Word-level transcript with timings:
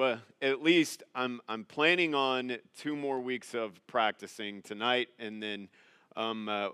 uh, 0.00 0.18
at 0.42 0.62
least 0.62 1.02
I'm 1.14 1.40
I'm 1.48 1.64
planning 1.64 2.14
on 2.14 2.56
two 2.76 2.96
more 2.96 3.20
weeks 3.20 3.54
of 3.54 3.84
practicing 3.86 4.62
tonight, 4.62 5.08
and 5.18 5.42
then 5.42 5.68
um, 6.16 6.48
uh, 6.48 6.68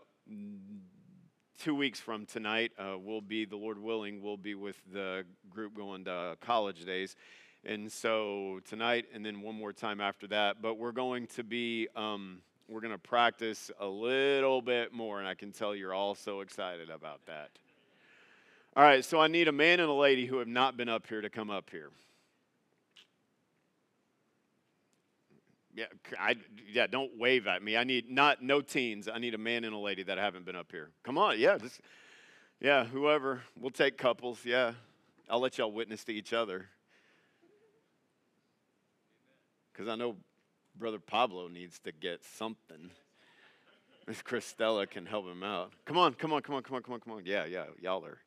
two 1.58 1.74
weeks 1.74 2.00
from 2.00 2.26
tonight 2.26 2.72
uh, 2.78 2.96
we'll 2.98 3.20
be 3.20 3.44
the 3.44 3.56
Lord 3.56 3.78
willing 3.78 4.22
we'll 4.22 4.36
be 4.36 4.54
with 4.54 4.76
the 4.92 5.24
group 5.50 5.74
going 5.74 6.04
to 6.04 6.36
college 6.40 6.84
days, 6.84 7.16
and 7.64 7.90
so 7.90 8.60
tonight 8.68 9.06
and 9.14 9.24
then 9.24 9.40
one 9.40 9.54
more 9.54 9.72
time 9.72 10.00
after 10.00 10.26
that. 10.28 10.62
But 10.62 10.78
we're 10.78 10.92
going 10.92 11.26
to 11.28 11.44
be 11.44 11.88
um, 11.96 12.40
we're 12.68 12.80
going 12.80 12.92
to 12.92 12.98
practice 12.98 13.70
a 13.80 13.86
little 13.86 14.62
bit 14.62 14.92
more, 14.92 15.18
and 15.18 15.28
I 15.28 15.34
can 15.34 15.52
tell 15.52 15.74
you're 15.74 15.94
all 15.94 16.14
so 16.14 16.40
excited 16.40 16.90
about 16.90 17.26
that. 17.26 17.50
All 18.76 18.82
right, 18.82 19.04
so 19.04 19.20
I 19.20 19.28
need 19.28 19.46
a 19.46 19.52
man 19.52 19.80
and 19.80 19.88
a 19.88 19.94
lady 19.94 20.26
who 20.26 20.38
have 20.38 20.48
not 20.48 20.76
been 20.76 20.88
up 20.88 21.06
here 21.06 21.20
to 21.20 21.30
come 21.30 21.50
up 21.50 21.70
here. 21.70 21.90
Yeah, 25.74 25.86
I, 26.20 26.36
yeah, 26.70 26.86
don't 26.86 27.18
wave 27.18 27.48
at 27.48 27.60
me. 27.62 27.76
I 27.76 27.82
need 27.82 28.08
not 28.08 28.40
no 28.40 28.60
teens. 28.60 29.08
I 29.12 29.18
need 29.18 29.34
a 29.34 29.38
man 29.38 29.64
and 29.64 29.74
a 29.74 29.78
lady 29.78 30.04
that 30.04 30.18
haven't 30.18 30.44
been 30.44 30.54
up 30.54 30.70
here. 30.70 30.90
Come 31.02 31.18
on, 31.18 31.38
yeah, 31.38 31.58
just 31.58 31.80
yeah, 32.60 32.84
whoever. 32.84 33.42
We'll 33.58 33.72
take 33.72 33.98
couples. 33.98 34.38
Yeah, 34.44 34.74
I'll 35.28 35.40
let 35.40 35.58
y'all 35.58 35.72
witness 35.72 36.04
to 36.04 36.12
each 36.12 36.32
other. 36.32 36.66
Because 39.72 39.88
I 39.88 39.96
know 39.96 40.14
Brother 40.76 41.00
Pablo 41.00 41.48
needs 41.48 41.80
to 41.80 41.90
get 41.90 42.24
something. 42.24 42.90
Miss 44.06 44.22
Christella 44.22 44.88
can 44.88 45.06
help 45.06 45.26
him 45.26 45.42
out. 45.42 45.72
Come 45.86 45.98
on, 45.98 46.14
come 46.14 46.32
on, 46.32 46.42
come 46.42 46.54
on, 46.54 46.62
come 46.62 46.76
on, 46.76 46.82
come 46.82 46.94
on, 46.94 47.00
come 47.00 47.12
on. 47.14 47.22
Yeah, 47.26 47.46
yeah, 47.46 47.64
y'all 47.80 48.04
are, 48.04 48.18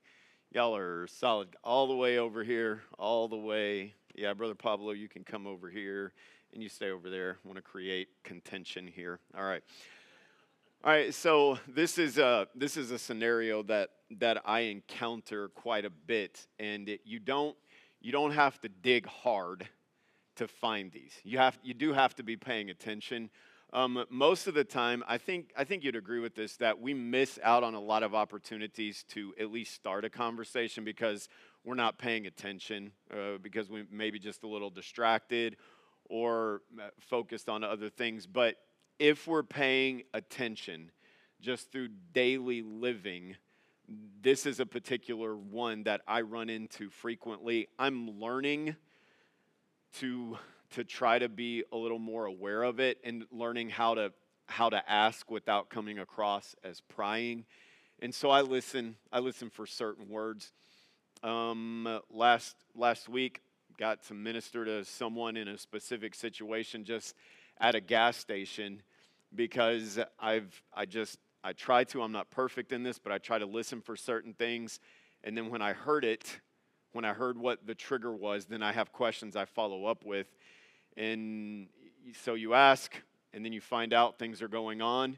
y'all 0.52 0.76
are 0.76 1.08
solid. 1.08 1.50
All 1.64 1.88
the 1.88 1.96
way 1.96 2.18
over 2.18 2.44
here, 2.44 2.82
all 2.98 3.30
the 3.30 3.38
way. 3.38 3.94
Yeah, 4.16 4.34
Brother 4.34 4.56
Pablo, 4.56 4.92
you 4.92 5.08
can 5.08 5.24
come 5.24 5.48
over 5.48 5.70
here 5.70 6.12
and 6.54 6.62
you 6.64 6.70
stay 6.70 6.90
over 6.90 7.10
there. 7.10 7.38
I 7.44 7.48
want 7.48 7.58
to 7.58 7.62
create 7.62 8.10
contention 8.24 8.88
here. 8.88 9.20
All 9.38 9.44
right. 9.44 9.64
All 10.84 10.92
right, 10.92 11.14
so 11.14 11.58
this 11.68 11.98
is 11.98 12.18
a 12.20 12.48
this 12.54 12.78
is 12.78 12.92
a 12.92 13.00
scenario 13.00 13.64
that 13.64 13.90
that 14.20 14.42
I 14.46 14.62
encounter 14.62 15.50
quite 15.50 15.86
a 15.86 15.90
bit, 15.90 16.48
and 16.60 16.88
it, 16.88 17.02
you 17.04 17.20
don't 17.20 17.58
you 18.00 18.12
don't 18.12 18.32
have 18.32 18.62
to 18.62 18.70
dig 18.70 19.08
hard 19.08 19.68
to 20.36 20.48
find 20.48 20.92
these. 20.92 21.14
You 21.24 21.40
have 21.40 21.58
you 21.64 21.74
do 21.74 21.94
have 21.94 22.16
to 22.16 22.24
be 22.24 22.38
paying 22.38 22.70
attention. 22.70 23.32
Um, 23.74 24.06
most 24.10 24.48
of 24.48 24.54
the 24.54 24.64
time, 24.64 25.04
I 25.08 25.18
think 25.18 25.52
I 25.58 25.64
think 25.64 25.84
you'd 25.84 25.96
agree 25.96 26.20
with 26.20 26.36
this 26.36 26.56
that 26.58 26.80
we 26.80 26.94
miss 26.94 27.40
out 27.44 27.64
on 27.64 27.74
a 27.74 27.82
lot 27.82 28.04
of 28.04 28.14
opportunities 28.14 29.04
to 29.10 29.34
at 29.40 29.52
least 29.52 29.74
start 29.74 30.06
a 30.06 30.10
conversation 30.10 30.84
because 30.86 31.28
we're 31.66 31.76
not 31.76 31.98
paying 31.98 32.28
attention, 32.28 32.92
uh, 33.12 33.40
because 33.42 33.70
we 33.70 33.84
maybe 33.92 34.20
just 34.20 34.44
a 34.44 34.48
little 34.48 34.70
distracted 34.70 35.58
or 36.10 36.62
uh, 36.80 36.90
focused 37.00 37.50
on 37.50 37.64
other 37.64 37.90
things. 37.90 38.28
But 38.28 38.56
if 39.00 39.28
we're 39.28 39.44
paying 39.44 40.04
attention 40.14 40.92
just 41.42 41.72
through 41.72 41.90
daily 42.14 42.62
living, 42.62 43.36
this 44.22 44.46
is 44.46 44.60
a 44.60 44.66
particular 44.66 45.36
one 45.36 45.84
that 45.84 46.02
I 46.08 46.22
run 46.22 46.50
into 46.50 46.90
frequently. 46.90 47.68
I'm 47.78 48.20
learning 48.20 48.76
to 50.00 50.38
to 50.72 50.84
try 50.84 51.18
to 51.18 51.30
be 51.30 51.64
a 51.72 51.78
little 51.78 52.00
more 52.00 52.26
aware 52.26 52.64
of 52.64 52.82
it 52.82 52.98
and 53.04 53.26
learning 53.32 53.70
how 53.70 53.94
to 53.94 54.12
how 54.48 54.70
to 54.70 54.90
ask 54.90 55.30
without 55.30 55.70
coming 55.70 56.00
across 56.00 56.56
as 56.64 56.82
prying. 56.82 57.46
And 58.00 58.14
so 58.14 58.30
I 58.30 58.42
listen. 58.42 58.96
I 59.12 59.20
listen 59.20 59.50
for 59.50 59.66
certain 59.66 60.10
words. 60.10 60.52
Um, 61.24 62.00
last 62.12 62.56
last 62.76 63.10
week, 63.10 63.42
got 63.78 64.04
to 64.04 64.14
minister 64.14 64.66
to 64.66 64.84
someone 64.84 65.38
in 65.38 65.48
a 65.48 65.58
specific 65.58 66.16
situation 66.16 66.84
just 66.84 67.16
at 67.60 67.76
a 67.76 67.80
gas 67.80 68.18
station 68.18 68.82
because 69.36 70.00
I've 70.20 70.62
I 70.74 70.86
just 70.86 71.20
I 71.44 71.54
try 71.54 71.84
to. 71.86 72.02
I'm 72.02 72.12
not 72.12 72.32
perfect 72.32 72.72
in 72.72 72.84
this, 72.84 72.98
but 72.98 73.12
I 73.12 73.20
try 73.20 73.38
to 73.38 73.46
listen 73.46 73.82
for 73.82 73.96
certain 73.96 74.34
things. 74.34 74.80
And 75.24 75.38
then 75.38 75.50
when 75.50 75.62
I 75.62 75.74
heard 75.74 76.04
it, 76.04 76.40
when 76.92 77.06
I 77.06 77.14
heard 77.14 77.38
what 77.38 77.68
the 77.68 77.76
trigger 77.76 78.12
was, 78.12 78.46
then 78.46 78.64
I 78.64 78.72
have 78.72 78.92
questions 78.92 79.36
I 79.36 79.46
follow 79.46 79.86
up 79.86 80.04
with. 80.04 80.28
And 80.96 81.68
so 82.24 82.34
you 82.34 82.54
ask, 82.54 82.96
and 83.34 83.46
then 83.46 83.54
you 83.54 83.62
find 83.62 83.94
out 83.94 84.18
things 84.18 84.42
are 84.42 84.48
going 84.48 84.82
on. 84.82 85.18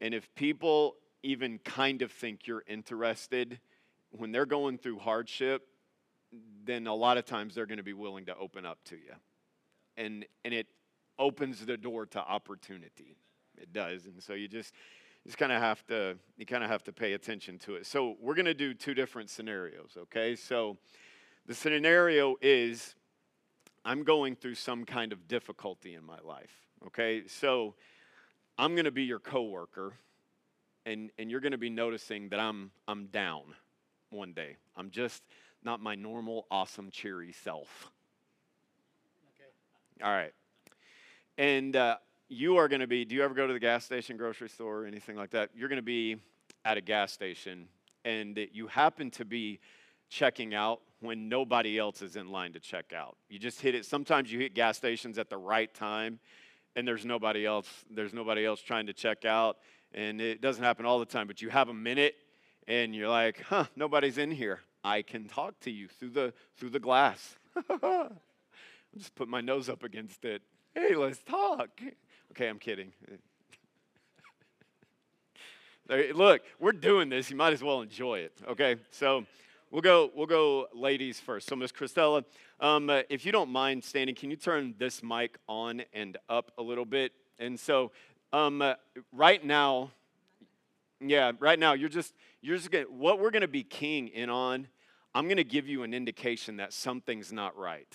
And 0.00 0.14
if 0.14 0.34
people 0.34 0.96
even 1.22 1.58
kind 1.58 2.00
of 2.02 2.10
think 2.10 2.46
you're 2.46 2.64
interested, 2.66 3.60
when 4.10 4.32
they're 4.32 4.46
going 4.46 4.78
through 4.78 5.00
hardship, 5.00 5.68
then 6.64 6.86
a 6.86 6.94
lot 6.94 7.16
of 7.16 7.24
times 7.24 7.54
they're 7.54 7.66
going 7.66 7.78
to 7.78 7.84
be 7.84 7.92
willing 7.92 8.26
to 8.26 8.36
open 8.36 8.66
up 8.66 8.78
to 8.84 8.96
you. 8.96 9.14
And, 9.96 10.26
and 10.44 10.54
it 10.54 10.66
opens 11.18 11.64
the 11.64 11.76
door 11.76 12.06
to 12.06 12.18
opportunity. 12.20 13.16
It 13.56 13.72
does. 13.72 14.06
And 14.06 14.22
so 14.22 14.34
you 14.34 14.48
just, 14.48 14.74
just 15.26 15.38
kind 15.38 15.52
of 15.52 15.60
have 15.60 15.84
to 15.86 16.16
you 16.36 16.46
kind 16.46 16.62
of 16.62 16.70
have 16.70 16.84
to 16.84 16.92
pay 16.92 17.14
attention 17.14 17.58
to 17.60 17.74
it. 17.74 17.86
So 17.86 18.16
we're 18.20 18.34
going 18.34 18.46
to 18.46 18.54
do 18.54 18.74
two 18.74 18.94
different 18.94 19.30
scenarios, 19.30 19.96
okay? 19.96 20.36
So 20.36 20.78
the 21.46 21.54
scenario 21.54 22.36
is 22.40 22.94
I'm 23.84 24.04
going 24.04 24.36
through 24.36 24.54
some 24.54 24.84
kind 24.84 25.12
of 25.12 25.28
difficulty 25.28 25.94
in 25.94 26.04
my 26.04 26.18
life, 26.24 26.52
okay? 26.86 27.24
So 27.26 27.74
I'm 28.56 28.74
going 28.74 28.84
to 28.84 28.90
be 28.90 29.04
your 29.04 29.18
coworker 29.18 29.94
and 30.86 31.10
and 31.18 31.30
you're 31.30 31.40
going 31.40 31.52
to 31.52 31.58
be 31.58 31.70
noticing 31.70 32.28
that 32.30 32.40
I'm 32.40 32.70
I'm 32.86 33.06
down 33.06 33.54
one 34.10 34.32
day. 34.32 34.56
I'm 34.76 34.90
just 34.90 35.22
not 35.62 35.80
my 35.80 35.94
normal 35.94 36.46
awesome 36.50 36.90
cheery 36.90 37.32
self. 37.32 37.90
Okay. 39.34 40.04
All 40.04 40.12
right. 40.12 40.32
And 41.36 41.76
uh, 41.76 41.96
you 42.28 42.56
are 42.56 42.68
going 42.68 42.80
to 42.80 42.86
be, 42.86 43.04
do 43.04 43.14
you 43.14 43.22
ever 43.22 43.34
go 43.34 43.46
to 43.46 43.52
the 43.52 43.60
gas 43.60 43.84
station, 43.84 44.16
grocery 44.16 44.48
store, 44.48 44.82
or 44.82 44.86
anything 44.86 45.16
like 45.16 45.30
that? 45.30 45.50
You're 45.54 45.68
going 45.68 45.76
to 45.76 45.82
be 45.82 46.16
at 46.64 46.76
a 46.76 46.80
gas 46.80 47.12
station 47.12 47.68
and 48.04 48.38
you 48.52 48.66
happen 48.66 49.10
to 49.12 49.24
be 49.24 49.60
checking 50.08 50.54
out 50.54 50.80
when 51.00 51.28
nobody 51.28 51.78
else 51.78 52.02
is 52.02 52.16
in 52.16 52.30
line 52.30 52.52
to 52.52 52.60
check 52.60 52.92
out. 52.92 53.16
You 53.28 53.38
just 53.38 53.60
hit 53.60 53.74
it. 53.74 53.84
Sometimes 53.84 54.32
you 54.32 54.38
hit 54.38 54.54
gas 54.54 54.76
stations 54.76 55.18
at 55.18 55.30
the 55.30 55.36
right 55.36 55.72
time 55.72 56.18
and 56.76 56.86
there's 56.86 57.04
nobody 57.04 57.44
else 57.44 57.68
there's 57.90 58.14
nobody 58.14 58.44
else 58.44 58.60
trying 58.60 58.86
to 58.86 58.92
check 58.92 59.24
out 59.24 59.58
and 59.92 60.20
it 60.20 60.40
doesn't 60.40 60.62
happen 60.62 60.86
all 60.86 60.98
the 60.98 61.06
time, 61.06 61.26
but 61.26 61.40
you 61.40 61.48
have 61.48 61.68
a 61.68 61.74
minute 61.74 62.14
and 62.66 62.94
you're 62.94 63.08
like, 63.08 63.40
"Huh, 63.42 63.64
nobody's 63.74 64.18
in 64.18 64.30
here. 64.30 64.60
I 64.84 65.02
can 65.02 65.28
talk 65.28 65.58
to 65.60 65.70
you 65.70 65.88
through 65.88 66.10
the 66.10 66.32
through 66.56 66.70
the 66.70 66.80
glass." 66.80 67.36
Just 68.96 69.14
put 69.14 69.28
my 69.28 69.40
nose 69.40 69.68
up 69.68 69.84
against 69.84 70.24
it. 70.24 70.42
Hey, 70.74 70.94
let's 70.94 71.22
talk. 71.22 71.68
Okay, 72.32 72.48
I'm 72.48 72.58
kidding. 72.58 72.92
Look, 76.14 76.42
we're 76.58 76.72
doing 76.72 77.08
this. 77.08 77.30
You 77.30 77.36
might 77.36 77.52
as 77.52 77.62
well 77.62 77.80
enjoy 77.80 78.20
it. 78.20 78.32
Okay, 78.48 78.76
so 78.90 79.24
we'll 79.70 79.82
go. 79.82 80.10
We'll 80.14 80.26
go, 80.26 80.68
ladies 80.74 81.20
first. 81.20 81.48
So, 81.48 81.56
Miss 81.56 81.72
Christella, 81.72 82.24
um, 82.60 82.90
uh, 82.90 83.02
if 83.08 83.24
you 83.24 83.32
don't 83.32 83.50
mind 83.50 83.84
standing, 83.84 84.14
can 84.14 84.30
you 84.30 84.36
turn 84.36 84.74
this 84.78 85.02
mic 85.02 85.38
on 85.48 85.82
and 85.92 86.16
up 86.28 86.52
a 86.58 86.62
little 86.62 86.84
bit? 86.84 87.12
And 87.38 87.58
so, 87.58 87.92
um, 88.32 88.60
uh, 88.60 88.74
right 89.12 89.44
now, 89.44 89.90
yeah, 91.00 91.32
right 91.38 91.58
now 91.58 91.72
you're 91.74 91.88
just 91.88 92.14
you're 92.40 92.56
just 92.56 92.70
gonna, 92.70 92.84
what 92.84 93.20
we're 93.20 93.30
to 93.42 93.48
be 93.48 93.62
keying 93.62 94.08
in 94.08 94.30
on. 94.30 94.68
I'm 95.14 95.26
to 95.38 95.44
give 95.44 95.66
you 95.66 95.82
an 95.82 95.94
indication 95.94 96.58
that 96.58 96.72
something's 96.72 97.32
not 97.32 97.56
right. 97.56 97.92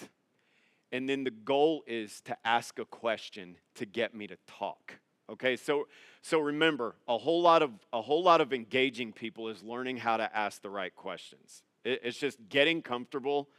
And 0.91 1.07
then 1.07 1.23
the 1.23 1.31
goal 1.31 1.83
is 1.87 2.21
to 2.21 2.37
ask 2.45 2.79
a 2.79 2.85
question 2.85 3.57
to 3.75 3.85
get 3.85 4.13
me 4.13 4.27
to 4.27 4.37
talk. 4.47 4.99
Okay, 5.29 5.55
so 5.55 5.87
so 6.21 6.39
remember, 6.39 6.95
a 7.07 7.17
whole 7.17 7.41
lot 7.41 7.61
of 7.61 7.71
a 7.91 8.01
whole 8.01 8.23
lot 8.23 8.41
of 8.41 8.53
engaging 8.53 9.13
people 9.13 9.49
is 9.49 9.63
learning 9.63 9.97
how 9.97 10.17
to 10.17 10.35
ask 10.35 10.61
the 10.61 10.69
right 10.69 10.95
questions. 10.95 11.63
It, 11.83 12.01
it's 12.03 12.17
just 12.17 12.37
getting 12.49 12.81
comfortable, 12.81 13.49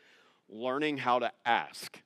learning 0.49 0.99
how 0.99 1.19
to 1.19 1.33
ask, 1.45 2.01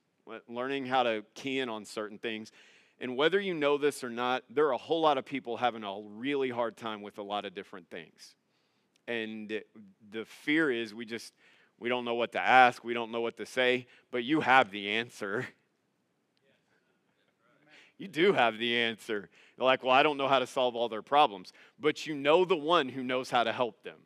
learning 0.47 0.85
how 0.85 1.03
to 1.03 1.23
key 1.35 1.59
in 1.59 1.69
on 1.69 1.85
certain 1.85 2.17
things. 2.17 2.51
And 3.01 3.15
whether 3.15 3.39
you 3.39 3.53
know 3.53 3.77
this 3.77 4.03
or 4.03 4.09
not, 4.09 4.43
there 4.49 4.67
are 4.67 4.73
a 4.73 4.77
whole 4.77 5.01
lot 5.01 5.17
of 5.17 5.25
people 5.25 5.57
having 5.57 5.83
a 5.83 6.01
really 6.01 6.49
hard 6.49 6.75
time 6.75 7.01
with 7.01 7.17
a 7.17 7.23
lot 7.23 7.45
of 7.45 7.55
different 7.55 7.89
things. 7.89 8.35
And 9.07 9.61
the 10.11 10.25
fear 10.25 10.69
is 10.69 10.93
we 10.93 11.05
just 11.05 11.33
we 11.79 11.87
don't 11.87 12.03
know 12.03 12.15
what 12.15 12.33
to 12.33 12.41
ask. 12.41 12.83
We 12.83 12.93
don't 12.93 13.11
know 13.11 13.21
what 13.21 13.37
to 13.37 13.45
say, 13.45 13.87
but 14.11 14.23
you 14.23 14.41
have 14.41 14.69
the 14.69 14.89
answer. 14.89 15.47
You 17.97 18.07
do 18.07 18.33
have 18.33 18.57
the 18.57 18.77
answer. 18.77 19.29
You're 19.57 19.65
like, 19.65 19.83
well, 19.83 19.93
I 19.93 20.03
don't 20.03 20.17
know 20.17 20.27
how 20.27 20.39
to 20.39 20.47
solve 20.47 20.75
all 20.75 20.87
their 20.87 21.01
problems, 21.01 21.51
but 21.79 22.07
you 22.07 22.15
know 22.15 22.45
the 22.45 22.55
one 22.55 22.89
who 22.89 23.03
knows 23.03 23.29
how 23.29 23.43
to 23.43 23.51
help 23.51 23.83
them. 23.83 23.97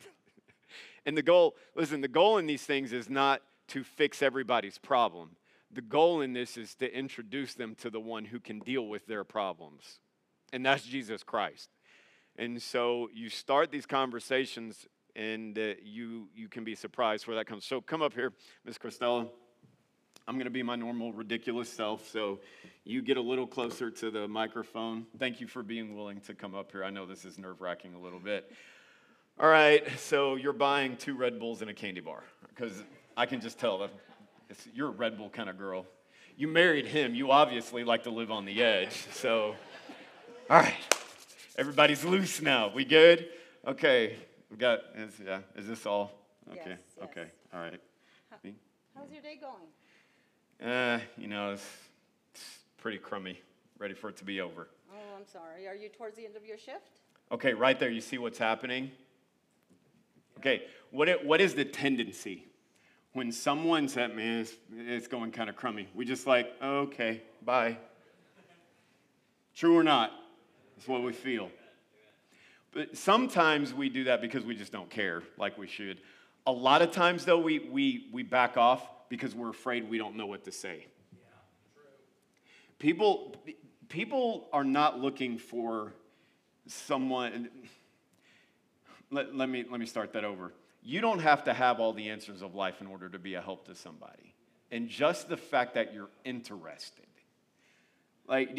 and 1.06 1.16
the 1.16 1.22
goal, 1.22 1.54
listen, 1.76 2.00
the 2.00 2.08
goal 2.08 2.38
in 2.38 2.46
these 2.46 2.64
things 2.64 2.92
is 2.92 3.08
not 3.08 3.42
to 3.68 3.84
fix 3.84 4.22
everybody's 4.22 4.76
problem. 4.76 5.30
The 5.72 5.82
goal 5.82 6.20
in 6.20 6.32
this 6.32 6.56
is 6.56 6.74
to 6.76 6.92
introduce 6.92 7.54
them 7.54 7.74
to 7.76 7.90
the 7.90 8.00
one 8.00 8.24
who 8.24 8.40
can 8.40 8.58
deal 8.58 8.86
with 8.86 9.06
their 9.06 9.24
problems, 9.24 10.00
and 10.52 10.66
that's 10.66 10.84
Jesus 10.84 11.22
Christ. 11.22 11.70
And 12.36 12.60
so 12.60 13.08
you 13.12 13.28
start 13.28 13.70
these 13.70 13.86
conversations 13.86 14.86
and 15.16 15.58
uh, 15.58 15.74
you, 15.82 16.28
you 16.34 16.48
can 16.48 16.64
be 16.64 16.74
surprised 16.74 17.26
where 17.26 17.36
that 17.36 17.46
comes. 17.46 17.64
So 17.64 17.80
come 17.80 18.02
up 18.02 18.14
here, 18.14 18.32
Miss 18.64 18.78
Christella. 18.78 19.28
I'm 20.28 20.36
going 20.36 20.44
to 20.44 20.50
be 20.50 20.62
my 20.62 20.76
normal 20.76 21.12
ridiculous 21.12 21.68
self, 21.68 22.08
so 22.08 22.38
you 22.84 23.02
get 23.02 23.16
a 23.16 23.20
little 23.20 23.46
closer 23.46 23.90
to 23.90 24.10
the 24.10 24.28
microphone. 24.28 25.06
Thank 25.18 25.40
you 25.40 25.48
for 25.48 25.62
being 25.62 25.96
willing 25.96 26.20
to 26.22 26.34
come 26.34 26.54
up 26.54 26.70
here. 26.70 26.84
I 26.84 26.90
know 26.90 27.04
this 27.04 27.24
is 27.24 27.36
nerve 27.38 27.60
wracking 27.60 27.94
a 27.94 27.98
little 27.98 28.20
bit. 28.20 28.50
All 29.40 29.48
right, 29.48 29.82
so 29.98 30.36
you're 30.36 30.52
buying 30.52 30.96
two 30.96 31.16
Red 31.16 31.40
Bulls 31.40 31.62
and 31.62 31.70
a 31.70 31.74
candy 31.74 32.00
bar 32.00 32.22
because 32.48 32.84
I 33.16 33.26
can 33.26 33.40
just 33.40 33.58
tell 33.58 33.78
that 33.78 33.90
you're 34.74 34.88
a 34.88 34.92
Red 34.92 35.16
Bull 35.16 35.28
kind 35.30 35.48
of 35.48 35.58
girl. 35.58 35.86
You 36.36 36.48
married 36.48 36.86
him, 36.86 37.14
you 37.14 37.30
obviously 37.30 37.84
like 37.84 38.04
to 38.04 38.10
live 38.10 38.30
on 38.30 38.44
the 38.44 38.62
edge. 38.62 39.06
So, 39.12 39.54
all 40.48 40.58
right, 40.58 40.74
everybody's 41.58 42.04
loose 42.04 42.40
now. 42.40 42.72
We 42.74 42.84
good? 42.84 43.28
Okay, 43.66 44.16
we 44.50 44.56
got, 44.56 44.80
is, 44.96 45.12
yeah, 45.24 45.40
is 45.56 45.66
this 45.66 45.84
all? 45.86 46.12
Okay, 46.50 46.60
Yes, 46.70 46.78
yes. 46.96 47.08
okay, 47.10 47.26
all 47.52 47.60
right. 47.60 47.80
Me? 48.42 48.54
How's 48.96 49.10
your 49.10 49.22
day 49.22 49.38
going? 49.38 50.70
Uh, 50.70 51.00
you 51.16 51.28
know, 51.28 51.52
it's, 51.52 51.66
it's 52.34 52.42
pretty 52.78 52.98
crummy. 52.98 53.38
Ready 53.78 53.94
for 53.94 54.08
it 54.08 54.16
to 54.18 54.24
be 54.24 54.40
over. 54.40 54.68
Oh, 54.92 55.16
I'm 55.16 55.26
sorry. 55.26 55.66
Are 55.66 55.74
you 55.74 55.88
towards 55.88 56.16
the 56.16 56.24
end 56.24 56.36
of 56.36 56.44
your 56.44 56.58
shift? 56.58 57.00
Okay, 57.32 57.54
right 57.54 57.78
there, 57.78 57.90
you 57.90 58.00
see 58.00 58.18
what's 58.18 58.38
happening? 58.38 58.90
Okay, 60.38 60.62
what, 60.90 61.08
it, 61.08 61.24
what 61.24 61.40
is 61.40 61.54
the 61.54 61.64
tendency? 61.64 62.44
When 63.12 63.32
someone 63.32 63.88
said, 63.88 64.14
man, 64.14 64.40
it's, 64.40 64.52
it's 64.76 65.08
going 65.08 65.32
kind 65.32 65.50
of 65.50 65.56
crummy, 65.56 65.88
we 65.94 66.04
just 66.04 66.26
like, 66.26 66.52
okay, 66.62 67.22
bye. 67.42 67.76
True 69.54 69.76
or 69.76 69.82
not? 69.82 70.12
That's 70.76 70.86
what 70.86 71.02
we 71.02 71.12
feel. 71.12 71.50
But 72.72 72.96
sometimes 72.96 73.74
we 73.74 73.88
do 73.88 74.04
that 74.04 74.20
because 74.20 74.44
we 74.44 74.54
just 74.54 74.70
don't 74.70 74.88
care 74.88 75.22
like 75.36 75.58
we 75.58 75.66
should. 75.66 76.00
A 76.46 76.52
lot 76.52 76.82
of 76.82 76.92
times, 76.92 77.24
though, 77.24 77.38
we, 77.38 77.58
we, 77.58 78.08
we 78.12 78.22
back 78.22 78.56
off 78.56 78.82
because 79.08 79.34
we're 79.34 79.50
afraid 79.50 79.90
we 79.90 79.98
don't 79.98 80.16
know 80.16 80.26
what 80.26 80.44
to 80.44 80.52
say. 80.52 80.86
People, 82.78 83.36
people 83.88 84.48
are 84.52 84.64
not 84.64 85.00
looking 85.00 85.36
for 85.36 85.92
someone. 86.66 87.50
Let, 89.10 89.34
let, 89.34 89.48
me, 89.48 89.64
let 89.68 89.80
me 89.80 89.86
start 89.86 90.12
that 90.14 90.24
over. 90.24 90.52
You 90.82 91.00
don't 91.00 91.20
have 91.20 91.44
to 91.44 91.52
have 91.52 91.78
all 91.78 91.92
the 91.92 92.08
answers 92.08 92.42
of 92.42 92.54
life 92.54 92.80
in 92.80 92.86
order 92.86 93.08
to 93.08 93.18
be 93.18 93.34
a 93.34 93.40
help 93.40 93.66
to 93.66 93.74
somebody. 93.74 94.34
And 94.70 94.88
just 94.88 95.28
the 95.28 95.36
fact 95.36 95.74
that 95.74 95.92
you're 95.92 96.10
interested. 96.24 97.06
Like 98.26 98.58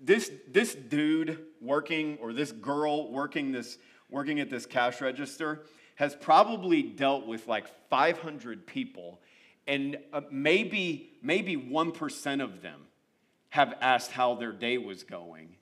this, 0.00 0.30
this 0.48 0.74
dude 0.74 1.38
working 1.60 2.18
or 2.20 2.32
this 2.32 2.52
girl 2.52 3.10
working 3.10 3.50
this 3.50 3.76
working 4.08 4.38
at 4.38 4.48
this 4.48 4.66
cash 4.66 5.00
register 5.00 5.62
has 5.96 6.14
probably 6.14 6.82
dealt 6.82 7.26
with 7.26 7.48
like 7.48 7.66
500 7.88 8.66
people, 8.66 9.20
and 9.66 9.98
uh, 10.12 10.20
maybe 10.30 11.14
maybe 11.22 11.56
one 11.56 11.90
percent 11.90 12.42
of 12.42 12.62
them 12.62 12.80
have 13.48 13.74
asked 13.80 14.12
how 14.12 14.36
their 14.36 14.52
day 14.52 14.78
was 14.78 15.02
going, 15.02 15.56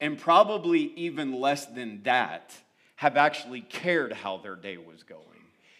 and 0.00 0.18
probably 0.18 0.92
even 0.96 1.40
less 1.40 1.66
than 1.66 2.02
that 2.02 2.56
have 3.00 3.16
actually 3.16 3.62
cared 3.62 4.12
how 4.12 4.36
their 4.36 4.54
day 4.54 4.76
was 4.76 5.02
going. 5.04 5.24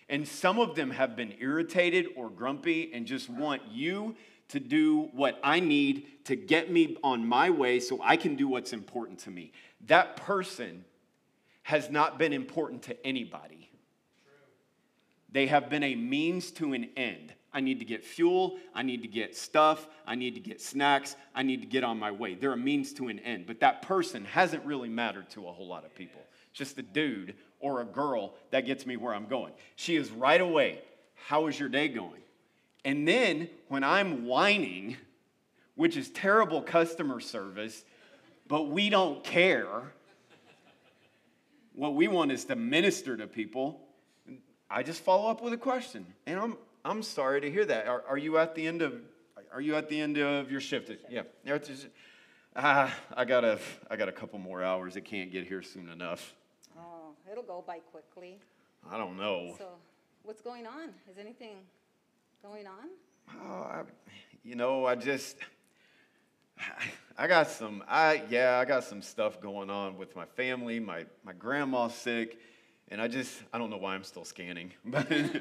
And 0.09 0.27
some 0.27 0.59
of 0.59 0.75
them 0.75 0.91
have 0.91 1.17
been 1.17 1.35
irritated 1.39 2.07
or 2.17 2.31
grumpy 2.31 2.91
and 2.95 3.05
just 3.05 3.29
want 3.29 3.61
you 3.71 4.17
to 4.49 4.59
do 4.59 5.11
what 5.13 5.39
I 5.45 5.61
need 5.61 6.07
to 6.25 6.35
get 6.35 6.73
me 6.73 6.97
on 7.05 7.27
my 7.27 7.51
way 7.51 7.79
so 7.79 8.01
I 8.03 8.17
can 8.17 8.37
do 8.37 8.49
what's 8.49 8.73
important 8.73 9.19
to 9.21 9.31
me. 9.31 9.53
That 9.87 10.17
person 10.17 10.83
has 11.65 11.91
not 11.91 12.19
been 12.19 12.33
important 12.33 12.85
to 12.85 13.07
anybody. 13.07 13.69
They 15.31 15.47
have 15.47 15.69
been 15.69 15.83
a 15.83 15.95
means 15.95 16.51
to 16.53 16.73
an 16.73 16.89
end. 16.97 17.35
I 17.53 17.61
need 17.61 17.81
to 17.81 17.85
get 17.85 18.03
fuel. 18.03 18.57
I 18.75 18.83
need 18.83 19.03
to 19.03 19.09
get 19.09 19.37
stuff. 19.37 19.89
I 20.07 20.15
need 20.15 20.33
to 20.37 20.41
get 20.41 20.63
snacks. 20.63 21.17
I 21.35 21.43
need 21.43 21.61
to 21.61 21.67
get 21.67 21.85
on 21.85 21.99
my 21.99 22.13
way. 22.13 22.35
They're 22.35 22.55
a 22.55 22.57
means 22.57 22.95
to 22.95 23.09
an 23.09 23.19
end. 23.19 23.45
But 23.47 23.61
that 23.61 23.83
person 23.83 24.25
hasn't 24.25 24.65
really 24.65 24.89
mattered 24.89 25.29
to 25.33 25.49
a 25.49 25.53
whole 25.53 25.69
lot 25.69 25.85
of 25.85 25.95
people. 25.95 26.23
Just 26.53 26.79
a 26.79 26.83
dude 26.83 27.35
or 27.61 27.81
a 27.81 27.85
girl 27.85 28.35
that 28.51 28.67
gets 28.67 28.87
me 28.87 28.97
where 28.97 29.15
I'm 29.15 29.27
going. 29.27 29.53
She 29.77 29.97
is 29.97 30.11
right 30.11 30.41
away. 30.41 30.81
How 31.27 31.47
is 31.47 31.59
your 31.59 31.69
day 31.69 31.89
going? 31.89 32.23
And 32.85 33.07
then 33.07 33.49
when 33.69 33.85
I'm 33.85 34.27
whining, 34.27 34.97
which 35.75 35.97
is 35.97 36.09
terrible 36.11 36.63
customer 36.63 37.21
service, 37.21 37.85
but 38.49 38.69
we 38.69 38.91
don't 38.91 39.23
care. 39.23 39.93
What 41.75 41.95
we 41.95 42.09
want 42.09 42.33
is 42.33 42.45
to 42.47 42.57
minister 42.57 43.17
to 43.17 43.27
people. 43.27 43.81
I 44.69 44.83
just 44.83 45.03
follow 45.03 45.31
up 45.31 45.43
with 45.43 45.53
a 45.53 45.59
question. 45.59 46.07
And 46.27 46.39
I'm, 46.39 46.57
I'm 46.85 47.03
sorry 47.03 47.41
to 47.43 47.51
hear 47.51 47.65
that. 47.67 47.87
Are, 47.87 48.03
are 48.09 48.19
you 48.19 48.39
at 48.39 48.55
the 48.55 48.67
end 48.67 48.83
of 48.83 48.95
are 49.53 49.61
you 49.61 49.75
at 49.75 49.89
the 49.89 50.01
end 50.01 50.17
of 50.17 50.51
your 50.51 50.61
shift? 50.61 50.93
Yeah. 51.09 51.23
You're 51.45 51.57
at 51.57 51.65
the- 51.65 51.91
Ah, 52.55 52.95
I 53.17 53.25
got 53.25 53.45
a 53.45 53.59
I 53.91 53.97
got 53.97 54.09
a 54.09 54.13
couple 54.13 54.39
more 54.39 54.63
hours. 54.63 54.97
It 54.97 55.05
can't 55.05 55.31
get 55.31 55.47
here 55.47 55.63
soon 55.63 55.89
enough. 55.89 56.35
It'll 57.31 57.45
go 57.45 57.63
by 57.65 57.79
quickly. 57.79 58.39
I 58.91 58.99
don't 58.99 59.17
know. 59.17 59.55
So, 59.57 59.69
what's 60.25 60.43
going 60.43 60.67
on? 60.67 60.89
Is 61.09 61.17
anything 61.17 61.59
going 62.43 62.67
on? 62.67 62.89
Oh, 63.41 63.63
I, 63.63 63.83
you 64.43 64.57
know, 64.57 64.85
I 64.85 64.97
just, 64.97 65.37
I 67.17 67.29
got 67.29 67.47
some, 67.49 67.85
I 67.89 68.25
yeah, 68.29 68.59
I 68.59 68.65
got 68.65 68.83
some 68.83 69.01
stuff 69.01 69.41
going 69.41 69.71
on 69.71 69.97
with 69.97 70.17
my 70.17 70.25
family. 70.25 70.81
My 70.81 71.07
my 71.25 71.33
grandma's 71.33 71.95
sick, 71.95 72.41
and 72.89 73.01
I 73.01 73.07
just, 73.07 73.31
I 73.53 73.59
don't 73.59 73.71
know 73.71 73.77
why 73.77 73.95
I'm 73.95 74.05
still 74.05 74.25
scanning, 74.25 74.73
but 74.85 75.09
you 75.09 75.41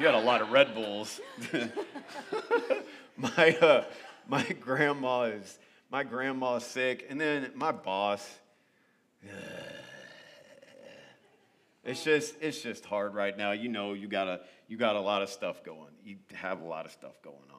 got 0.00 0.14
a 0.14 0.20
lot 0.20 0.42
of 0.42 0.50
Red 0.50 0.74
Bulls. 0.74 1.20
my 3.16 3.56
uh, 3.60 3.84
my 4.26 4.42
grandma 4.60 5.22
is 5.24 5.60
my 5.88 6.02
grandma's 6.02 6.64
sick, 6.64 7.06
and 7.08 7.20
then 7.20 7.52
my 7.54 7.70
boss. 7.70 8.28
It's 11.84 12.02
just 12.04 12.34
it's 12.40 12.60
just 12.60 12.84
hard 12.84 13.14
right 13.14 13.36
now. 13.36 13.52
You 13.52 13.68
know, 13.68 13.94
you 13.94 14.08
got 14.08 14.28
a 14.28 14.40
you 14.66 14.76
got 14.76 14.96
a 14.96 15.00
lot 15.00 15.22
of 15.22 15.28
stuff 15.28 15.62
going. 15.64 15.92
You 16.04 16.16
have 16.34 16.60
a 16.60 16.64
lot 16.66 16.84
of 16.84 16.92
stuff 16.92 17.22
going 17.22 17.50
on. 17.52 17.58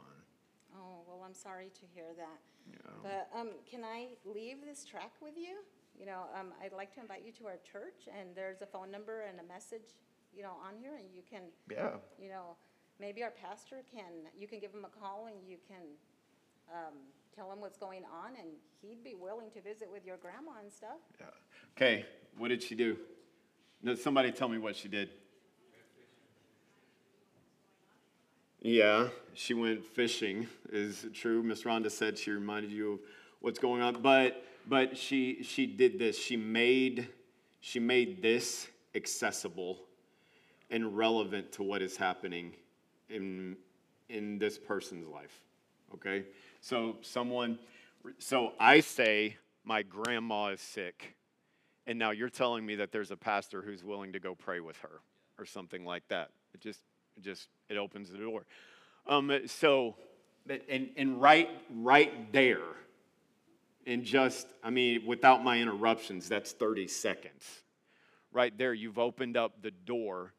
Oh, 0.75 1.01
well, 1.07 1.23
I'm 1.25 1.33
sorry 1.33 1.71
to 1.79 1.85
hear 1.93 2.07
that. 2.17 2.39
Yeah. 2.69 2.91
But 3.01 3.39
um, 3.39 3.49
can 3.69 3.83
I 3.83 4.09
leave 4.25 4.57
this 4.65 4.85
track 4.85 5.13
with 5.21 5.33
you? 5.37 5.57
You 5.99 6.05
know, 6.05 6.23
um, 6.39 6.53
I'd 6.63 6.73
like 6.73 6.93
to 6.95 7.01
invite 7.01 7.23
you 7.25 7.31
to 7.33 7.47
our 7.47 7.57
church, 7.69 8.07
and 8.07 8.29
there's 8.35 8.61
a 8.61 8.65
phone 8.65 8.91
number 8.91 9.21
and 9.21 9.39
a 9.39 9.43
message, 9.43 9.95
you 10.35 10.43
know, 10.43 10.53
on 10.65 10.75
here, 10.79 10.95
and 10.95 11.07
you 11.13 11.21
can, 11.29 11.41
Yeah. 11.69 11.97
you 12.17 12.29
know, 12.29 12.55
maybe 12.99 13.21
our 13.21 13.31
pastor 13.31 13.83
can, 13.91 14.29
you 14.37 14.47
can 14.47 14.59
give 14.59 14.71
him 14.71 14.85
a 14.85 14.99
call 14.99 15.27
and 15.27 15.35
you 15.45 15.57
can 15.67 15.81
um, 16.73 16.93
tell 17.35 17.51
him 17.51 17.59
what's 17.59 17.77
going 17.77 18.03
on, 18.05 18.37
and 18.39 18.47
he'd 18.81 19.03
be 19.03 19.15
willing 19.15 19.51
to 19.51 19.61
visit 19.61 19.91
with 19.91 20.05
your 20.05 20.15
grandma 20.15 20.51
and 20.61 20.71
stuff. 20.71 20.99
Yeah. 21.19 21.25
Okay, 21.75 22.05
what 22.37 22.47
did 22.47 22.63
she 22.63 22.75
do? 22.75 22.95
No, 23.81 23.95
somebody 23.95 24.31
tell 24.31 24.49
me 24.49 24.57
what 24.57 24.75
she 24.75 24.87
did. 24.87 25.09
Yeah, 28.61 29.07
she 29.33 29.53
went 29.53 29.85
fishing. 29.85 30.47
Is 30.71 31.05
it 31.05 31.13
true? 31.13 31.41
Miss 31.41 31.63
Rhonda 31.63 31.89
said 31.89 32.17
she 32.17 32.31
reminded 32.31 32.71
you 32.71 32.93
of 32.93 32.99
what's 33.39 33.59
going 33.59 33.81
on, 33.81 34.01
but 34.01 34.43
but 34.67 34.97
she 34.97 35.43
she 35.43 35.65
did 35.65 35.97
this. 35.97 36.19
She 36.19 36.35
made 36.35 37.07
she 37.61 37.79
made 37.79 38.21
this 38.21 38.67
accessible 38.95 39.79
and 40.69 40.97
relevant 40.97 41.51
to 41.53 41.63
what 41.63 41.81
is 41.81 41.95
happening 41.95 42.53
in 43.09 43.55
in 44.09 44.39
this 44.39 44.57
person's 44.57 45.07
life. 45.07 45.39
Okay? 45.93 46.25
So 46.59 46.97
someone 47.01 47.59
so 48.17 48.53
I 48.59 48.81
say 48.81 49.37
my 49.63 49.83
grandma 49.83 50.47
is 50.47 50.61
sick. 50.61 51.15
And 51.87 51.97
now 51.97 52.11
you're 52.11 52.29
telling 52.29 52.65
me 52.65 52.75
that 52.75 52.91
there's 52.91 53.11
a 53.11 53.17
pastor 53.17 53.61
who's 53.61 53.83
willing 53.83 54.13
to 54.13 54.19
go 54.19 54.35
pray 54.35 54.59
with 54.59 54.77
her 54.77 55.01
or 55.37 55.45
something 55.45 55.85
like 55.85 56.07
that. 56.09 56.29
It 56.53 56.61
just 56.61 56.81
it 57.17 57.23
just 57.23 57.47
it 57.69 57.77
opens 57.77 58.11
the 58.11 58.17
door. 58.17 58.45
Um 59.07 59.31
so 59.47 59.95
and 60.49 60.89
and 60.95 61.21
right 61.21 61.49
right 61.73 62.31
there 62.31 62.59
and 63.85 64.03
just 64.03 64.47
I 64.63 64.69
mean 64.69 65.05
without 65.05 65.43
my 65.43 65.59
interruptions 65.59 66.29
that's 66.29 66.51
30 66.51 66.87
seconds 66.87 67.45
right 68.31 68.55
there 68.57 68.73
you've 68.73 68.99
opened 68.99 69.37
up 69.37 69.61
the 69.61 69.71
door 69.71 70.33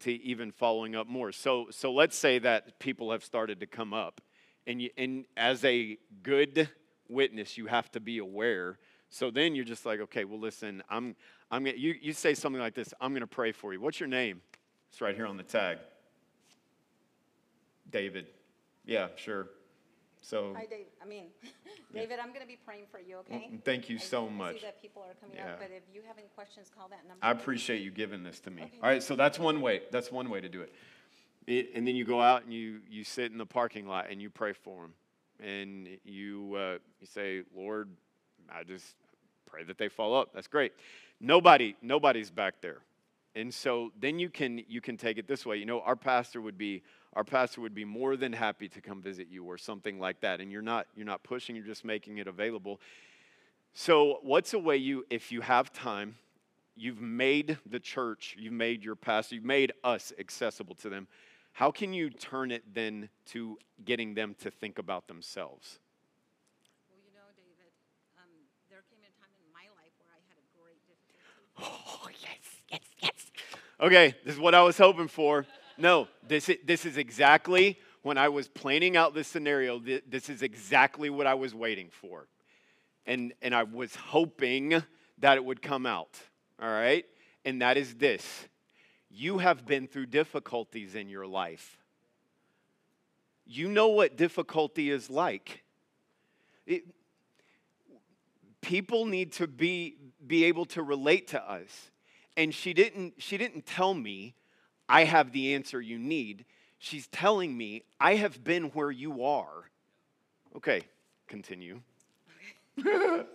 to 0.00 0.12
even 0.22 0.50
following 0.50 0.96
up 0.96 1.06
more 1.06 1.32
so 1.32 1.66
so 1.70 1.92
let's 1.92 2.16
say 2.16 2.38
that 2.38 2.78
people 2.78 3.10
have 3.12 3.24
started 3.24 3.60
to 3.60 3.66
come 3.66 3.92
up 3.92 4.20
and 4.66 4.82
you, 4.82 4.90
and 4.96 5.24
as 5.36 5.64
a 5.64 5.98
good 6.22 6.68
witness 7.08 7.58
you 7.58 7.66
have 7.66 7.90
to 7.92 8.00
be 8.00 8.18
aware 8.18 8.78
so 9.10 9.30
then 9.30 9.54
you're 9.54 9.64
just 9.64 9.84
like 9.84 10.00
okay 10.00 10.24
well 10.24 10.38
listen 10.38 10.82
i'm 10.88 11.14
i'm 11.50 11.64
gonna, 11.64 11.76
you, 11.76 11.94
you 12.00 12.12
say 12.12 12.32
something 12.32 12.60
like 12.60 12.74
this 12.74 12.94
i'm 13.00 13.10
going 13.12 13.20
to 13.20 13.26
pray 13.26 13.52
for 13.52 13.72
you 13.72 13.80
what's 13.80 14.00
your 14.00 14.08
name 14.08 14.40
it's 14.90 15.00
right 15.00 15.14
here 15.14 15.26
on 15.26 15.36
the 15.36 15.42
tag 15.42 15.78
david 17.90 18.26
yeah 18.86 19.08
sure 19.16 19.48
so 20.22 20.52
Hi, 20.54 20.66
Dave, 20.68 20.84
I 21.02 21.06
mean, 21.06 21.28
David, 21.94 22.18
I'm 22.22 22.30
gonna 22.34 22.44
be 22.44 22.58
praying 22.62 22.84
for 22.90 23.00
you, 23.00 23.16
okay? 23.20 23.48
Mm, 23.54 23.64
thank 23.64 23.88
you 23.88 23.96
I- 23.96 24.00
so 24.00 24.26
I 24.26 24.28
much. 24.28 24.56
see 24.56 24.60
that 24.66 24.82
people 24.82 25.02
are 25.02 25.14
coming 25.14 25.36
Yeah. 25.38 25.52
up, 25.52 25.60
but 25.60 25.70
if 25.74 25.82
you 25.94 26.02
have 26.06 26.18
any 26.18 26.26
questions, 26.34 26.70
call 26.76 26.88
that 26.88 27.08
number. 27.08 27.24
I 27.24 27.30
appreciate 27.30 27.80
you 27.80 27.90
giving 27.90 28.22
this 28.22 28.38
to 28.40 28.50
me. 28.50 28.64
Okay. 28.64 28.72
All 28.82 28.90
right, 28.90 29.02
so 29.02 29.16
that's 29.16 29.38
one 29.38 29.62
way. 29.62 29.80
That's 29.90 30.12
one 30.12 30.28
way 30.28 30.42
to 30.42 30.48
do 30.50 30.60
it. 30.60 30.74
It- 31.46 31.70
and 31.74 31.88
then 31.88 31.96
you 31.96 32.04
go 32.04 32.20
out 32.20 32.44
and 32.44 32.52
you, 32.52 32.82
you 32.86 33.02
sit 33.02 33.32
in 33.32 33.38
the 33.38 33.46
parking 33.46 33.86
lot 33.88 34.08
and 34.10 34.20
you 34.20 34.28
pray 34.28 34.52
for 34.52 34.82
them. 34.82 34.94
And 35.40 35.88
you, 36.04 36.54
uh, 36.54 36.78
you 37.00 37.06
say, 37.06 37.44
Lord, 37.56 37.88
I 38.52 38.64
just 38.64 38.94
pray 39.46 39.64
that 39.64 39.78
they 39.78 39.88
fall 39.88 40.14
up. 40.14 40.30
That's 40.34 40.48
great. 40.48 40.72
Nobody, 41.20 41.76
nobody's 41.82 42.30
back 42.30 42.54
there. 42.60 42.78
And 43.34 43.52
so 43.52 43.92
then 44.00 44.18
you 44.18 44.28
can 44.28 44.62
you 44.68 44.80
can 44.80 44.96
take 44.96 45.16
it 45.16 45.28
this 45.28 45.46
way. 45.46 45.56
You 45.56 45.66
know, 45.66 45.80
our 45.82 45.94
pastor 45.94 46.40
would 46.40 46.58
be 46.58 46.82
our 47.14 47.24
pastor 47.24 47.60
would 47.60 47.74
be 47.74 47.84
more 47.84 48.16
than 48.16 48.32
happy 48.32 48.68
to 48.68 48.80
come 48.80 49.00
visit 49.00 49.28
you 49.30 49.44
or 49.44 49.56
something 49.56 50.00
like 50.00 50.20
that. 50.20 50.40
And 50.40 50.50
you're 50.50 50.62
not 50.62 50.86
you're 50.96 51.06
not 51.06 51.22
pushing, 51.22 51.54
you're 51.54 51.64
just 51.64 51.84
making 51.84 52.18
it 52.18 52.26
available. 52.26 52.80
So 53.72 54.18
what's 54.22 54.52
a 54.52 54.58
way 54.58 54.76
you 54.76 55.06
if 55.10 55.30
you 55.30 55.42
have 55.42 55.72
time, 55.72 56.16
you've 56.76 57.00
made 57.00 57.58
the 57.66 57.78
church, 57.78 58.34
you've 58.38 58.52
made 58.52 58.82
your 58.82 58.96
pastor, 58.96 59.36
you've 59.36 59.44
made 59.44 59.72
us 59.84 60.12
accessible 60.18 60.74
to 60.76 60.88
them. 60.88 61.06
How 61.52 61.70
can 61.70 61.92
you 61.92 62.10
turn 62.10 62.50
it 62.50 62.62
then 62.74 63.08
to 63.26 63.58
getting 63.84 64.14
them 64.14 64.34
to 64.40 64.50
think 64.50 64.78
about 64.78 65.08
themselves? 65.08 65.78
Well, 66.88 66.98
you 67.04 67.12
know, 67.12 67.26
David, 67.36 67.70
um, 68.16 68.30
there 68.70 68.82
came 68.90 69.02
a 69.02 69.12
time 69.20 69.34
in 69.34 69.46
my 69.52 69.66
life 69.76 69.92
where 70.02 70.14
I 70.14 70.22
had 70.30 70.38
a 70.38 70.46
great 70.56 70.80
difficulty. 70.86 71.18
Oh, 71.58 72.08
yes, 72.22 72.44
yes, 72.70 72.86
yes. 73.02 73.30
Okay, 73.80 74.14
this 74.26 74.34
is 74.34 74.40
what 74.40 74.54
I 74.54 74.60
was 74.60 74.76
hoping 74.76 75.08
for. 75.08 75.46
No, 75.78 76.06
this 76.28 76.50
is, 76.50 76.58
this 76.66 76.84
is 76.84 76.98
exactly 76.98 77.78
when 78.02 78.18
I 78.18 78.28
was 78.28 78.46
planning 78.46 78.94
out 78.94 79.14
this 79.14 79.26
scenario, 79.26 79.78
this 79.78 80.28
is 80.28 80.42
exactly 80.42 81.08
what 81.08 81.26
I 81.26 81.32
was 81.32 81.54
waiting 81.54 81.88
for. 81.90 82.28
And, 83.06 83.32
and 83.40 83.54
I 83.54 83.62
was 83.62 83.94
hoping 83.96 84.82
that 85.18 85.36
it 85.38 85.44
would 85.44 85.62
come 85.62 85.86
out, 85.86 86.18
all 86.60 86.68
right? 86.68 87.06
And 87.46 87.62
that 87.62 87.78
is 87.78 87.94
this 87.94 88.48
you 89.10 89.38
have 89.38 89.66
been 89.66 89.88
through 89.88 90.06
difficulties 90.06 90.94
in 90.94 91.08
your 91.08 91.26
life. 91.26 91.78
You 93.46 93.68
know 93.68 93.88
what 93.88 94.14
difficulty 94.16 94.90
is 94.90 95.08
like. 95.08 95.64
It, 96.66 96.84
people 98.60 99.06
need 99.06 99.32
to 99.32 99.48
be, 99.48 99.96
be 100.24 100.44
able 100.44 100.66
to 100.66 100.82
relate 100.82 101.28
to 101.28 101.42
us. 101.42 101.89
And 102.40 102.54
she 102.54 102.72
didn't, 102.72 103.14
she 103.18 103.36
didn't 103.36 103.66
tell 103.66 103.92
me, 103.92 104.34
I 104.88 105.04
have 105.04 105.30
the 105.32 105.54
answer 105.54 105.78
you 105.78 105.98
need. 105.98 106.46
She's 106.78 107.06
telling 107.08 107.54
me, 107.54 107.84
I 108.00 108.14
have 108.14 108.42
been 108.42 108.64
where 108.70 108.90
you 108.90 109.24
are. 109.24 109.68
Okay, 110.56 110.82
continue. 111.28 111.80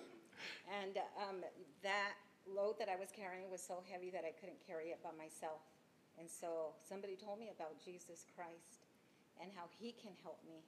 And 0.65 0.97
um, 1.21 1.37
that 1.83 2.17
load 2.49 2.75
that 2.79 2.89
I 2.89 2.97
was 2.97 3.09
carrying 3.15 3.49
was 3.51 3.61
so 3.61 3.83
heavy 3.89 4.09
that 4.09 4.25
I 4.25 4.33
couldn't 4.33 4.57
carry 4.65 4.89
it 4.89 4.99
by 5.03 5.13
myself. 5.17 5.61
And 6.19 6.27
so 6.29 6.73
somebody 6.81 7.15
told 7.15 7.39
me 7.39 7.49
about 7.53 7.77
Jesus 7.83 8.25
Christ 8.35 8.89
and 9.39 9.51
how 9.55 9.69
he 9.79 9.93
can 9.93 10.11
help 10.23 10.39
me. 10.45 10.65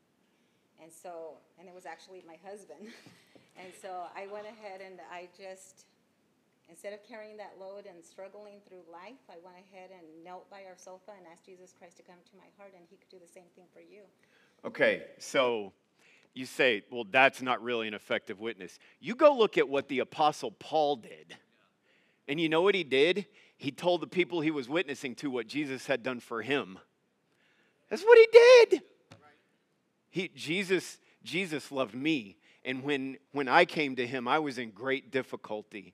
And 0.82 0.91
so, 0.94 1.41
and 1.60 1.67
it 1.67 1.74
was 1.74 1.86
actually 1.86 2.24
my 2.27 2.38
husband. 2.46 2.94
and 3.60 3.74
so 3.82 4.06
I 4.15 4.27
went 4.32 4.46
ahead 4.46 4.82
and 4.86 5.01
I 5.12 5.27
just, 5.34 5.86
instead 6.69 6.93
of 6.93 7.03
carrying 7.07 7.38
that 7.38 7.53
load 7.59 7.86
and 7.86 8.03
struggling 8.03 8.59
through 8.67 8.83
life, 8.91 9.21
I 9.29 9.36
went 9.43 9.57
ahead 9.57 9.89
and 9.91 10.24
knelt 10.24 10.50
by 10.50 10.63
our 10.67 10.77
sofa 10.77 11.12
and 11.17 11.25
asked 11.31 11.45
Jesus 11.45 11.74
Christ 11.77 11.97
to 11.97 12.03
come 12.03 12.17
to 12.29 12.38
my 12.38 12.47
heart 12.57 12.74
and 12.75 12.86
he 12.89 12.97
could 12.97 13.09
do 13.09 13.19
the 13.19 13.31
same 13.31 13.50
thing 13.55 13.65
for 13.74 13.79
you. 13.79 14.01
Okay, 14.65 15.03
so 15.19 15.74
you 16.33 16.45
say, 16.45 16.83
well, 16.91 17.05
that's 17.09 17.41
not 17.41 17.62
really 17.63 17.88
an 17.88 17.93
effective 17.93 18.39
witness. 18.39 18.79
You 19.00 19.15
go 19.15 19.36
look 19.36 19.57
at 19.57 19.67
what 19.67 19.88
the 19.88 20.00
Apostle 20.00 20.51
Paul 20.51 20.97
did. 20.97 21.36
And 22.27 22.39
you 22.39 22.50
know 22.50 22.62
what 22.62 22.75
he 22.75 22.83
did? 22.83 23.25
He 23.57 23.71
told 23.71 24.01
the 24.01 24.07
people 24.07 24.41
he 24.41 24.51
was 24.51 24.69
witnessing 24.69 25.15
to 25.15 25.31
what 25.31 25.47
Jesus 25.47 25.88
had 25.88 26.03
done 26.03 26.19
for 26.19 26.41
him. 26.41 26.77
That's 27.89 28.03
what 28.03 28.17
he 28.17 28.27
did. 28.31 28.81
He, 30.09 30.27
Jesus, 30.36 31.00
Jesus 31.24 31.71
loved 31.71 31.95
me. 31.95 32.38
And 32.65 32.83
when, 32.83 33.17
when 33.31 33.47
I 33.47 33.65
came 33.65 33.95
to 33.95 34.05
him, 34.05 34.27
I 34.27 34.39
was 34.39 34.57
in 34.57 34.71
great 34.71 35.12
difficulty. 35.12 35.93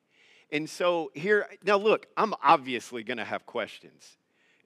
And 0.53 0.69
so 0.69 1.12
here, 1.15 1.48
now 1.65 1.77
look, 1.77 2.05
I'm 2.15 2.36
obviously 2.43 3.03
going 3.03 3.17
to 3.17 3.25
have 3.25 3.43
questions. 3.48 4.17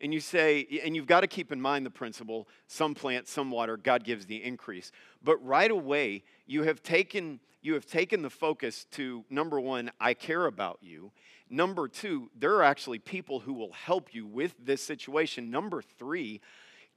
And 0.01 0.13
you 0.13 0.19
say, 0.19 0.67
and 0.83 0.95
you've 0.95 1.07
got 1.07 1.21
to 1.21 1.27
keep 1.27 1.51
in 1.51 1.61
mind 1.61 1.85
the 1.85 1.89
principle 1.89 2.47
some 2.67 2.93
plant, 2.93 3.27
some 3.27 3.49
water, 3.49 3.77
God 3.77 4.03
gives 4.03 4.25
the 4.25 4.43
increase. 4.43 4.91
But 5.23 5.43
right 5.43 5.71
away, 5.71 6.25
you 6.45 6.63
have 6.63 6.83
taken, 6.83 7.39
you 7.61 7.73
have 7.73 7.85
taken 7.85 8.21
the 8.21 8.29
focus 8.29 8.85
to 8.91 9.23
number 9.29 9.61
one, 9.61 9.89
I 9.99 10.13
care 10.13 10.45
about 10.45 10.79
you. 10.81 11.11
Number 11.49 11.87
two, 11.87 12.29
there 12.37 12.53
are 12.55 12.63
actually 12.63 12.99
people 12.99 13.39
who 13.39 13.53
will 13.53 13.71
help 13.71 14.13
you 14.13 14.27
with 14.27 14.55
this 14.61 14.83
situation. 14.83 15.49
Number 15.49 15.81
three, 15.81 16.41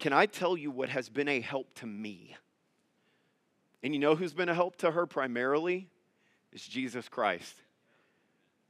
can 0.01 0.13
I 0.13 0.27
tell 0.27 0.57
you 0.57 0.73
what 0.73 0.89
has 0.89 1.09
been 1.09 1.29
a 1.29 1.41
help 1.41 1.73
to 1.75 1.87
me? 1.87 2.35
And 3.85 3.95
you 3.95 4.01
know 4.01 4.17
who's 4.17 4.35
been 4.35 4.49
a 4.49 4.55
help 4.55 4.77
to 4.79 4.91
her 4.91 5.07
primarily? 5.07 5.89
It's 6.53 6.67
Jesus 6.67 7.09
Christ. 7.09 7.55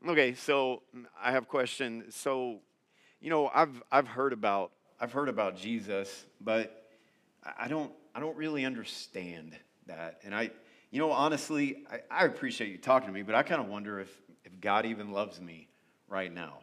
Okay, 0.09 0.33
so 0.35 0.83
mm, 0.97 1.04
I 1.21 1.33
have 1.33 1.42
a 1.42 1.47
question. 1.47 2.04
So, 2.09 2.61
you 3.21 3.28
know, 3.28 3.50
I've 3.54 3.83
I've 3.92 4.09
heard 4.09 4.33
about 4.33 4.73
I've 4.99 5.12
heard 5.12 5.28
about 5.28 5.57
Jesus, 5.57 6.25
but 6.40 6.87
I 7.45 7.64
I 7.64 7.69
don't 7.69 7.92
I 8.14 8.21
don't 8.21 8.37
really 8.37 8.64
understand 8.64 9.57
that. 9.87 10.21
And 10.25 10.35
I, 10.35 10.50
you 10.90 10.99
know, 10.99 11.11
honestly, 11.11 11.85
I, 11.90 12.23
I 12.23 12.25
appreciate 12.25 12.71
you 12.71 12.78
talking 12.78 13.09
to 13.09 13.12
me, 13.12 13.23
but 13.23 13.35
I 13.35 13.42
kind 13.42 13.61
of 13.61 13.69
wonder 13.69 14.00
if 14.00 14.11
if 14.45 14.59
God 14.61 14.87
even 14.87 15.12
loves 15.12 15.38
me 15.38 15.69
right 16.09 16.33
now. 16.33 16.61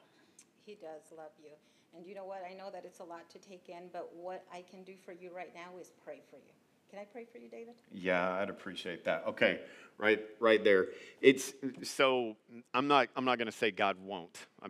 He 0.66 0.74
does 0.74 1.04
love 1.16 1.32
you. 1.40 1.52
And 1.96 2.06
you 2.06 2.16
know 2.16 2.26
what? 2.26 2.44
I 2.50 2.54
know 2.54 2.70
that 2.72 2.86
it's 2.86 3.00
a 3.00 3.04
lot 3.04 3.30
to 3.30 3.40
take 3.40 3.70
in, 3.70 3.90
but 3.94 4.10
what 4.16 4.46
I 4.52 4.64
can 4.70 4.84
do 4.84 4.94
for 5.06 5.12
you 5.12 5.30
right 5.36 5.54
now 5.54 5.80
is 5.80 5.92
pray 6.04 6.22
for 6.30 6.38
you. 6.38 6.54
Can 6.90 7.00
I 7.00 7.06
pray 7.06 7.26
for 7.30 7.38
you, 7.38 7.50
David? 7.50 7.76
Yeah, 7.92 8.34
I'd 8.34 8.50
appreciate 8.50 9.04
that. 9.06 9.24
Okay, 9.28 9.60
right, 9.98 10.22
right 10.40 10.64
there. 10.64 10.88
It's 11.22 11.54
so 11.84 12.38
I'm 12.74 12.88
not 12.88 13.10
I'm 13.16 13.26
not 13.26 13.38
going 13.38 13.48
to 13.48 13.58
say 13.58 13.72
God 13.72 13.98
won't. 14.02 14.38
Uh, 14.64 14.70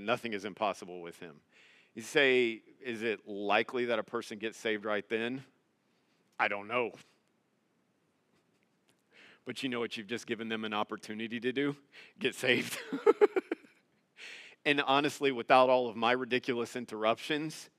nothing 0.00 0.34
is 0.34 0.44
impossible 0.44 1.00
with 1.00 1.18
Him. 1.18 1.36
You 1.94 2.02
say, 2.02 2.62
is 2.84 3.02
it 3.02 3.26
likely 3.26 3.86
that 3.86 3.98
a 3.98 4.02
person 4.02 4.38
gets 4.38 4.58
saved 4.58 4.84
right 4.84 5.06
then? 5.08 5.44
I 6.38 6.48
don't 6.48 6.68
know. 6.68 6.90
But 9.44 9.62
you 9.62 9.68
know 9.68 9.80
what 9.80 9.96
you've 9.96 10.06
just 10.06 10.26
given 10.26 10.48
them 10.48 10.64
an 10.64 10.72
opportunity 10.72 11.40
to 11.40 11.52
do? 11.52 11.74
Get 12.18 12.34
saved. 12.34 12.78
and 14.64 14.80
honestly, 14.82 15.32
without 15.32 15.68
all 15.68 15.88
of 15.88 15.96
my 15.96 16.12
ridiculous 16.12 16.76
interruptions, 16.76 17.70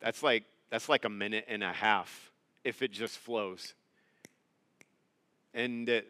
that's 0.00 0.22
like 0.22 0.44
that's 0.70 0.88
like 0.88 1.04
a 1.04 1.08
minute 1.08 1.44
and 1.48 1.62
a 1.62 1.72
half 1.72 2.27
if 2.68 2.82
it 2.82 2.92
just 2.92 3.16
flows. 3.18 3.72
And 5.54 5.88
uh, 5.88 6.02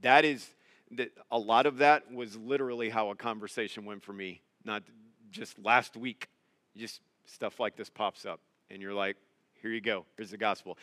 that 0.00 0.24
is 0.24 0.48
that 0.92 1.10
a 1.30 1.38
lot 1.38 1.66
of 1.66 1.78
that 1.78 2.10
was 2.10 2.36
literally 2.36 2.88
how 2.88 3.10
a 3.10 3.14
conversation 3.14 3.84
went 3.84 4.02
for 4.02 4.14
me. 4.14 4.40
Not 4.64 4.82
just 5.30 5.58
last 5.58 5.94
week. 5.94 6.28
Just 6.74 7.00
stuff 7.26 7.60
like 7.60 7.76
this 7.76 7.90
pops 7.90 8.24
up 8.24 8.40
and 8.70 8.80
you're 8.80 8.94
like, 8.94 9.16
here 9.60 9.70
you 9.70 9.80
go. 9.80 10.06
Here's 10.16 10.30
the 10.30 10.38
gospel. 10.38 10.78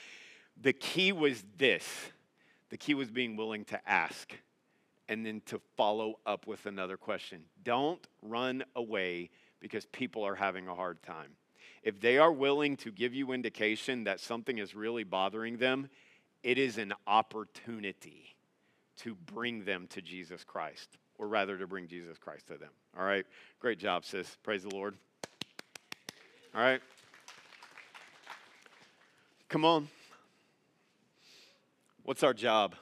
The 0.62 0.74
key 0.74 1.12
was 1.12 1.44
this. 1.58 1.84
The 2.70 2.78
key 2.78 2.94
was 2.94 3.10
being 3.10 3.36
willing 3.36 3.66
to 3.66 3.90
ask 3.90 4.34
and 5.10 5.26
then 5.26 5.42
to 5.48 5.60
follow 5.78 6.20
up 6.26 6.46
with 6.46 6.66
another 6.68 6.98
question. 6.98 7.42
Don't 7.64 8.06
run 8.22 8.64
away 8.76 9.30
because 9.60 9.86
people 9.88 10.24
are 10.24 10.36
having 10.36 10.68
a 10.68 10.76
hard 10.76 11.02
time. 11.02 11.32
If 11.84 12.00
they 12.00 12.18
are 12.18 12.32
willing 12.32 12.78
to 12.78 12.92
give 12.92 13.14
you 13.14 13.34
indication 13.34 14.06
that 14.06 14.22
something 14.22 14.58
is 14.58 14.74
really 14.74 15.04
bothering 15.04 15.58
them, 15.58 15.90
it 16.42 16.58
is 16.58 16.78
an 16.78 16.94
opportunity 17.06 18.36
to 18.98 19.16
bring 19.16 19.66
them 19.66 19.88
to 19.90 20.02
Jesus 20.02 20.44
Christ, 20.46 20.98
or 21.18 21.28
rather 21.28 21.58
to 21.58 21.68
bring 21.68 21.88
Jesus 21.88 22.18
Christ 22.18 22.48
to 22.48 22.58
them. 22.58 22.70
All 22.98 23.06
right? 23.06 23.26
Great 23.60 23.80
job, 23.80 24.06
sis. 24.06 24.38
Praise 24.44 24.64
the 24.64 24.74
Lord. 24.74 24.96
All 26.56 26.62
right? 26.62 26.82
Come 29.50 29.66
on. 29.66 29.90
What's 32.04 32.24
our 32.24 32.34
job? 32.34 32.76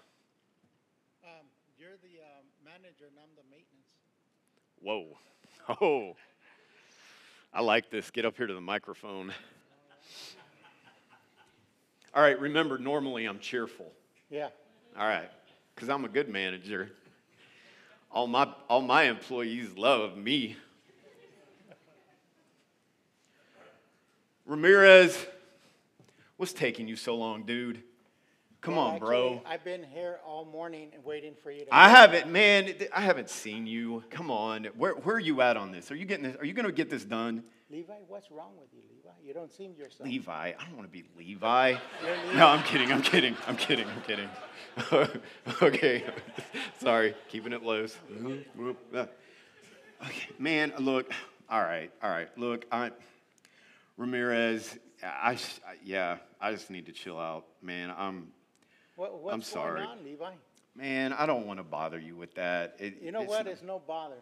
Um, 1.23 1.45
you're 1.79 1.89
the 2.01 2.21
um, 2.21 2.45
manager 2.63 3.05
and 3.07 3.17
I'm 3.17 3.29
the 3.35 3.43
maintenance. 3.49 3.87
Whoa. 4.79 5.17
Oh. 5.79 6.15
I 7.53 7.61
like 7.61 7.89
this. 7.89 8.09
Get 8.11 8.25
up 8.25 8.37
here 8.37 8.47
to 8.47 8.53
the 8.53 8.61
microphone. 8.61 9.33
All 12.13 12.21
right, 12.21 12.39
remember, 12.39 12.77
normally 12.77 13.25
I'm 13.25 13.39
cheerful. 13.39 13.91
Yeah. 14.29 14.49
All 14.97 15.07
right, 15.07 15.29
because 15.75 15.89
I'm 15.89 16.05
a 16.05 16.09
good 16.09 16.29
manager. 16.29 16.91
All 18.11 18.27
my, 18.27 18.53
all 18.69 18.81
my 18.81 19.03
employees 19.03 19.77
love 19.77 20.17
me. 20.17 20.57
Ramirez, 24.45 25.25
what's 26.35 26.51
taking 26.51 26.87
you 26.87 26.97
so 26.97 27.15
long, 27.15 27.43
dude? 27.43 27.83
Come 28.61 28.75
Well, 28.75 28.85
on, 28.85 28.95
actually, 28.95 29.07
bro. 29.07 29.41
I've 29.45 29.63
been 29.63 29.83
here 29.83 30.19
all 30.23 30.45
morning 30.45 30.91
waiting 31.03 31.33
for 31.41 31.49
you 31.49 31.65
to. 31.65 31.75
I 31.75 31.89
haven't, 31.89 32.31
man. 32.31 32.71
I 32.93 33.01
haven't 33.01 33.29
seen 33.29 33.65
you. 33.65 34.03
Come 34.11 34.29
on. 34.29 34.65
Where, 34.77 34.93
where 34.93 35.15
are 35.15 35.19
you 35.19 35.41
at 35.41 35.57
on 35.57 35.71
this? 35.71 35.89
Are 35.91 35.95
you 35.95 36.05
getting 36.05 36.25
this? 36.25 36.35
Are 36.37 36.45
you 36.45 36.53
going 36.53 36.67
to 36.67 36.71
get 36.71 36.87
this 36.89 37.03
done? 37.03 37.43
Levi, 37.71 37.93
what's 38.07 38.29
wrong 38.29 38.51
with 38.59 38.67
you, 38.71 38.81
Levi? 38.95 39.09
You 39.25 39.33
don't 39.33 39.51
seem 39.51 39.73
yourself. 39.75 40.07
Levi. 40.07 40.31
I 40.31 40.65
don't 40.67 40.77
want 40.77 40.87
to 40.87 40.91
be 40.91 41.03
Levi. 41.17 41.69
Levi. 42.03 42.37
No, 42.37 42.47
I'm 42.49 42.61
kidding. 42.63 42.91
I'm 42.91 43.01
kidding. 43.01 43.35
I'm 43.47 43.55
kidding. 43.57 43.87
I'm 43.87 44.01
kidding. 44.01 44.29
okay. 45.63 46.03
Sorry. 46.79 47.15
Keeping 47.29 47.53
it 47.53 47.63
loose. 47.63 47.97
Mm-hmm. 48.11 48.95
Okay, 48.95 50.27
man, 50.37 50.73
look. 50.79 51.11
All 51.49 51.61
right. 51.61 51.91
All 52.03 52.09
right. 52.11 52.29
Look, 52.37 52.65
I 52.71 52.91
Ramirez, 53.97 54.77
I, 55.03 55.31
I- 55.31 55.37
yeah, 55.83 56.17
I 56.39 56.51
just 56.51 56.69
need 56.69 56.85
to 56.87 56.91
chill 56.91 57.19
out, 57.19 57.45
man. 57.61 57.91
I'm 57.97 58.27
What, 59.01 59.19
what's 59.19 59.47
sorry. 59.47 59.79
going 59.81 59.97
on, 59.97 60.03
Levi? 60.03 60.29
man, 60.75 61.11
I 61.11 61.25
don't 61.25 61.47
want 61.47 61.57
to 61.57 61.63
bother 61.63 61.97
you 61.97 62.15
with 62.15 62.35
that. 62.35 62.75
It, 62.77 63.01
You 63.01 63.11
know 63.11 63.21
it's 63.21 63.29
what? 63.29 63.45
not- 63.45 63.51
It's 63.51 63.63
no 63.63 63.79
bother. 63.79 64.19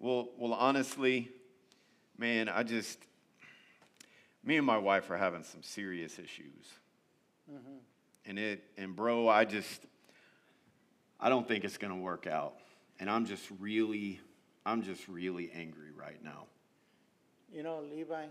Well, 0.00 0.30
well, 0.36 0.54
honestly, 0.54 1.30
man, 2.18 2.48
I 2.48 2.64
just, 2.64 2.98
me 4.42 4.56
and 4.56 4.66
my 4.66 4.76
wife 4.76 5.08
are 5.08 5.16
having 5.16 5.44
some 5.44 5.62
serious 5.62 6.18
issues, 6.18 6.66
and 8.26 8.40
it, 8.40 8.64
and 8.76 8.96
bro, 8.96 9.28
I 9.28 9.44
just, 9.44 9.82
I 11.20 11.28
don't 11.28 11.46
think 11.46 11.62
it's 11.62 11.78
gonna 11.78 11.96
work 11.96 12.26
out, 12.26 12.54
and 12.98 13.08
I'm 13.08 13.24
just 13.24 13.44
really, 13.60 14.18
I'm 14.66 14.82
just 14.82 15.06
really 15.06 15.52
angry 15.54 15.92
right 15.96 16.22
now. 16.24 16.46
You 17.52 17.62
know, 17.62 17.84
Levi, 17.88 18.24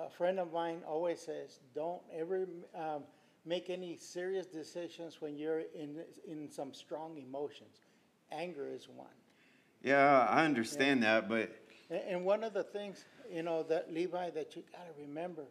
a 0.00 0.10
friend 0.10 0.38
of 0.38 0.52
mine 0.52 0.82
always 0.86 1.20
says, 1.20 1.58
don't 1.74 2.00
ever 2.16 2.46
um, 2.76 3.02
make 3.44 3.70
any 3.70 3.96
serious 3.96 4.46
decisions 4.46 5.20
when 5.20 5.36
you're 5.36 5.60
in, 5.74 5.96
in 6.28 6.50
some 6.50 6.72
strong 6.72 7.16
emotions. 7.18 7.80
Anger 8.30 8.66
is 8.68 8.88
one. 8.88 9.06
Yeah, 9.82 10.26
I 10.30 10.44
understand 10.44 11.02
that, 11.02 11.28
but 11.28 11.50
And, 11.90 12.24
one 12.24 12.44
of 12.44 12.52
the 12.54 12.62
things, 12.62 13.04
you 13.30 13.42
know, 13.42 13.62
that 13.64 13.92
Levi, 13.92 14.30
that 14.30 14.54
you 14.56 14.62
got 14.72 14.86
to 14.86 15.00
remember, 15.00 15.42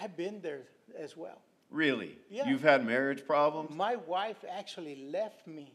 I've 0.00 0.16
been 0.16 0.40
there 0.40 0.62
as 0.96 1.16
well. 1.16 1.42
really, 1.70 2.16
Yeah. 2.30 2.48
you've 2.48 2.62
had 2.62 2.84
marriage 2.86 3.24
problems, 3.26 3.70
My 3.76 3.96
wife 3.96 4.44
actually 4.48 4.96
left 5.10 5.46
me. 5.46 5.74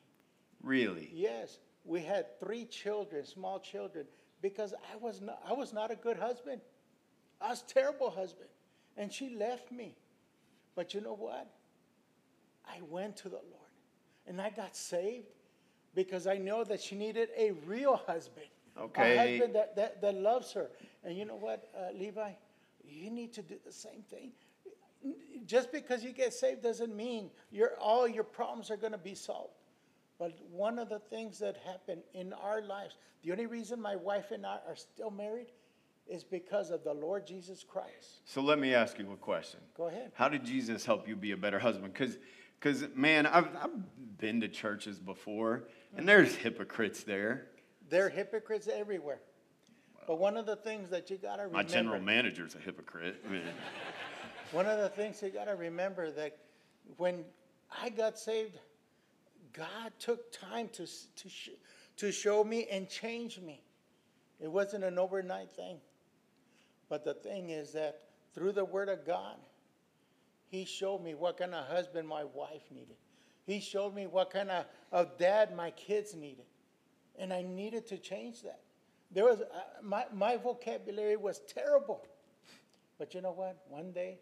really. 0.62 1.10
Yes, 1.14 1.60
we 1.84 2.02
had 2.02 2.40
three 2.40 2.66
children, 2.66 3.26
small 3.26 3.60
children, 3.60 4.08
because 4.42 4.74
I 4.92 4.96
was 4.98 5.22
not, 5.22 5.42
I 5.48 5.54
was 5.54 5.74
not 5.74 5.92
a 5.92 5.96
good 5.96 6.18
husband. 6.18 6.62
I 7.42 7.50
was 7.50 7.62
a 7.62 7.66
terrible 7.74 8.10
husband, 8.10 8.50
and 8.98 9.12
she 9.12 9.30
left 9.30 9.72
me. 9.72 9.96
But 10.76 10.94
you 10.94 11.02
know 11.02 11.16
what? 11.16 11.48
I 12.68 12.80
went 12.90 13.16
to 13.18 13.30
the 13.30 13.36
Lord, 13.36 13.72
and 14.28 14.42
I 14.42 14.50
got 14.50 14.76
saved 14.76 15.28
because 15.94 16.28
I 16.28 16.38
know 16.38 16.64
that 16.66 16.82
she 16.82 16.96
needed 16.96 17.30
a 17.38 17.52
real 17.66 17.96
husband, 18.08 18.48
Okay. 18.78 19.16
a 19.16 19.18
husband 19.18 19.56
that, 19.56 19.76
that, 19.78 20.02
that 20.02 20.16
loves 20.16 20.52
her. 20.54 20.70
And 21.04 21.18
you 21.18 21.26
know 21.26 21.36
what, 21.36 21.70
uh, 21.78 21.98
Levi, 21.98 22.32
you 22.84 23.10
need 23.10 23.34
to 23.34 23.42
do 23.42 23.56
the 23.66 23.72
same 23.72 24.02
thing. 24.10 24.32
Just 25.46 25.72
because 25.72 26.04
you 26.04 26.12
get 26.12 26.34
saved 26.34 26.64
doesn't 26.64 26.96
mean 26.96 27.30
your 27.52 27.78
all 27.80 28.08
your 28.08 28.24
problems 28.24 28.72
are 28.72 28.78
going 28.78 28.92
to 28.92 28.98
be 28.98 29.14
solved. 29.14 29.54
But 30.18 30.34
one 30.52 30.80
of 30.80 30.90
the 30.90 30.98
things 30.98 31.38
that 31.40 31.58
happened 31.58 32.02
in 32.14 32.34
our 32.34 32.62
lives, 32.64 32.96
the 33.24 33.32
only 33.32 33.46
reason 33.46 33.80
my 33.80 33.96
wife 33.96 34.32
and 34.32 34.46
I 34.46 34.58
are 34.68 34.76
still 34.76 35.12
married 35.12 35.52
is 36.08 36.24
because 36.24 36.70
of 36.70 36.84
the 36.84 36.94
Lord 36.94 37.26
Jesus 37.26 37.64
Christ. 37.64 38.22
So 38.26 38.42
let 38.42 38.60
me 38.60 38.74
ask 38.74 39.00
you 39.00 39.12
a 39.12 39.16
question. 39.16 39.60
Go 39.76 39.88
ahead. 39.88 40.12
How 40.14 40.30
did 40.30 40.46
Jesus 40.46 40.86
help 40.86 41.08
you 41.08 41.16
be 41.16 41.32
a 41.32 41.38
better 41.38 41.60
husband? 41.60 41.94
Because, 41.94 42.18
because 42.60 42.86
man, 42.96 43.26
I've, 43.26 43.48
I've 43.56 44.18
been 44.18 44.42
to 44.42 44.48
churches 44.48 45.00
before, 45.00 45.64
and 45.98 46.08
there's 46.08 46.36
hypocrites 46.36 47.04
there. 47.04 47.48
There 47.90 48.06
are 48.06 48.10
hypocrites 48.10 48.68
everywhere. 48.68 49.20
But 50.08 50.20
one 50.20 50.38
of 50.38 50.46
the 50.46 50.56
things 50.56 50.90
that 50.92 51.10
you 51.10 51.18
got 51.18 51.38
to 51.38 51.44
remember, 51.44 51.58
My 51.58 51.64
general 51.64 52.00
manager's 52.00 52.56
a 52.56 52.60
hypocrite. 52.60 53.24
I 53.28 53.32
mean, 53.32 53.42
one 54.52 54.68
of 54.68 54.80
the 54.80 54.90
things 54.90 55.22
you 55.22 55.30
got 55.30 55.46
to 55.46 55.56
remember 55.56 56.12
that 56.12 56.38
when 56.98 57.26
I 57.82 57.90
got 57.90 58.20
saved, 58.20 58.60
God 59.54 59.92
took 59.98 60.32
time 60.32 60.70
to, 60.74 60.86
to, 60.86 61.30
sh- 61.30 61.50
to 61.98 62.12
show 62.12 62.44
me 62.44 62.68
and 62.70 62.88
change 62.88 63.40
me. 63.40 63.62
It 64.40 64.52
wasn't 64.52 64.84
an 64.84 65.00
overnight 65.00 65.56
thing. 65.56 65.78
But 66.90 67.04
the 67.04 67.14
thing 67.14 67.50
is 67.50 67.74
that 67.74 68.02
through 68.34 68.54
the 68.54 68.66
Word 68.66 68.90
of 68.90 69.06
God, 69.06 69.38
He 70.48 70.66
showed 70.66 71.04
me 71.04 71.16
what 71.16 71.38
kind 71.38 71.54
of 71.54 71.66
husband 71.68 72.08
my 72.08 72.24
wife 72.24 72.64
needed. 72.72 72.98
He 73.46 73.60
showed 73.60 73.94
me 73.94 74.08
what 74.08 74.32
kind 74.32 74.50
of, 74.50 74.66
of 74.92 75.18
dad 75.18 75.56
my 75.56 75.72
kids 75.72 76.16
needed. 76.16 76.46
And 77.18 77.32
I 77.32 77.44
needed 77.44 77.88
to 77.88 77.98
change 77.98 78.42
that. 78.42 78.60
There 79.12 79.24
was, 79.24 79.42
uh, 79.42 79.46
my, 79.84 80.06
my 80.14 80.38
vocabulary 80.38 81.16
was 81.16 81.42
terrible. 81.48 82.06
But 82.98 83.14
you 83.14 83.22
know 83.22 83.32
what? 83.32 83.58
One 83.70 83.92
day, 83.92 84.18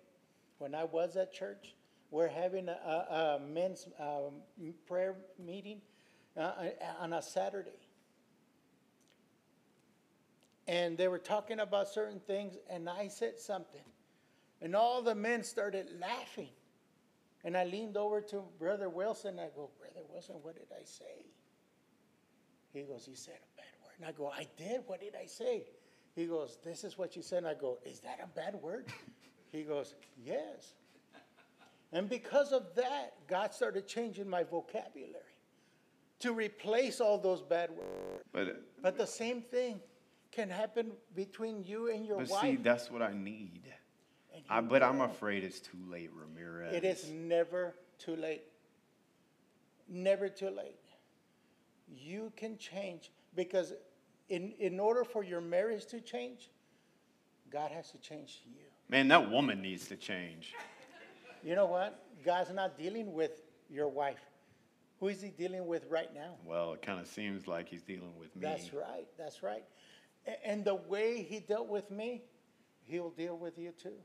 when 0.57 0.75
I 0.75 0.83
was 0.83 1.15
at 1.15 1.33
church, 1.33 1.75
we're 2.11 2.27
having 2.27 2.69
a, 2.69 2.73
a, 2.73 3.39
men's 3.39 3.87
um, 3.99 4.33
prayer 4.85 5.15
meeting 5.43 5.81
uh, 6.37 6.51
on 6.99 7.13
a 7.13 7.21
Saturday. 7.21 7.71
And 10.67 10.97
they 10.97 11.07
were 11.07 11.19
talking 11.19 11.59
about 11.59 11.89
certain 11.89 12.19
things, 12.21 12.55
and 12.69 12.89
I 12.89 13.07
said 13.07 13.39
something. 13.39 13.81
And 14.61 14.75
all 14.75 15.01
the 15.01 15.15
men 15.15 15.43
started 15.43 15.89
laughing. 15.99 16.49
And 17.43 17.57
I 17.57 17.65
leaned 17.65 17.97
over 17.97 18.21
to 18.21 18.43
Brother 18.57 18.87
Wilson. 18.89 19.39
I 19.39 19.47
go, 19.55 19.69
Brother 19.77 20.05
Wilson, 20.09 20.35
what 20.41 20.55
did 20.55 20.67
I 20.71 20.85
say? 20.85 21.25
He 22.71 22.83
goes, 22.83 23.05
You 23.07 23.15
said 23.15 23.35
a 23.35 23.57
bad 23.57 23.65
word. 23.83 23.93
And 23.97 24.07
I 24.07 24.11
go, 24.13 24.29
I 24.29 24.47
did. 24.57 24.81
What 24.87 25.01
did 25.01 25.15
I 25.21 25.25
say? 25.25 25.65
He 26.15 26.25
goes, 26.25 26.57
This 26.63 26.85
is 26.85 26.97
what 26.97 27.17
you 27.17 27.21
said. 27.21 27.39
And 27.39 27.47
I 27.47 27.55
go, 27.55 27.79
Is 27.85 27.99
that 27.99 28.19
a 28.23 28.27
bad 28.27 28.55
word? 28.55 28.85
He 29.51 29.63
goes, 29.63 29.93
Yes. 30.17 30.73
And 31.91 32.09
because 32.09 32.53
of 32.53 32.73
that, 32.75 33.13
God 33.27 33.53
started 33.53 33.87
changing 33.87 34.27
my 34.27 34.43
vocabulary 34.43 35.21
to 36.21 36.33
replace 36.33 36.99
all 36.99 37.19
those 37.19 37.41
bad 37.43 37.69
words. 37.69 38.23
but 38.31 38.63
But 38.81 38.97
the 38.97 39.05
same 39.05 39.41
thing 39.41 39.79
can 40.33 40.49
happen 40.49 40.91
between 41.15 41.63
you 41.63 41.91
and 41.91 42.05
your 42.05 42.17
but 42.17 42.29
wife. 42.29 42.41
see, 42.41 42.55
that's 42.55 42.89
what 42.89 43.01
I 43.01 43.13
need. 43.13 43.61
I, 44.49 44.61
but 44.61 44.81
I'm 44.81 45.01
afraid 45.01 45.43
it's 45.43 45.59
too 45.59 45.77
late, 45.89 46.09
Ramirez. 46.13 46.73
It 46.73 46.83
is 46.83 47.09
never 47.09 47.75
too 47.99 48.15
late. 48.15 48.43
Never 49.87 50.27
too 50.29 50.49
late. 50.49 50.79
You 51.87 52.31
can 52.35 52.57
change 52.57 53.11
because 53.35 53.73
in, 54.29 54.53
in 54.59 54.79
order 54.79 55.03
for 55.03 55.23
your 55.23 55.41
marriage 55.41 55.85
to 55.87 56.01
change, 56.01 56.49
God 57.51 57.71
has 57.71 57.91
to 57.91 57.99
change 57.99 58.41
you. 58.45 58.63
Man, 58.89 59.07
that 59.09 59.29
woman 59.29 59.61
needs 59.61 59.87
to 59.89 59.95
change. 59.95 60.53
You 61.43 61.55
know 61.55 61.65
what? 61.65 62.05
God's 62.25 62.51
not 62.51 62.77
dealing 62.77 63.13
with 63.13 63.41
your 63.69 63.87
wife. 63.87 64.19
Who 64.99 65.09
is 65.09 65.21
he 65.21 65.29
dealing 65.29 65.67
with 65.67 65.85
right 65.89 66.13
now? 66.13 66.35
Well, 66.45 66.73
it 66.73 66.81
kind 66.81 66.99
of 66.99 67.07
seems 67.07 67.47
like 67.47 67.67
he's 67.67 67.81
dealing 67.81 68.13
with 68.17 68.33
me. 68.35 68.41
That's 68.41 68.73
right. 68.73 69.05
That's 69.17 69.43
right. 69.43 69.63
And 70.45 70.63
the 70.63 70.75
way 70.75 71.21
he 71.21 71.39
dealt 71.39 71.67
with 71.67 71.91
me, 71.91 72.21
he'll 72.85 73.09
deal 73.09 73.37
with 73.37 73.57
you 73.57 73.71
too. 73.71 73.95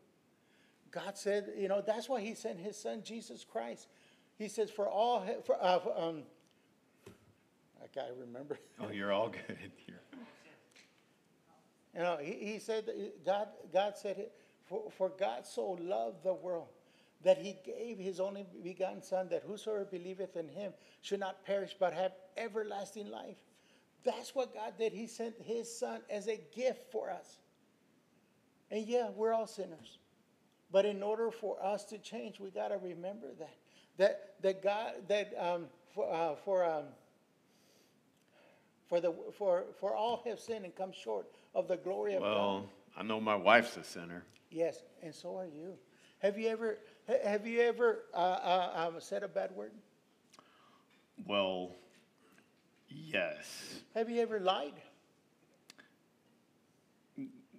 God 0.91 1.17
said, 1.17 1.53
you 1.57 1.69
know, 1.69 1.83
that's 1.85 2.09
why 2.09 2.21
he 2.21 2.35
sent 2.35 2.59
his 2.59 2.77
son 2.77 3.03
Jesus 3.05 3.45
Christ. 3.45 3.89
He 4.39 4.49
says, 4.49 4.71
for 4.71 4.89
all, 4.89 5.27
for, 5.45 5.57
uh, 5.63 5.81
um, 5.97 6.23
I 7.83 7.87
can't 7.93 8.15
remember. 8.19 8.59
Oh, 8.81 8.91
you're 8.91 9.13
all 9.13 9.29
good 9.29 9.59
here. 9.87 10.01
You 11.95 12.01
know, 12.01 12.17
he, 12.21 12.33
he 12.33 12.59
said, 12.59 12.89
God, 13.27 13.49
God 13.73 13.95
said, 13.97 14.19
it, 14.19 14.33
for, 14.67 14.91
for 14.97 15.09
God 15.09 15.47
so 15.47 15.77
loved 15.81 16.23
the 16.23 16.35
world 16.35 16.69
that 17.25 17.39
he 17.39 17.57
gave 17.65 17.99
his 17.99 18.21
only 18.21 18.47
begotten 18.63 19.03
son 19.03 19.29
that 19.31 19.43
whosoever 19.43 19.85
believeth 19.85 20.37
in 20.37 20.49
him 20.49 20.73
should 21.01 21.19
not 21.19 21.45
perish 21.45 21.75
but 21.79 21.93
have 21.93 22.13
everlasting 22.37 23.11
life. 23.11 23.37
That's 24.05 24.35
what 24.35 24.55
God 24.55 24.75
did. 24.79 24.93
He 24.93 25.07
sent 25.07 25.35
his 25.41 25.75
son 25.75 26.01
as 26.09 26.29
a 26.29 26.41
gift 26.55 26.91
for 26.91 27.11
us. 27.11 27.39
And 28.71 28.87
yeah, 28.87 29.11
we're 29.15 29.33
all 29.33 29.47
sinners. 29.47 29.99
But 30.71 30.85
in 30.85 31.03
order 31.03 31.31
for 31.31 31.63
us 31.65 31.85
to 31.87 31.99
change, 31.99 32.39
we 32.39 32.51
got 32.51 32.69
to 32.69 32.79
remember 32.79 33.29
that. 33.39 33.57
That, 33.97 34.35
that 34.43 34.63
God, 34.63 34.93
that 35.09 35.35
um, 35.37 35.67
for, 35.93 36.13
uh, 36.13 36.37
for, 36.45 36.65
um, 36.65 36.85
for, 38.89 39.01
the, 39.01 39.13
for, 39.37 39.65
for 39.81 39.95
all 39.95 40.23
have 40.27 40.39
sinned 40.39 40.65
and 40.65 40.75
come 40.75 40.93
short 40.93 41.27
of 41.55 41.67
the 41.67 41.77
glory 41.77 42.15
of 42.15 42.23
God. 42.23 42.35
Well, 42.35 42.71
I 42.97 43.03
know 43.03 43.21
my 43.21 43.35
wife's 43.35 43.77
a 43.77 43.83
sinner. 43.83 44.23
Yes, 44.51 44.83
and 45.03 45.15
so 45.15 45.37
are 45.37 45.47
you. 45.47 45.75
Have 46.21 46.39
you 46.39 46.49
ever, 46.49 46.79
have 47.25 47.47
you 47.47 47.61
ever 47.61 48.05
uh, 48.15 48.17
uh, 48.17 48.89
um, 48.89 49.01
said 49.01 49.23
a 49.23 49.29
bad 49.29 49.51
word? 49.53 49.73
Well, 51.27 51.73
yes. 52.89 53.81
Have 53.95 54.11
you 54.11 54.21
ever 54.21 54.41
lied? 54.41 54.75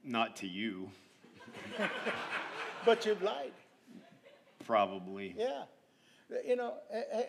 Not 0.04 0.36
to 0.38 0.48
you, 0.48 0.90
But 2.86 3.06
you've 3.06 3.22
lied. 3.22 3.52
probably. 4.66 5.36
Yeah. 5.38 5.64
You 6.46 6.56
know, 6.56 6.76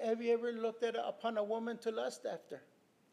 have 0.04 0.22
you 0.22 0.32
ever 0.32 0.52
looked 0.52 0.84
at 0.84 0.94
upon 0.96 1.38
a 1.38 1.42
woman 1.44 1.78
to 1.78 1.90
lust 1.90 2.26
after? 2.30 2.62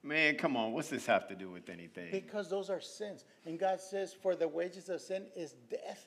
Man, 0.04 0.36
come 0.36 0.56
on. 0.56 0.74
What's 0.74 0.90
this 0.90 1.06
have 1.06 1.28
to 1.30 1.36
do 1.36 1.50
with 1.50 1.70
anything? 1.70 2.10
Because 2.12 2.50
those 2.50 2.70
are 2.70 2.80
sins. 2.82 3.26
And 3.46 3.60
God 3.60 3.80
says, 3.82 4.14
for 4.14 4.36
the 4.36 4.48
wages 4.48 4.90
of 4.90 5.02
sin 5.02 5.26
is 5.36 5.56
death. 5.70 6.06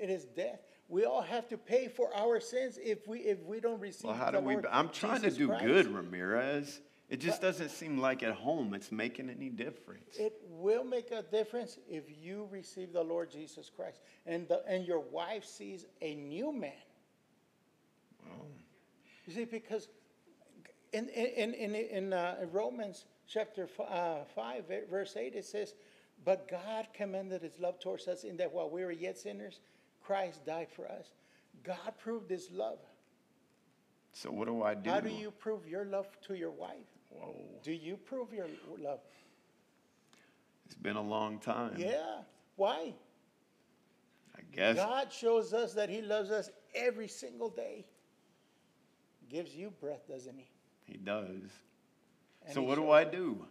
It 0.00 0.08
is 0.08 0.24
death. 0.24 0.60
We 0.88 1.04
all 1.04 1.22
have 1.22 1.48
to 1.48 1.58
pay 1.58 1.88
for 1.88 2.14
our 2.16 2.40
sins 2.40 2.78
if 2.82 3.06
we 3.06 3.20
if 3.20 3.42
we 3.44 3.60
don't 3.60 3.80
receive. 3.80 4.04
Well, 4.04 4.14
how 4.14 4.30
do 4.30 4.40
we? 4.40 4.56
I'm 4.70 4.88
trying 4.88 5.22
Jesus 5.22 5.34
to 5.34 5.38
do 5.38 5.46
Christ. 5.48 5.64
good, 5.64 5.86
Ramirez. 5.94 6.80
It 7.12 7.20
just 7.20 7.42
doesn't 7.42 7.68
seem 7.68 7.98
like 7.98 8.22
at 8.22 8.32
home 8.32 8.72
it's 8.72 8.90
making 8.90 9.28
any 9.28 9.50
difference. 9.50 10.16
It 10.18 10.32
will 10.48 10.82
make 10.82 11.10
a 11.10 11.20
difference 11.20 11.76
if 11.86 12.04
you 12.08 12.48
receive 12.50 12.94
the 12.94 13.02
Lord 13.02 13.30
Jesus 13.30 13.68
Christ, 13.68 14.00
and 14.24 14.48
the, 14.48 14.62
and 14.66 14.86
your 14.86 15.00
wife 15.00 15.44
sees 15.44 15.84
a 16.00 16.14
new 16.14 16.54
man. 16.54 16.72
You 19.26 19.34
see, 19.34 19.44
because 19.44 19.88
in 20.94 21.10
in 21.10 21.52
in 21.52 21.74
in, 21.74 22.12
uh, 22.14 22.36
in 22.40 22.50
Romans 22.50 23.04
chapter 23.28 23.64
f- 23.64 23.86
uh, 23.86 24.24
five 24.34 24.70
eh, 24.70 24.80
verse 24.90 25.14
eight 25.14 25.34
it 25.34 25.44
says, 25.44 25.74
"But 26.24 26.48
God 26.48 26.88
commended 26.94 27.42
His 27.42 27.58
love 27.60 27.78
towards 27.78 28.08
us 28.08 28.24
in 28.24 28.38
that 28.38 28.50
while 28.50 28.70
we 28.70 28.86
were 28.86 28.90
yet 28.90 29.18
sinners, 29.18 29.60
Christ 30.02 30.46
died 30.46 30.68
for 30.74 30.88
us." 30.90 31.12
God 31.62 31.92
proved 31.98 32.30
His 32.30 32.50
love. 32.50 32.78
So 34.14 34.30
what 34.30 34.46
do 34.46 34.62
I 34.62 34.74
do? 34.74 34.88
How 34.88 35.00
do 35.00 35.10
you 35.10 35.30
prove 35.30 35.66
your 35.66 35.84
love 35.84 36.06
to 36.22 36.34
your 36.34 36.50
wife? 36.50 36.91
Whoa, 37.18 37.34
Do 37.62 37.72
you 37.72 37.96
prove 37.96 38.32
your 38.32 38.46
love? 38.78 39.00
it's 40.66 40.74
been 40.74 40.96
a 40.96 41.02
long 41.02 41.38
time. 41.38 41.74
Yeah. 41.76 42.22
Why? 42.56 42.94
I 44.36 44.40
guess. 44.52 44.76
God 44.76 45.12
shows 45.12 45.52
us 45.52 45.74
that 45.74 45.88
He 45.88 46.00
loves 46.02 46.30
us 46.30 46.50
every 46.74 47.08
single 47.08 47.50
day. 47.50 47.84
Gives 49.28 49.54
you 49.54 49.70
breath, 49.80 50.08
doesn't 50.08 50.36
He? 50.36 50.48
He 50.84 50.98
does. 50.98 51.50
And 52.44 52.54
So 52.54 52.60
he 52.60 52.66
what 52.66 52.76
do 52.76 52.90
I 52.90 53.04
do? 53.04 53.44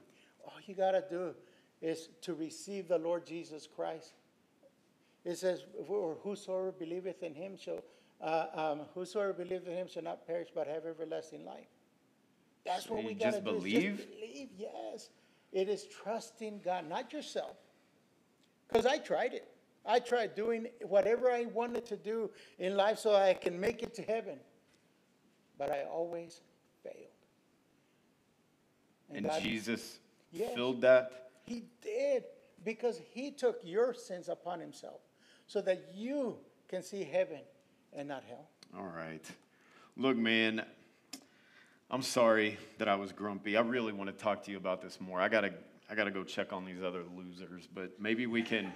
All 0.44 0.54
you 0.66 0.76
got 0.76 0.92
to 0.92 1.04
do 1.10 1.34
is 1.82 2.10
to 2.22 2.34
receive 2.34 2.88
the 2.88 2.98
Lord 2.98 3.26
Jesus 3.26 3.68
Christ. 3.68 4.14
It 5.24 5.38
says, 5.38 5.64
"For 5.88 6.16
whosoever 6.24 6.72
believeth 6.72 7.24
in 7.24 7.34
him 7.36 7.56
shall, 7.58 7.84
uh, 8.20 8.48
um, 8.54 8.80
whosoever 8.94 9.34
believeth 9.34 9.68
in 9.68 9.76
him 9.76 9.88
shall 9.88 10.04
not 10.04 10.26
perish 10.26 10.50
but 10.54 10.68
have 10.68 10.86
everlasting 10.86 11.46
life. 11.46 11.68
That's 12.66 12.88
what 12.90 13.04
we 13.04 13.14
you 13.14 13.16
got 13.16 13.26
to 13.26 13.32
just 13.32 13.44
do. 13.46 13.52
believe? 13.52 13.98
Just 13.98 14.10
believe, 14.12 14.50
yes. 14.58 15.10
It 15.52 15.68
is 15.70 15.86
trusting 15.86 16.62
God, 16.64 16.88
not 16.88 17.12
yourself. 17.12 17.58
Because 18.68 18.86
I 18.86 18.98
tried 19.00 19.34
it. 19.34 19.48
I 19.86 20.00
tried 20.00 20.36
doing 20.36 20.68
whatever 20.84 21.30
I 21.32 21.46
wanted 21.46 21.86
to 21.88 21.98
do 21.98 22.30
in 22.60 22.78
life 22.78 23.00
so 23.00 23.16
I 23.16 23.34
can 23.34 23.60
make 23.60 23.82
it 23.82 23.94
to 23.96 24.04
heaven. 24.04 24.40
But 25.58 25.72
I 25.72 25.84
always 25.84 26.42
failed. 26.84 26.96
And 29.10 29.26
God- 29.26 29.42
Jesus 29.42 30.00
Yes. 30.32 30.54
filled 30.56 30.82
that. 30.82 31.32
he 31.44 31.64
did 31.82 32.24
because 32.64 32.98
he 33.14 33.32
took 33.32 33.60
your 33.64 33.94
sins 33.94 34.30
upon 34.30 34.60
himself 34.60 35.02
so 35.48 35.60
that 35.62 35.94
you 35.94 36.38
can 36.70 36.82
see 36.84 37.04
heaven 37.04 37.42
and 37.92 38.08
not 38.08 38.24
hell. 38.24 38.48
All 38.78 38.86
right. 38.88 39.26
Look, 39.98 40.16
man, 40.16 40.66
I'm 41.94 42.02
sorry 42.02 42.58
that 42.78 42.88
I 42.88 42.96
was 42.96 43.12
grumpy. 43.12 43.58
I 43.58 43.62
really 43.62 43.92
want 43.92 44.10
to 44.10 44.24
talk 44.24 44.44
to 44.46 44.52
you 44.52 44.56
about 44.56 44.82
this 44.82 45.02
more. 45.02 45.20
I 45.20 45.28
gotta, 45.28 45.54
I 45.90 45.96
gotta 45.96 46.10
go 46.10 46.24
check 46.24 46.54
on 46.54 46.64
these 46.64 46.82
other 46.82 47.04
losers, 47.18 47.68
but 47.74 48.00
maybe 48.00 48.28
we 48.28 48.42
can, 48.44 48.72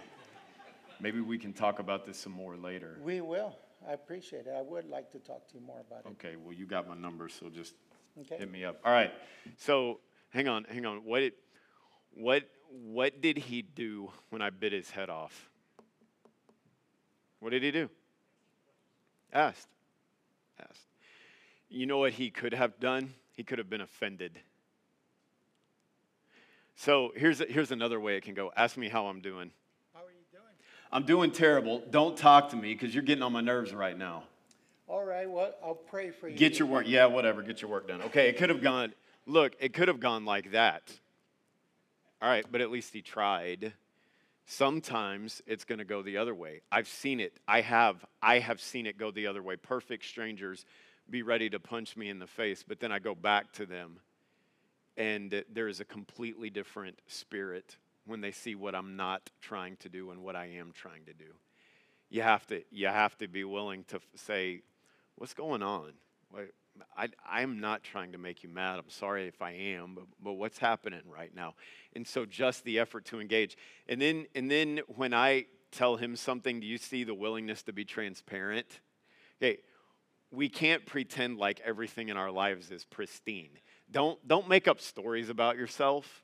maybe 1.00 1.22
we 1.22 1.38
can 1.38 1.54
talk 1.54 1.80
about 1.80 2.06
this 2.06 2.18
some 2.18 2.34
more 2.34 2.58
later. 2.58 3.00
We 3.02 3.22
will. 3.22 3.56
I 3.88 3.94
appreciate 3.94 4.48
it. 4.48 4.54
I 4.58 4.62
would 4.62 4.90
like 4.90 5.12
to 5.14 5.20
talk 5.20 5.48
to 5.48 5.56
you 5.56 5.62
more 5.62 5.80
about 5.80 6.02
it. 6.06 6.12
Okay. 6.26 6.36
Well, 6.36 6.52
you 6.54 6.66
got 6.66 6.90
my 6.90 6.96
number, 6.96 7.30
so 7.30 7.50
just 7.50 7.74
Okay? 8.20 8.38
hit 8.38 8.52
me 8.52 8.66
up. 8.66 8.82
All 8.84 8.92
right. 8.92 9.14
So 9.58 10.02
hang 10.30 10.50
on, 10.50 10.66
hang 10.66 10.86
on. 10.86 11.06
What, 11.06 11.20
did- 11.22 11.34
what, 12.12 12.44
what 12.70 13.22
did 13.22 13.38
he 13.38 13.62
do 13.62 14.12
when 14.30 14.42
I 14.42 14.50
bit 14.50 14.74
his 14.74 14.90
head 14.90 15.10
off? 15.10 15.50
What 17.40 17.52
did 17.52 17.64
he 17.64 17.72
do? 17.72 17.90
Asked. 19.32 19.70
Asked. 20.60 20.88
You 21.70 21.86
know 21.86 21.98
what 21.98 22.14
he 22.14 22.30
could 22.30 22.54
have 22.54 22.80
done? 22.80 23.14
He 23.34 23.44
could 23.44 23.58
have 23.58 23.70
been 23.70 23.82
offended. 23.82 24.40
So 26.76 27.12
here's, 27.16 27.40
here's 27.40 27.72
another 27.72 28.00
way 28.00 28.18
it 28.18 28.24
can 28.24 28.34
go. 28.34 28.52
Ask 28.56 28.78
me 28.78 28.90
how 28.90 29.08
I'm 29.08 29.22
doing. 29.22 29.52
How 29.94 30.02
are 30.02 30.12
you 30.12 30.26
doing? 30.32 30.54
I'm 30.92 31.04
doing 31.04 31.32
terrible. 31.32 31.82
Don't 31.90 32.18
talk 32.18 32.50
to 32.50 32.56
me 32.56 32.74
because 32.74 32.94
you're 32.94 33.04
getting 33.04 33.24
on 33.24 33.32
my 33.32 33.42
nerves 33.42 33.74
right 33.74 33.98
now. 33.98 34.24
All 34.88 35.04
right. 35.04 35.30
Well, 35.30 35.54
I'll 35.64 35.74
pray 35.74 36.12
for 36.12 36.28
you. 36.28 36.38
Get 36.38 36.60
your 36.60 36.68
work. 36.68 36.86
Yeah, 36.88 37.08
whatever. 37.08 37.42
Get 37.42 37.62
your 37.62 37.72
work 37.72 37.88
done. 37.88 38.02
Okay, 38.04 38.30
it 38.30 38.38
could 38.38 38.50
have 38.50 38.62
gone. 38.62 38.94
Look, 39.26 39.56
it 39.60 39.74
could 39.74 39.88
have 39.88 40.00
gone 40.00 40.26
like 40.26 40.52
that. 40.52 40.92
All 42.22 42.30
right, 42.30 42.46
but 42.52 42.62
at 42.62 42.70
least 42.70 42.94
he 42.94 43.02
tried. 43.02 43.74
Sometimes 44.46 45.42
it's 45.48 45.64
going 45.64 45.80
to 45.80 45.86
go 45.86 46.04
the 46.04 46.18
other 46.18 46.36
way. 46.36 46.62
I've 46.72 46.88
seen 46.88 47.20
it. 47.20 47.34
I 47.48 47.62
have. 47.62 48.06
I 48.22 48.40
have 48.40 48.62
seen 48.62 48.86
it 48.86 48.98
go 48.98 49.10
the 49.10 49.28
other 49.28 49.42
way. 49.42 49.56
Perfect 49.56 50.06
strangers 50.06 50.66
be 51.10 51.22
ready 51.22 51.50
to 51.50 51.60
punch 51.60 51.96
me 51.96 52.10
in 52.10 52.20
the 52.20 52.28
face, 52.28 52.64
but 52.68 52.80
then 52.80 52.92
I 52.92 53.00
go 53.00 53.16
back 53.16 53.52
to 53.54 53.66
them 53.66 54.00
and 54.98 55.44
there 55.52 55.68
is 55.68 55.80
a 55.80 55.86
completely 55.86 56.50
different 56.50 57.02
spirit 57.08 57.78
when 58.06 58.22
they 58.22 58.32
see 58.32 58.56
what 58.56 58.76
I'm 58.76 58.96
not 58.96 59.30
trying 59.42 59.78
to 59.78 59.90
do 59.90 60.12
and 60.12 60.22
what 60.22 60.36
I 60.36 60.46
am 60.58 60.72
trying 60.74 61.06
to 61.06 61.14
do. 61.14 61.34
You 62.10 62.22
have 62.22 62.46
to 62.48 62.64
you 62.72 62.88
have 62.88 63.18
to 63.18 63.28
be 63.28 63.44
willing 63.44 63.84
to 63.86 64.00
say, 64.16 64.62
"What's 65.16 65.34
going 65.34 65.64
on?" 65.64 65.94
I, 66.98 67.10
I'm 67.28 67.60
not 67.60 67.84
trying 67.84 68.12
to 68.12 68.18
make 68.18 68.44
you 68.44 68.50
mad. 68.50 68.80
I'm 68.80 68.90
sorry 68.90 69.28
if 69.28 69.42
I 69.42 69.52
am, 69.52 69.96
but, 69.96 70.06
but 70.22 70.34
what's 70.34 70.58
happening 70.58 71.02
right 71.08 71.34
now? 71.34 71.56
And 71.96 72.06
so 72.06 72.26
just 72.26 72.66
the 72.66 72.80
effort 72.80 73.06
to 73.06 73.20
engage. 73.20 73.58
And 73.88 74.02
then 74.02 74.28
and 74.36 74.50
then 74.50 74.82
when 74.88 75.14
I 75.14 75.46
tell 75.72 75.98
him 75.98 76.16
something, 76.16 76.60
do 76.60 76.68
you 76.68 76.78
see 76.78 77.04
the 77.04 77.14
willingness 77.14 77.64
to 77.64 77.74
be 77.74 77.84
transparent? 77.84 78.80
Okay, 79.42 79.60
we 80.32 80.50
can't 80.50 80.86
pretend 80.86 81.38
like 81.38 81.62
everything 81.64 82.10
in 82.10 82.18
our 82.18 82.32
lives 82.32 82.72
is 82.72 82.86
pristine. 82.86 83.52
Don't 83.92 84.26
don't 84.28 84.50
make 84.50 84.68
up 84.68 84.80
stories 84.80 85.30
about 85.30 85.58
yourself. 85.58 86.24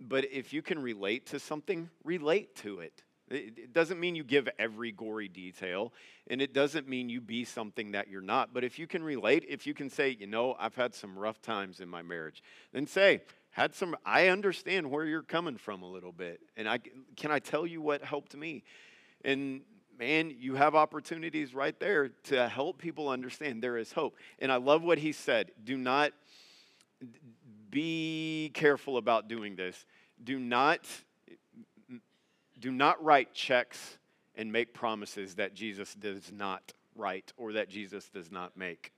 But 0.00 0.26
if 0.30 0.52
you 0.52 0.62
can 0.62 0.78
relate 0.78 1.26
to 1.26 1.40
something, 1.40 1.90
relate 2.04 2.54
to 2.56 2.80
it. 2.80 3.02
It 3.30 3.72
doesn't 3.74 4.00
mean 4.00 4.14
you 4.14 4.24
give 4.24 4.48
every 4.58 4.90
gory 4.90 5.28
detail, 5.28 5.92
and 6.28 6.40
it 6.40 6.54
doesn't 6.54 6.88
mean 6.88 7.10
you 7.10 7.20
be 7.20 7.44
something 7.44 7.92
that 7.92 8.08
you're 8.08 8.22
not. 8.22 8.54
But 8.54 8.64
if 8.64 8.78
you 8.78 8.86
can 8.86 9.02
relate, 9.02 9.44
if 9.48 9.66
you 9.66 9.74
can 9.74 9.90
say, 9.90 10.16
you 10.18 10.26
know, 10.26 10.56
I've 10.58 10.74
had 10.74 10.94
some 10.94 11.18
rough 11.18 11.42
times 11.42 11.80
in 11.80 11.90
my 11.90 12.00
marriage, 12.00 12.42
then 12.72 12.86
say, 12.86 13.20
had 13.50 13.74
some, 13.74 13.96
I 14.06 14.28
understand 14.28 14.90
where 14.90 15.04
you're 15.04 15.22
coming 15.22 15.58
from 15.58 15.82
a 15.82 15.90
little 15.90 16.12
bit. 16.12 16.40
And 16.56 16.66
I, 16.66 16.78
can 17.16 17.30
I 17.30 17.38
tell 17.38 17.66
you 17.66 17.82
what 17.82 18.02
helped 18.02 18.34
me? 18.34 18.62
And 19.24 19.62
man, 19.98 20.34
you 20.38 20.54
have 20.54 20.74
opportunities 20.74 21.54
right 21.54 21.78
there 21.80 22.10
to 22.24 22.48
help 22.48 22.78
people 22.78 23.08
understand 23.08 23.62
there 23.62 23.76
is 23.76 23.92
hope. 23.92 24.16
And 24.38 24.52
I 24.52 24.56
love 24.56 24.82
what 24.82 24.98
he 24.98 25.12
said 25.12 25.50
do 25.64 25.76
not 25.76 26.12
be 27.70 28.50
careful 28.54 28.96
about 28.96 29.28
doing 29.28 29.56
this. 29.56 29.84
Do 30.22 30.38
not 30.38 30.86
do 32.58 32.72
not 32.72 33.02
write 33.02 33.34
checks 33.34 33.98
and 34.34 34.50
make 34.50 34.74
promises 34.74 35.36
that 35.36 35.54
Jesus 35.54 35.94
does 35.94 36.32
not 36.32 36.72
write 36.96 37.32
or 37.36 37.52
that 37.52 37.68
Jesus 37.68 38.08
does 38.08 38.30
not 38.32 38.56
make. 38.56 38.92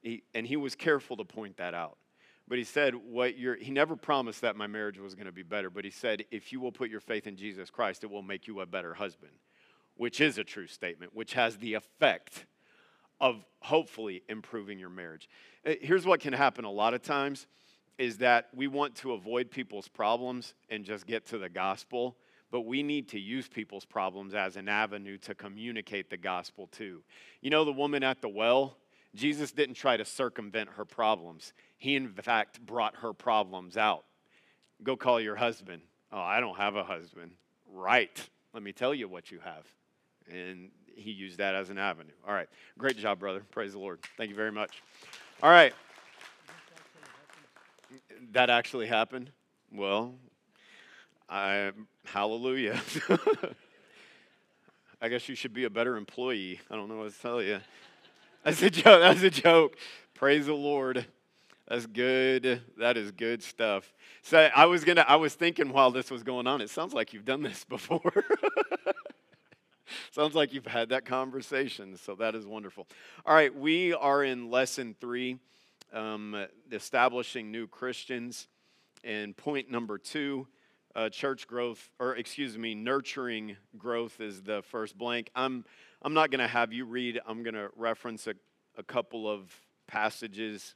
He, 0.00 0.22
and 0.34 0.46
he 0.46 0.56
was 0.56 0.74
careful 0.74 1.16
to 1.16 1.24
point 1.24 1.58
that 1.58 1.74
out. 1.74 1.98
But 2.46 2.56
he 2.56 2.64
said, 2.64 2.94
what 2.94 3.36
you're, 3.36 3.56
he 3.56 3.70
never 3.70 3.94
promised 3.94 4.40
that 4.40 4.56
my 4.56 4.66
marriage 4.66 4.98
was 4.98 5.14
going 5.14 5.26
to 5.26 5.32
be 5.32 5.42
better, 5.42 5.68
but 5.68 5.84
he 5.84 5.90
said, 5.90 6.24
if 6.30 6.50
you 6.50 6.60
will 6.60 6.72
put 6.72 6.88
your 6.88 7.00
faith 7.00 7.26
in 7.26 7.36
Jesus 7.36 7.68
Christ, 7.68 8.04
it 8.04 8.10
will 8.10 8.22
make 8.22 8.46
you 8.46 8.60
a 8.60 8.66
better 8.66 8.94
husband, 8.94 9.32
which 9.98 10.20
is 10.20 10.38
a 10.38 10.44
true 10.44 10.66
statement, 10.66 11.14
which 11.14 11.34
has 11.34 11.58
the 11.58 11.74
effect 11.74 12.46
of 13.20 13.44
hopefully 13.60 14.22
improving 14.28 14.78
your 14.78 14.88
marriage. 14.88 15.28
Uh, 15.66 15.74
Here's 15.80 16.06
what 16.06 16.20
can 16.20 16.32
happen 16.32 16.64
a 16.64 16.70
lot 16.70 16.94
of 16.94 17.02
times 17.02 17.46
is 17.98 18.18
that 18.18 18.48
we 18.54 18.68
want 18.68 18.94
to 18.94 19.12
avoid 19.12 19.50
people's 19.50 19.88
problems 19.88 20.54
and 20.70 20.84
just 20.84 21.04
get 21.04 21.26
to 21.26 21.36
the 21.36 21.48
gospel, 21.48 22.16
but 22.52 22.60
we 22.60 22.82
need 22.82 23.08
to 23.08 23.18
use 23.18 23.48
people's 23.48 23.84
problems 23.84 24.34
as 24.34 24.56
an 24.56 24.68
avenue 24.68 25.18
to 25.18 25.34
communicate 25.34 26.08
the 26.08 26.16
gospel 26.16 26.68
too. 26.68 27.02
You 27.40 27.50
know, 27.50 27.64
the 27.64 27.72
woman 27.72 28.04
at 28.04 28.22
the 28.22 28.28
well, 28.28 28.76
Jesus 29.16 29.50
didn't 29.50 29.74
try 29.74 29.96
to 29.96 30.04
circumvent 30.04 30.70
her 30.76 30.84
problems. 30.84 31.52
He, 31.76 31.96
in 31.96 32.12
fact, 32.12 32.64
brought 32.64 32.94
her 32.96 33.12
problems 33.12 33.76
out. 33.76 34.04
Go 34.84 34.96
call 34.96 35.20
your 35.20 35.36
husband. 35.36 35.82
Oh, 36.12 36.20
I 36.20 36.38
don't 36.38 36.56
have 36.56 36.76
a 36.76 36.84
husband. 36.84 37.32
Right. 37.68 38.28
Let 38.54 38.62
me 38.62 38.72
tell 38.72 38.94
you 38.94 39.08
what 39.08 39.32
you 39.32 39.40
have. 39.40 39.66
And 40.30 40.70
he 40.94 41.10
used 41.10 41.38
that 41.38 41.54
as 41.54 41.70
an 41.70 41.78
avenue. 41.78 42.12
All 42.26 42.34
right. 42.34 42.48
Great 42.76 42.98
job, 42.98 43.18
brother. 43.18 43.42
Praise 43.50 43.72
the 43.72 43.78
Lord. 43.78 44.00
Thank 44.16 44.30
you 44.30 44.36
very 44.36 44.52
much. 44.52 44.82
All 45.42 45.50
right. 45.50 45.72
That 48.32 48.50
actually 48.50 48.86
happened. 48.86 49.30
Well, 49.72 50.14
I 51.28 51.72
hallelujah. 52.04 52.80
I 55.00 55.08
guess 55.08 55.28
you 55.28 55.34
should 55.36 55.52
be 55.52 55.64
a 55.64 55.70
better 55.70 55.96
employee. 55.96 56.60
I 56.70 56.74
don't 56.74 56.88
know 56.88 56.96
what 56.96 57.12
to 57.14 57.20
tell 57.20 57.40
you. 57.40 57.60
That's 58.42 58.62
a 58.62 58.70
joke. 58.70 59.00
That's 59.00 59.22
a 59.22 59.30
joke. 59.30 59.76
Praise 60.14 60.46
the 60.46 60.54
Lord. 60.54 61.06
That's 61.68 61.86
good. 61.86 62.62
That 62.78 62.96
is 62.96 63.12
good 63.12 63.42
stuff. 63.42 63.92
So 64.22 64.48
I 64.54 64.66
was 64.66 64.84
gonna. 64.84 65.04
I 65.06 65.16
was 65.16 65.34
thinking 65.34 65.72
while 65.72 65.90
this 65.90 66.10
was 66.10 66.22
going 66.22 66.46
on. 66.46 66.60
It 66.60 66.70
sounds 66.70 66.94
like 66.94 67.12
you've 67.12 67.26
done 67.26 67.42
this 67.42 67.64
before. 67.68 68.00
sounds 70.10 70.34
like 70.34 70.52
you've 70.52 70.66
had 70.66 70.90
that 70.90 71.04
conversation. 71.04 71.96
So 71.96 72.14
that 72.16 72.34
is 72.34 72.46
wonderful. 72.46 72.86
All 73.26 73.34
right, 73.34 73.54
we 73.54 73.94
are 73.94 74.24
in 74.24 74.50
lesson 74.50 74.94
three, 75.00 75.38
um, 75.92 76.46
establishing 76.70 77.50
new 77.50 77.66
Christians, 77.66 78.48
and 79.04 79.36
point 79.36 79.70
number 79.70 79.98
two. 79.98 80.46
Uh, 80.96 81.08
church 81.08 81.46
growth, 81.46 81.90
or 82.00 82.16
excuse 82.16 82.58
me, 82.58 82.74
nurturing 82.74 83.56
growth 83.76 84.20
is 84.20 84.42
the 84.42 84.62
first 84.62 84.98
blank. 84.98 85.30
I'm 85.34 85.64
I'm 86.02 86.14
not 86.14 86.30
going 86.30 86.40
to 86.40 86.48
have 86.48 86.72
you 86.72 86.86
read. 86.86 87.20
I'm 87.26 87.42
going 87.42 87.54
to 87.54 87.68
reference 87.76 88.26
a, 88.26 88.34
a 88.76 88.82
couple 88.82 89.30
of 89.30 89.54
passages 89.86 90.74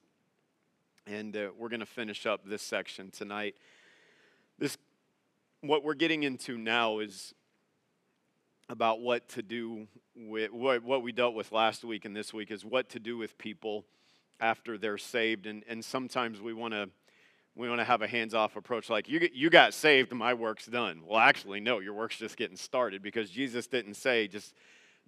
and 1.07 1.37
uh, 1.37 1.49
we're 1.59 1.69
going 1.69 1.81
to 1.81 1.87
finish 1.87 2.27
up 2.27 2.45
this 2.45 2.63
section 2.63 3.11
tonight. 3.11 3.57
This, 4.59 4.77
what 5.61 5.85
we're 5.85 5.95
getting 5.95 6.23
into 6.23 6.57
now 6.57 7.01
is 7.01 7.35
about 8.69 9.01
what 9.01 9.29
to 9.31 9.43
do 9.43 9.87
with 10.15 10.53
what, 10.53 11.03
we 11.03 11.13
dealt 11.13 11.35
with 11.35 11.53
last 11.53 11.85
week 11.85 12.05
and 12.05 12.15
this 12.15 12.33
week 12.33 12.51
is 12.51 12.65
what 12.65 12.89
to 12.91 13.01
do 13.01 13.17
with 13.17 13.37
people 13.39 13.85
after 14.41 14.79
they're 14.79 14.99
saved. 14.99 15.47
And, 15.47 15.65
and 15.69 15.85
sometimes 15.85 16.41
we 16.41 16.53
want 16.53 16.75
to 16.75 16.89
we 17.55 17.69
want 17.69 17.81
to 17.81 17.85
have 17.85 18.01
a 18.01 18.09
hands-off 18.09 18.57
approach 18.57 18.89
like 18.89 19.11
you, 19.11 19.29
you 19.35 19.51
got 19.51 19.75
saved 19.75 20.11
my 20.11 20.33
work's 20.33 20.65
done 20.65 21.03
well 21.07 21.19
actually 21.19 21.61
no 21.61 21.81
your 21.81 21.93
work's 21.93 22.17
just 22.17 22.39
getting 22.39 22.57
started 22.57 23.03
because 23.03 23.29
jesus 23.29 23.67
didn't 23.67 23.93
say 23.93 24.27
just 24.27 24.55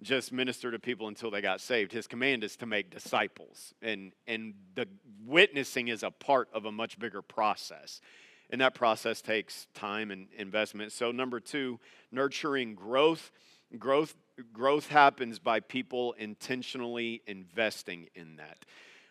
just 0.01 0.31
minister 0.31 0.71
to 0.71 0.79
people 0.79 1.07
until 1.07 1.31
they 1.31 1.41
got 1.41 1.61
saved. 1.61 1.91
His 1.91 2.07
command 2.07 2.43
is 2.43 2.55
to 2.57 2.65
make 2.65 2.89
disciples. 2.89 3.73
And, 3.81 4.11
and 4.27 4.53
the 4.75 4.87
witnessing 5.25 5.87
is 5.87 6.03
a 6.03 6.11
part 6.11 6.49
of 6.53 6.65
a 6.65 6.71
much 6.71 6.99
bigger 6.99 7.21
process. 7.21 8.01
And 8.49 8.61
that 8.61 8.75
process 8.75 9.21
takes 9.21 9.67
time 9.73 10.11
and 10.11 10.27
investment. 10.37 10.91
So, 10.91 11.11
number 11.11 11.39
two, 11.39 11.79
nurturing 12.11 12.75
growth. 12.75 13.31
Growth, 13.79 14.15
growth 14.53 14.87
happens 14.89 15.39
by 15.39 15.59
people 15.59 16.13
intentionally 16.13 17.21
investing 17.25 18.07
in 18.13 18.35
that. 18.37 18.59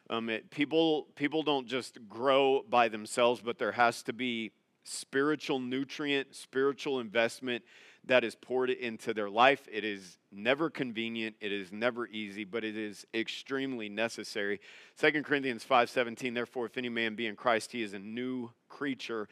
Um, 0.09 0.31
it, 0.31 0.51
people, 0.51 1.09
people 1.17 1.43
don't 1.43 1.67
just 1.67 1.99
grow 2.09 2.63
by 2.69 2.89
themselves, 2.89 3.41
but 3.41 3.59
there 3.59 3.73
has 3.73 4.03
to 4.05 4.13
be 4.13 4.53
spiritual 4.85 5.59
nutrient, 5.59 6.35
spiritual 6.35 7.01
investment 7.01 7.65
that 8.07 8.25
is 8.25 8.35
poured 8.35 8.71
into 8.71 9.15
their 9.15 9.31
life. 9.31 9.67
It 9.71 9.85
is 9.85 10.19
never 10.31 10.71
convenient, 10.71 11.37
it 11.41 11.53
is 11.53 11.73
never 11.73 12.07
easy, 12.07 12.45
but 12.45 12.65
it 12.65 12.77
is 12.77 13.07
extremely 13.15 13.89
necessary. 13.89 14.61
2 14.99 15.23
Corinthians 15.23 15.65
5:17 15.65 16.35
Therefore 16.35 16.67
if 16.67 16.77
any 16.77 16.89
man 16.89 17.15
be 17.15 17.27
in 17.27 17.37
Christ 17.37 17.73
he 17.73 17.83
is 17.83 17.95
a 17.95 17.99
new 17.99 18.51
creature 18.69 19.29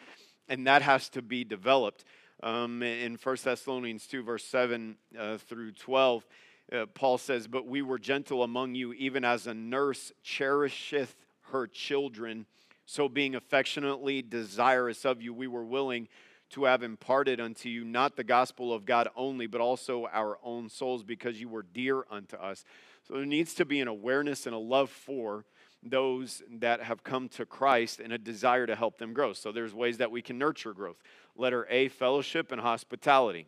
and 0.48 0.66
that 0.66 0.82
has 0.82 1.08
to 1.11 1.22
be 1.22 1.44
developed. 1.44 2.04
Um, 2.42 2.82
in 2.82 3.18
1 3.22 3.37
Thessalonians 3.44 4.06
2 4.06 4.22
verse 4.22 4.44
7 4.44 4.96
uh, 5.16 5.38
through 5.38 5.72
12 5.72 6.26
uh, 6.72 6.87
Paul 6.87 7.18
says, 7.18 7.46
But 7.46 7.66
we 7.66 7.82
were 7.82 7.98
gentle 7.98 8.42
among 8.42 8.74
you, 8.74 8.92
even 8.94 9.24
as 9.24 9.46
a 9.46 9.54
nurse 9.54 10.12
cherisheth 10.22 11.14
her 11.50 11.66
children. 11.66 12.46
So, 12.87 13.08
being 13.08 13.35
affectionately 13.35 14.22
desirous 14.22 15.04
of 15.04 15.22
you, 15.22 15.35
we 15.35 15.46
were 15.46 15.64
willing 15.64 16.08
to 16.53 16.65
have 16.65 16.83
imparted 16.83 17.41
unto 17.41 17.69
you 17.69 17.85
not 17.85 18.17
the 18.17 18.25
gospel 18.25 18.73
of 18.73 18.85
God 18.85 19.09
only, 19.17 19.47
but 19.47 19.61
also 19.61 20.07
our 20.12 20.38
own 20.43 20.69
souls, 20.69 21.03
because 21.03 21.41
you 21.41 21.49
were 21.49 21.62
dear 21.62 22.05
unto 22.11 22.37
us. 22.37 22.65
So 23.07 23.15
there 23.15 23.27
needs 23.27 23.55
to 23.55 23.65
be 23.65 23.81
an 23.81 23.88
awareness 23.88 24.47
and 24.47 24.55
a 24.55 24.59
love 24.59 24.91
for 24.91 25.45
those 25.83 26.43
that 26.61 26.83
have 26.83 27.03
come 27.03 27.29
to 27.31 27.45
Christ 27.45 27.99
and 27.99 28.12
a 28.12 28.19
desire 28.19 28.67
to 28.67 28.77
help 28.77 28.99
them 28.99 29.12
grow. 29.12 29.33
So 29.33 29.51
there's 29.51 29.75
ways 29.75 29.99
that 29.99 30.11
we 30.11 30.23
can 30.23 30.38
nurture 30.38 30.73
growth. 30.73 31.03
Letter 31.37 31.67
A, 31.69 31.88
fellowship 31.88 32.53
and 32.53 32.61
hospitality. 32.61 33.47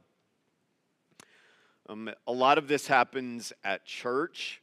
Um, 1.89 2.11
a 2.27 2.33
lot 2.33 2.59
of 2.59 2.67
this 2.67 2.87
happens 2.87 3.53
at 3.63 3.85
church 3.85 4.63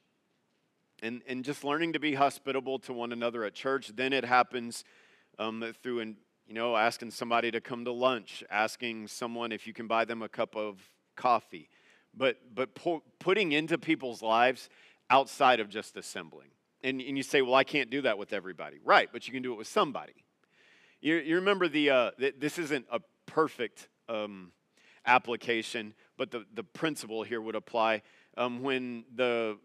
and, 1.01 1.21
and 1.27 1.45
just 1.45 1.63
learning 1.63 1.93
to 1.93 1.99
be 1.99 2.15
hospitable 2.15 2.79
to 2.79 2.93
one 2.93 3.11
another 3.11 3.43
at 3.45 3.53
church. 3.53 3.91
Then 3.95 4.11
it 4.11 4.25
happens 4.25 4.83
um, 5.39 5.63
through 5.81 5.99
an, 6.01 6.17
you 6.51 6.55
know, 6.55 6.75
asking 6.75 7.09
somebody 7.11 7.49
to 7.49 7.61
come 7.61 7.85
to 7.85 7.93
lunch, 7.93 8.43
asking 8.51 9.07
someone 9.07 9.53
if 9.53 9.65
you 9.65 9.71
can 9.71 9.87
buy 9.87 10.03
them 10.03 10.21
a 10.21 10.27
cup 10.27 10.53
of 10.57 10.81
coffee, 11.15 11.69
but, 12.13 12.39
but 12.53 12.75
pu- 12.75 13.01
putting 13.19 13.53
into 13.53 13.77
people's 13.77 14.21
lives 14.21 14.69
outside 15.09 15.61
of 15.61 15.69
just 15.69 15.95
assembling. 15.95 16.49
And, 16.83 16.99
and 16.99 17.15
you 17.15 17.23
say, 17.23 17.41
well, 17.41 17.55
I 17.55 17.63
can't 17.63 17.89
do 17.89 18.01
that 18.01 18.17
with 18.17 18.33
everybody. 18.33 18.79
Right, 18.83 19.07
but 19.13 19.27
you 19.27 19.33
can 19.33 19.41
do 19.41 19.53
it 19.53 19.57
with 19.59 19.67
somebody. 19.67 20.25
You, 20.99 21.15
you 21.15 21.35
remember 21.35 21.69
the, 21.69 21.89
uh, 21.89 22.11
th- 22.19 22.35
this 22.37 22.59
isn't 22.59 22.85
a 22.91 22.99
perfect 23.27 23.87
um, 24.09 24.51
application, 25.05 25.93
but 26.17 26.31
the, 26.31 26.43
the 26.53 26.65
principle 26.65 27.23
here 27.23 27.39
would 27.39 27.55
apply. 27.55 28.01
Um, 28.35 28.61
when 28.61 29.05
the 29.15 29.57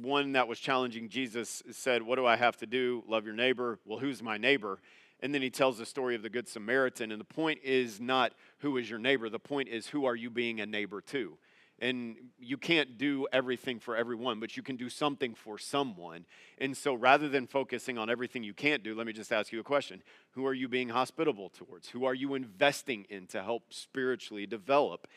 one 0.00 0.30
that 0.32 0.46
was 0.46 0.60
challenging 0.60 1.08
Jesus 1.08 1.60
said, 1.72 2.02
What 2.04 2.16
do 2.16 2.26
I 2.26 2.36
have 2.36 2.56
to 2.58 2.66
do? 2.66 3.02
Love 3.08 3.24
your 3.24 3.34
neighbor. 3.34 3.80
Well, 3.84 3.98
who's 3.98 4.22
my 4.22 4.38
neighbor? 4.38 4.78
And 5.20 5.34
then 5.34 5.42
he 5.42 5.50
tells 5.50 5.78
the 5.78 5.86
story 5.86 6.14
of 6.14 6.22
the 6.22 6.28
Good 6.28 6.48
Samaritan. 6.48 7.10
And 7.12 7.20
the 7.20 7.24
point 7.24 7.60
is 7.62 8.00
not 8.00 8.32
who 8.58 8.76
is 8.76 8.90
your 8.90 8.98
neighbor, 8.98 9.28
the 9.28 9.38
point 9.38 9.68
is 9.68 9.86
who 9.86 10.04
are 10.04 10.16
you 10.16 10.30
being 10.30 10.60
a 10.60 10.66
neighbor 10.66 11.00
to? 11.00 11.38
And 11.80 12.16
you 12.38 12.56
can't 12.56 12.98
do 12.98 13.26
everything 13.32 13.80
for 13.80 13.96
everyone, 13.96 14.38
but 14.38 14.56
you 14.56 14.62
can 14.62 14.76
do 14.76 14.88
something 14.88 15.34
for 15.34 15.58
someone. 15.58 16.24
And 16.58 16.76
so 16.76 16.94
rather 16.94 17.28
than 17.28 17.48
focusing 17.48 17.98
on 17.98 18.08
everything 18.08 18.44
you 18.44 18.54
can't 18.54 18.84
do, 18.84 18.94
let 18.94 19.06
me 19.06 19.12
just 19.12 19.32
ask 19.32 19.52
you 19.52 19.58
a 19.58 19.64
question 19.64 20.02
Who 20.32 20.46
are 20.46 20.54
you 20.54 20.68
being 20.68 20.90
hospitable 20.90 21.50
towards? 21.50 21.88
Who 21.88 22.04
are 22.04 22.14
you 22.14 22.34
investing 22.34 23.06
in 23.10 23.26
to 23.28 23.42
help 23.42 23.72
spiritually 23.72 24.46
develop? 24.46 25.08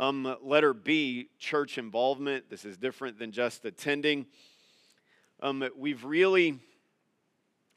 Um, 0.00 0.36
letter 0.42 0.72
B, 0.72 1.28
church 1.38 1.76
involvement. 1.76 2.48
This 2.48 2.64
is 2.64 2.78
different 2.78 3.18
than 3.18 3.32
just 3.32 3.64
attending. 3.64 4.26
Um, 5.40 5.68
we've 5.76 6.04
really, 6.04 6.58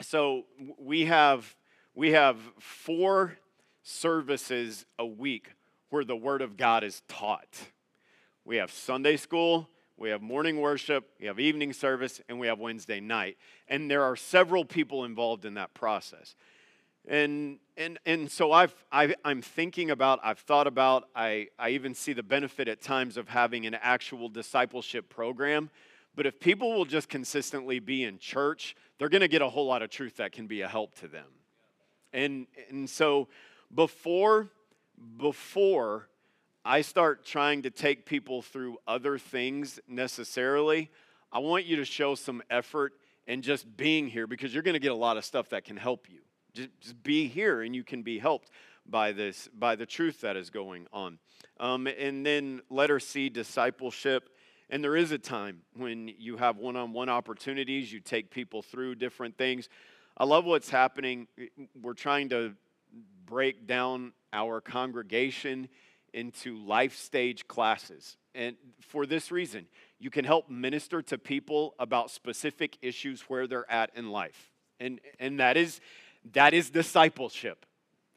so 0.01 0.45
we 0.77 1.05
have 1.05 1.55
we 1.93 2.11
have 2.11 2.37
four 2.59 3.37
services 3.83 4.85
a 4.97 5.05
week 5.05 5.53
where 5.89 6.03
the 6.03 6.15
Word 6.15 6.41
of 6.41 6.57
God 6.57 6.83
is 6.83 7.01
taught. 7.07 7.59
We 8.45 8.57
have 8.57 8.71
Sunday 8.71 9.17
school, 9.17 9.69
we 9.97 10.09
have 10.09 10.21
morning 10.21 10.59
worship, 10.59 11.09
we 11.19 11.27
have 11.27 11.39
evening 11.39 11.73
service, 11.73 12.21
and 12.29 12.39
we 12.39 12.47
have 12.47 12.59
Wednesday 12.59 12.99
night. 12.99 13.37
And 13.67 13.91
there 13.91 14.03
are 14.03 14.15
several 14.15 14.65
people 14.65 15.05
involved 15.05 15.45
in 15.45 15.55
that 15.55 15.73
process. 15.73 16.35
And, 17.07 17.59
and, 17.77 17.99
and 18.05 18.29
so 18.31 18.51
I've, 18.51 18.73
I, 18.91 19.15
I'm 19.25 19.41
thinking 19.41 19.91
about, 19.91 20.19
I've 20.23 20.39
thought 20.39 20.67
about, 20.67 21.09
I, 21.15 21.47
I 21.59 21.71
even 21.71 21.93
see 21.93 22.13
the 22.13 22.23
benefit 22.23 22.67
at 22.67 22.81
times 22.81 23.17
of 23.17 23.27
having 23.27 23.65
an 23.65 23.75
actual 23.75 24.29
discipleship 24.29 25.09
program. 25.09 25.69
But 26.15 26.25
if 26.25 26.39
people 26.39 26.73
will 26.73 26.85
just 26.85 27.09
consistently 27.09 27.79
be 27.79 28.03
in 28.03 28.17
church, 28.17 28.75
they're 28.97 29.09
going 29.09 29.21
to 29.21 29.27
get 29.27 29.41
a 29.41 29.49
whole 29.49 29.65
lot 29.65 29.81
of 29.81 29.89
truth 29.89 30.17
that 30.17 30.31
can 30.31 30.47
be 30.47 30.61
a 30.61 30.67
help 30.67 30.95
to 30.95 31.07
them. 31.07 31.25
And, 32.13 32.47
and 32.69 32.89
so 32.89 33.27
before, 33.73 34.49
before 35.17 36.07
I 36.63 36.81
start 36.81 37.25
trying 37.25 37.63
to 37.63 37.69
take 37.69 38.05
people 38.05 38.41
through 38.41 38.77
other 38.87 39.17
things 39.17 39.79
necessarily, 39.87 40.91
I 41.31 41.39
want 41.39 41.65
you 41.65 41.77
to 41.77 41.85
show 41.85 42.15
some 42.15 42.43
effort 42.49 42.93
in 43.27 43.41
just 43.41 43.77
being 43.77 44.07
here 44.07 44.27
because 44.27 44.53
you're 44.53 44.63
going 44.63 44.73
to 44.73 44.79
get 44.79 44.91
a 44.91 44.95
lot 44.95 45.17
of 45.17 45.25
stuff 45.25 45.49
that 45.49 45.63
can 45.63 45.77
help 45.77 46.09
you. 46.09 46.19
Just, 46.53 46.69
just 46.81 47.03
be 47.03 47.27
here 47.27 47.61
and 47.61 47.75
you 47.75 47.83
can 47.83 48.03
be 48.03 48.19
helped 48.19 48.51
by 48.85 49.11
this, 49.11 49.47
by 49.57 49.75
the 49.75 49.85
truth 49.85 50.21
that 50.21 50.35
is 50.35 50.49
going 50.49 50.87
on. 50.91 51.19
Um, 51.59 51.87
and 51.87 52.25
then 52.25 52.61
letter 52.69 52.99
C, 52.99 53.29
discipleship. 53.29 54.29
And 54.69 54.83
there 54.83 54.95
is 54.95 55.11
a 55.11 55.17
time 55.17 55.61
when 55.75 56.09
you 56.17 56.37
have 56.37 56.57
one 56.57 56.75
on 56.75 56.93
one 56.93 57.09
opportunities, 57.09 57.91
you 57.91 57.99
take 57.99 58.31
people 58.31 58.61
through 58.61 58.95
different 58.95 59.37
things. 59.37 59.69
I 60.17 60.25
love 60.25 60.45
what's 60.45 60.69
happening. 60.69 61.27
We're 61.81 61.93
trying 61.93 62.29
to 62.29 62.53
break 63.25 63.65
down 63.65 64.13
our 64.33 64.61
congregation 64.61 65.69
into 66.13 66.57
life 66.57 66.95
stage 66.95 67.47
classes. 67.47 68.17
And 68.35 68.55
for 68.79 69.05
this 69.05 69.31
reason, 69.31 69.67
you 69.99 70.09
can 70.09 70.25
help 70.25 70.49
minister 70.49 71.01
to 71.03 71.17
people 71.17 71.75
about 71.79 72.11
specific 72.11 72.77
issues 72.81 73.21
where 73.21 73.47
they're 73.47 73.69
at 73.71 73.91
in 73.95 74.09
life. 74.09 74.51
And, 74.79 74.99
and 75.19 75.39
that, 75.39 75.57
is, 75.57 75.79
that 76.33 76.53
is 76.53 76.69
discipleship. 76.69 77.65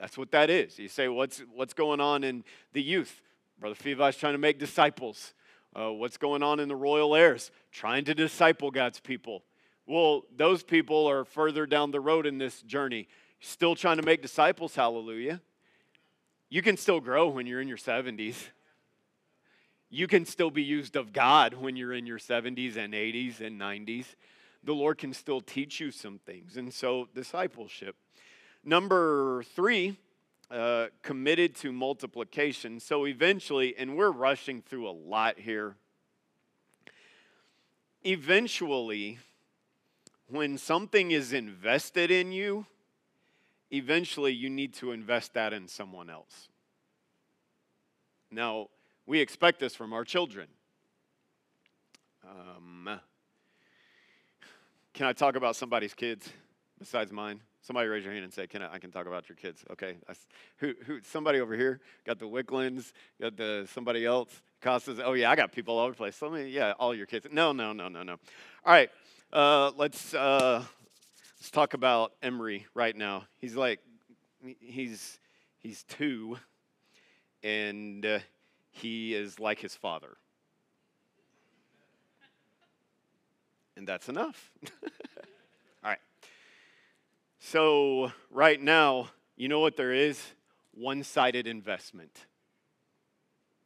That's 0.00 0.18
what 0.18 0.30
that 0.32 0.50
is. 0.50 0.78
You 0.78 0.88
say, 0.88 1.08
what's, 1.08 1.42
what's 1.54 1.74
going 1.74 2.00
on 2.00 2.24
in 2.24 2.44
the 2.72 2.82
youth? 2.82 3.22
Brother 3.60 3.76
Fiva's 3.76 4.16
trying 4.16 4.34
to 4.34 4.38
make 4.38 4.58
disciples. 4.58 5.34
Uh, 5.76 5.92
what's 5.92 6.16
going 6.16 6.42
on 6.42 6.60
in 6.60 6.68
the 6.68 6.76
royal 6.76 7.14
heirs? 7.14 7.50
Trying 7.72 8.04
to 8.06 8.14
disciple 8.14 8.70
God's 8.70 9.00
people. 9.00 9.44
Well, 9.86 10.22
those 10.34 10.62
people 10.62 11.06
are 11.06 11.24
further 11.24 11.66
down 11.66 11.90
the 11.90 12.00
road 12.00 12.26
in 12.26 12.38
this 12.38 12.62
journey, 12.62 13.06
still 13.40 13.74
trying 13.74 13.98
to 13.98 14.02
make 14.02 14.22
disciples, 14.22 14.74
hallelujah. 14.74 15.40
You 16.48 16.62
can 16.62 16.76
still 16.76 17.00
grow 17.00 17.28
when 17.28 17.46
you're 17.46 17.60
in 17.60 17.68
your 17.68 17.76
70s. 17.76 18.36
You 19.90 20.06
can 20.06 20.24
still 20.24 20.50
be 20.50 20.62
used 20.62 20.96
of 20.96 21.12
God 21.12 21.54
when 21.54 21.76
you're 21.76 21.92
in 21.92 22.06
your 22.06 22.18
70s 22.18 22.76
and 22.76 22.94
80s 22.94 23.40
and 23.40 23.60
90s. 23.60 24.06
The 24.62 24.72
Lord 24.72 24.96
can 24.96 25.12
still 25.12 25.42
teach 25.42 25.80
you 25.80 25.90
some 25.90 26.18
things. 26.18 26.56
And 26.56 26.72
so, 26.72 27.08
discipleship. 27.14 27.94
Number 28.64 29.42
three, 29.54 29.98
uh, 30.50 30.86
committed 31.02 31.54
to 31.56 31.72
multiplication. 31.72 32.80
So, 32.80 33.06
eventually, 33.06 33.76
and 33.76 33.96
we're 33.96 34.10
rushing 34.10 34.62
through 34.62 34.88
a 34.88 34.92
lot 34.92 35.38
here, 35.38 35.76
eventually, 38.04 39.18
when 40.28 40.58
something 40.58 41.10
is 41.10 41.32
invested 41.32 42.10
in 42.10 42.32
you, 42.32 42.66
eventually 43.70 44.32
you 44.32 44.48
need 44.48 44.74
to 44.74 44.92
invest 44.92 45.34
that 45.34 45.52
in 45.52 45.68
someone 45.68 46.08
else. 46.08 46.48
Now, 48.30 48.68
we 49.06 49.20
expect 49.20 49.60
this 49.60 49.74
from 49.74 49.92
our 49.92 50.04
children. 50.04 50.48
Um, 52.24 53.00
can 54.94 55.06
I 55.06 55.12
talk 55.12 55.36
about 55.36 55.56
somebody's 55.56 55.94
kids 55.94 56.28
besides 56.78 57.12
mine? 57.12 57.40
Somebody 57.60 57.88
raise 57.88 58.04
your 58.04 58.12
hand 58.12 58.24
and 58.24 58.32
say, 58.32 58.46
"Can 58.46 58.62
I, 58.62 58.74
I 58.74 58.78
can 58.78 58.90
talk 58.90 59.06
about 59.06 59.28
your 59.28 59.36
kids?" 59.36 59.64
Okay, 59.70 59.96
I, 60.08 60.12
who, 60.58 60.74
who? 60.84 61.00
Somebody 61.02 61.40
over 61.40 61.56
here 61.56 61.80
got 62.04 62.18
the 62.18 62.26
Wicklins, 62.26 62.92
got 63.20 63.36
the 63.36 63.66
somebody 63.72 64.04
else. 64.04 64.42
Costas. 64.60 65.00
Oh 65.02 65.14
yeah, 65.14 65.30
I 65.30 65.36
got 65.36 65.52
people 65.52 65.78
all 65.78 65.84
over 65.84 65.92
the 65.92 65.96
place. 65.96 66.20
Let 66.20 66.32
me, 66.32 66.48
yeah, 66.48 66.72
all 66.78 66.94
your 66.94 67.06
kids. 67.06 67.26
No, 67.30 67.52
no, 67.52 67.72
no, 67.72 67.88
no, 67.88 68.02
no. 68.02 68.12
All 68.64 68.72
right, 68.72 68.90
uh, 69.34 69.72
let's 69.76 70.14
uh, 70.14 70.62
let's 71.38 71.50
talk 71.50 71.74
about 71.74 72.12
Emery 72.22 72.66
right 72.72 72.96
now. 72.96 73.24
He's 73.38 73.56
like, 73.56 73.80
he's 74.60 75.18
he's 75.58 75.82
two, 75.82 76.38
and 77.42 78.06
uh, 78.06 78.18
he 78.70 79.12
is 79.12 79.40
like 79.40 79.58
his 79.58 79.74
father, 79.74 80.16
and 83.76 83.88
that's 83.88 84.08
enough. 84.08 84.52
all 85.82 85.90
right. 85.90 85.98
So, 87.40 88.12
right 88.30 88.60
now, 88.60 89.08
you 89.36 89.48
know 89.48 89.58
what 89.58 89.76
there 89.76 89.92
is? 89.92 90.22
One 90.72 91.02
sided 91.02 91.48
investment. 91.48 92.26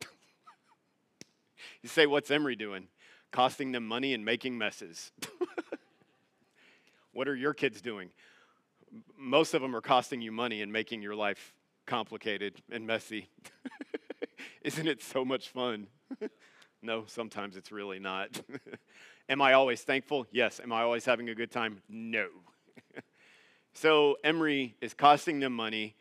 you 1.82 1.90
say, 1.90 2.06
What's 2.06 2.30
Emery 2.30 2.56
doing? 2.56 2.88
Costing 3.30 3.72
them 3.72 3.86
money 3.86 4.14
and 4.14 4.24
making 4.24 4.56
messes. 4.56 5.12
what 7.12 7.28
are 7.28 7.36
your 7.36 7.54
kids 7.54 7.80
doing? 7.80 8.10
Most 9.16 9.54
of 9.54 9.62
them 9.62 9.76
are 9.76 9.80
costing 9.80 10.20
you 10.20 10.32
money 10.32 10.62
and 10.62 10.72
making 10.72 11.02
your 11.02 11.14
life 11.14 11.54
complicated 11.86 12.62
and 12.70 12.86
messy. 12.86 13.28
Isn't 14.62 14.88
it 14.88 15.02
so 15.02 15.24
much 15.24 15.48
fun? 15.48 15.88
no, 16.82 17.04
sometimes 17.06 17.56
it's 17.56 17.70
really 17.70 17.98
not. 17.98 18.40
Am 19.28 19.42
I 19.42 19.52
always 19.52 19.82
thankful? 19.82 20.26
Yes. 20.30 20.60
Am 20.60 20.72
I 20.72 20.82
always 20.82 21.04
having 21.04 21.28
a 21.28 21.34
good 21.34 21.50
time? 21.50 21.82
No. 21.88 22.28
So 23.80 24.16
Emery 24.24 24.74
is 24.80 24.92
costing 24.92 25.38
them 25.38 25.52
money 25.52 25.94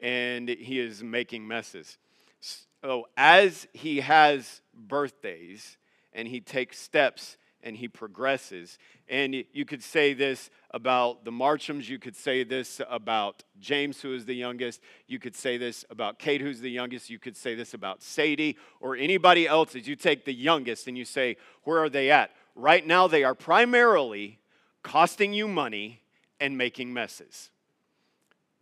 and 0.00 0.50
he 0.50 0.78
is 0.78 1.02
making 1.02 1.48
messes. 1.48 1.96
So 2.40 2.66
oh, 2.82 3.06
as 3.16 3.66
he 3.72 4.00
has 4.00 4.60
birthdays 4.74 5.78
and 6.12 6.28
he 6.28 6.40
takes 6.40 6.78
steps 6.78 7.36
and 7.64 7.76
he 7.76 7.86
progresses, 7.86 8.76
and 9.08 9.44
you 9.52 9.64
could 9.64 9.82
say 9.82 10.14
this 10.14 10.50
about 10.72 11.24
the 11.24 11.30
Marchams, 11.30 11.88
you 11.88 11.98
could 11.98 12.16
say 12.16 12.42
this 12.42 12.80
about 12.88 13.44
James, 13.60 14.00
who 14.00 14.14
is 14.14 14.24
the 14.24 14.34
youngest, 14.34 14.80
you 15.06 15.20
could 15.20 15.36
say 15.36 15.56
this 15.58 15.84
about 15.88 16.18
Kate, 16.18 16.40
who's 16.40 16.60
the 16.60 16.70
youngest, 16.70 17.08
you 17.08 17.20
could 17.20 17.36
say 17.36 17.54
this 17.54 17.72
about 17.72 18.02
Sadie, 18.02 18.56
or 18.80 18.96
anybody 18.96 19.46
else, 19.46 19.76
as 19.76 19.86
you 19.86 19.94
take 19.94 20.24
the 20.24 20.34
youngest 20.34 20.88
and 20.88 20.98
you 20.98 21.04
say, 21.04 21.36
where 21.62 21.78
are 21.78 21.88
they 21.88 22.10
at? 22.10 22.32
Right 22.56 22.84
now, 22.84 23.06
they 23.06 23.22
are 23.22 23.34
primarily 23.34 24.40
costing 24.82 25.32
you 25.32 25.46
money 25.46 26.02
and 26.40 26.58
making 26.58 26.92
messes. 26.92 27.50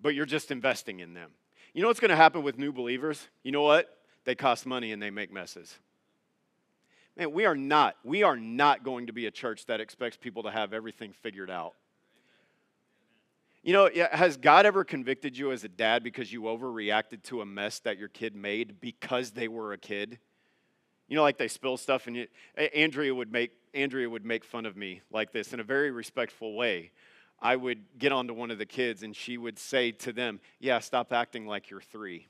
But 0.03 0.15
you're 0.15 0.27
just 0.27 0.51
investing 0.51 1.01
in 1.01 1.15
them. 1.15 1.31
You 1.73 1.83
know 1.83 1.89
what's 1.89 2.01
going 2.01 2.11
to 2.11 2.17
happen 2.17 2.43
with 2.43 2.59
new 2.59 2.73
believers? 2.73 3.29
You 3.43 3.53
know 3.53 3.63
what? 3.63 3.97
They 4.25 4.35
cost 4.35 4.67
money 4.67 4.93
and 4.93 5.01
they 5.01 5.11
make 5.11 5.33
messes. 5.33 5.79
Man, 7.21 7.33
we 7.33 7.45
are 7.45 7.55
not, 7.55 7.97
we 8.03 8.23
are 8.23 8.37
not 8.37 8.83
going 8.83 9.09
to 9.09 9.13
be 9.13 9.27
a 9.27 9.31
church 9.31 9.67
that 9.67 9.79
expects 9.79 10.17
people 10.17 10.45
to 10.45 10.51
have 10.51 10.73
everything 10.73 11.13
figured 11.13 11.51
out. 11.51 11.75
You 13.63 13.75
know, 13.75 13.91
has 14.11 14.39
God 14.39 14.65
ever 14.65 14.85
convicted 14.85 15.37
you 15.37 15.53
as 15.53 15.63
a 15.63 15.69
dad 15.69 16.03
because 16.03 16.33
you 16.33 16.43
overreacted 16.43 17.23
to 17.25 17.43
a 17.43 17.47
mess 17.47 17.79
that 17.81 17.99
your 17.99 18.09
kid 18.09 18.35
made 18.35 18.81
because 18.81 19.33
they 19.33 19.49
were 19.49 19.75
a 19.75 19.79
kid? 19.79 20.19
You 21.09 21.17
know, 21.17 21.23
like 21.23 21.37
they 21.37 21.49
spill 21.49 21.77
stuff, 21.77 22.07
and 22.07 22.17
you, 22.17 22.27
Andrea 22.75 23.15
would 23.15 23.31
make 23.31 23.51
Andrea 23.75 24.09
would 24.09 24.25
make 24.25 24.43
fun 24.43 24.65
of 24.65 24.75
me 24.75 25.03
like 25.13 25.31
this 25.31 25.53
in 25.53 25.61
a 25.61 25.65
very 25.65 25.91
respectful 25.91 26.55
way. 26.55 26.91
I 27.39 27.55
would 27.55 27.85
get 27.99 28.13
onto 28.13 28.33
one 28.33 28.51
of 28.51 28.57
the 28.57 28.67
kids 28.67 29.03
and 29.03 29.15
she 29.15 29.37
would 29.37 29.59
say 29.59 29.93
to 29.93 30.13
them, 30.13 30.41
Yeah, 30.59 30.79
stop 30.79 31.13
acting 31.13 31.47
like 31.47 31.69
you're 31.69 31.83
three. 31.83 32.29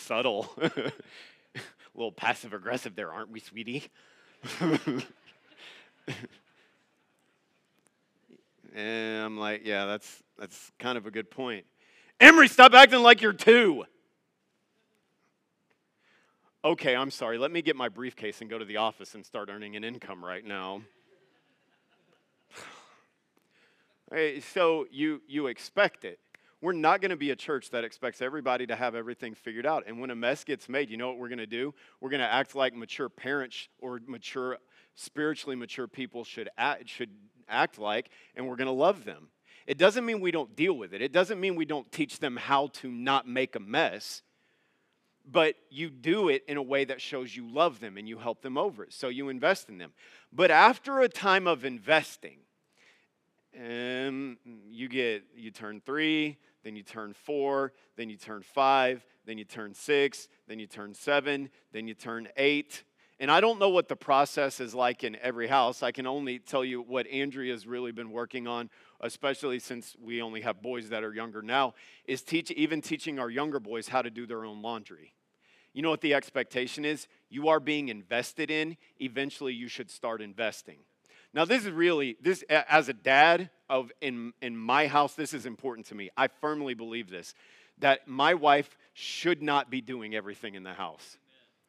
Subtle. 0.00 0.50
A 0.60 0.70
little 1.94 2.12
passive 2.12 2.52
aggressive 2.52 2.96
there, 2.96 3.12
aren't 3.12 3.30
we, 3.30 3.40
sweetie? 3.40 3.84
and 4.60 5.06
I'm 8.74 9.38
like, 9.38 9.62
Yeah, 9.64 9.86
that's, 9.86 10.22
that's 10.38 10.72
kind 10.78 10.98
of 10.98 11.06
a 11.06 11.10
good 11.10 11.30
point. 11.30 11.64
Emery, 12.18 12.48
stop 12.48 12.74
acting 12.74 13.02
like 13.02 13.22
you're 13.22 13.32
two. 13.32 13.84
Okay, 16.62 16.94
I'm 16.94 17.10
sorry. 17.10 17.38
Let 17.38 17.50
me 17.50 17.62
get 17.62 17.74
my 17.74 17.88
briefcase 17.88 18.42
and 18.42 18.50
go 18.50 18.58
to 18.58 18.66
the 18.66 18.76
office 18.76 19.14
and 19.14 19.24
start 19.24 19.48
earning 19.50 19.76
an 19.76 19.84
income 19.84 20.22
right 20.22 20.44
now. 20.44 20.82
so 24.52 24.86
you 24.90 25.22
you 25.26 25.46
expect 25.46 26.04
it. 26.04 26.18
We're 26.62 26.72
not 26.72 27.00
going 27.00 27.10
to 27.10 27.16
be 27.16 27.30
a 27.30 27.36
church 27.36 27.70
that 27.70 27.84
expects 27.84 28.20
everybody 28.20 28.66
to 28.66 28.76
have 28.76 28.94
everything 28.94 29.34
figured 29.34 29.64
out. 29.64 29.84
And 29.86 29.98
when 29.98 30.10
a 30.10 30.14
mess 30.14 30.44
gets 30.44 30.68
made, 30.68 30.90
you 30.90 30.96
know 30.96 31.08
what 31.08 31.18
we're 31.18 31.28
going 31.28 31.38
to 31.38 31.46
do? 31.46 31.74
We're 32.00 32.10
going 32.10 32.20
to 32.20 32.30
act 32.30 32.54
like 32.54 32.74
mature 32.74 33.08
parents 33.08 33.68
or 33.78 34.00
mature 34.06 34.58
spiritually 34.94 35.56
mature 35.56 35.88
people 35.88 36.24
should 36.24 36.50
act, 36.58 36.88
should 36.88 37.10
act 37.48 37.78
like, 37.78 38.10
and 38.36 38.46
we're 38.46 38.56
going 38.56 38.66
to 38.66 38.72
love 38.72 39.04
them. 39.04 39.28
It 39.66 39.78
doesn't 39.78 40.04
mean 40.04 40.20
we 40.20 40.30
don't 40.30 40.54
deal 40.54 40.74
with 40.74 40.92
it. 40.92 41.00
It 41.00 41.12
doesn't 41.12 41.40
mean 41.40 41.54
we 41.56 41.64
don't 41.64 41.90
teach 41.90 42.18
them 42.18 42.36
how 42.36 42.68
to 42.74 42.90
not 42.90 43.26
make 43.26 43.56
a 43.56 43.60
mess 43.60 44.22
but 45.30 45.54
you 45.70 45.90
do 45.90 46.28
it 46.28 46.44
in 46.48 46.56
a 46.56 46.62
way 46.62 46.84
that 46.84 47.00
shows 47.00 47.34
you 47.34 47.48
love 47.48 47.80
them 47.80 47.96
and 47.96 48.08
you 48.08 48.18
help 48.18 48.42
them 48.42 48.58
over 48.58 48.84
it. 48.84 48.92
So 48.92 49.08
you 49.08 49.28
invest 49.28 49.68
in 49.68 49.78
them. 49.78 49.92
But 50.32 50.50
after 50.50 51.00
a 51.00 51.08
time 51.08 51.46
of 51.46 51.64
investing, 51.64 52.38
um, 53.58 54.38
you 54.70 54.88
get 54.88 55.24
you 55.34 55.50
turn 55.50 55.82
three, 55.84 56.38
then 56.62 56.76
you 56.76 56.82
turn 56.82 57.14
four, 57.14 57.72
then 57.96 58.10
you 58.10 58.16
turn 58.16 58.42
five, 58.42 59.04
then 59.26 59.38
you 59.38 59.44
turn 59.44 59.74
six, 59.74 60.28
then 60.48 60.58
you 60.58 60.66
turn 60.66 60.94
seven, 60.94 61.50
then 61.72 61.86
you 61.86 61.94
turn 61.94 62.28
eight. 62.36 62.84
And 63.18 63.30
I 63.30 63.40
don't 63.40 63.58
know 63.58 63.68
what 63.68 63.88
the 63.88 63.96
process 63.96 64.60
is 64.60 64.74
like 64.74 65.04
in 65.04 65.16
every 65.16 65.46
house. 65.46 65.82
I 65.82 65.92
can 65.92 66.06
only 66.06 66.38
tell 66.38 66.64
you 66.64 66.80
what 66.80 67.06
Andrea's 67.06 67.66
really 67.66 67.92
been 67.92 68.10
working 68.10 68.46
on 68.46 68.70
especially 69.00 69.58
since 69.58 69.96
we 70.00 70.22
only 70.22 70.42
have 70.42 70.62
boys 70.62 70.90
that 70.90 71.02
are 71.02 71.14
younger 71.14 71.42
now, 71.42 71.74
is 72.04 72.22
teach, 72.22 72.50
even 72.52 72.80
teaching 72.80 73.18
our 73.18 73.30
younger 73.30 73.60
boys 73.60 73.88
how 73.88 74.02
to 74.02 74.10
do 74.10 74.26
their 74.26 74.44
own 74.44 74.62
laundry. 74.62 75.14
You 75.72 75.82
know 75.82 75.90
what 75.90 76.00
the 76.00 76.14
expectation 76.14 76.84
is? 76.84 77.06
You 77.28 77.48
are 77.48 77.60
being 77.60 77.88
invested 77.88 78.50
in. 78.50 78.76
Eventually, 78.98 79.54
you 79.54 79.68
should 79.68 79.90
start 79.90 80.20
investing. 80.20 80.78
Now, 81.32 81.44
this 81.44 81.64
is 81.64 81.70
really 81.70 82.16
this 82.20 82.42
as 82.50 82.88
a 82.88 82.92
dad 82.92 83.50
of 83.68 83.92
in 84.00 84.32
in 84.42 84.56
my 84.56 84.86
house. 84.86 85.14
This 85.14 85.32
is 85.32 85.46
important 85.46 85.86
to 85.88 85.94
me. 85.94 86.10
I 86.16 86.28
firmly 86.28 86.74
believe 86.74 87.08
this 87.08 87.34
that 87.78 88.06
my 88.06 88.34
wife 88.34 88.76
should 88.92 89.42
not 89.42 89.70
be 89.70 89.80
doing 89.80 90.14
everything 90.14 90.54
in 90.54 90.62
the 90.62 90.74
house. 90.74 91.16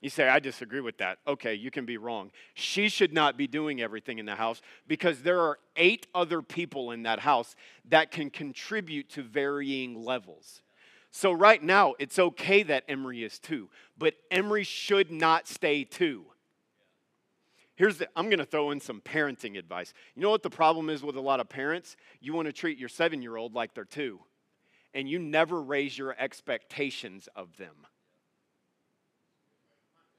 You 0.02 0.10
say, 0.10 0.28
I 0.28 0.40
disagree 0.40 0.82
with 0.82 0.98
that. 0.98 1.20
Okay, 1.28 1.54
you 1.54 1.70
can 1.70 1.86
be 1.86 1.98
wrong. 1.98 2.32
She 2.56 2.90
should 2.90 3.14
not 3.14 3.38
be 3.38 3.46
doing 3.46 3.82
everything 3.82 4.18
in 4.18 4.26
the 4.26 4.36
house 4.36 4.62
because 4.88 5.22
there 5.22 5.40
are 5.40 5.60
eight 5.76 6.08
other 6.16 6.42
people 6.42 6.92
in 6.92 7.04
that 7.04 7.20
house 7.20 7.56
that 7.90 8.10
can 8.10 8.32
contribute 8.32 9.10
to 9.12 9.22
varying 9.22 10.04
levels. 10.04 10.64
So, 11.12 11.32
right 11.32 11.62
now, 11.62 11.94
it's 12.00 12.18
okay 12.18 12.64
that 12.64 12.86
Emery 12.88 13.24
is 13.24 13.38
two, 13.38 13.70
but 13.98 14.16
Emery 14.32 14.64
should 14.64 15.12
not 15.12 15.48
stay 15.48 15.84
two. 15.84 16.26
Here's 17.82 17.98
the, 17.98 18.08
I'm 18.16 18.26
going 18.26 18.38
to 18.38 18.46
throw 18.46 18.70
in 18.70 18.80
some 18.80 19.02
parenting 19.02 19.58
advice. 19.58 19.92
You 20.14 20.22
know 20.22 20.30
what 20.30 20.44
the 20.44 20.52
problem 20.52 20.88
is 20.88 21.02
with 21.02 21.16
a 21.16 21.20
lot 21.20 21.40
of 21.40 21.50
parents? 21.50 21.98
You 22.20 22.32
want 22.32 22.46
to 22.46 22.54
treat 22.54 22.78
your 22.78 22.90
seven 22.90 23.24
year 23.24 23.38
old 23.38 23.56
like 23.56 23.74
they're 23.74 23.86
two, 23.86 24.20
and 24.94 25.10
you 25.10 25.18
never 25.18 25.60
raise 25.60 25.98
your 25.98 26.16
expectations 26.20 27.28
of 27.36 27.58
them. 27.58 27.74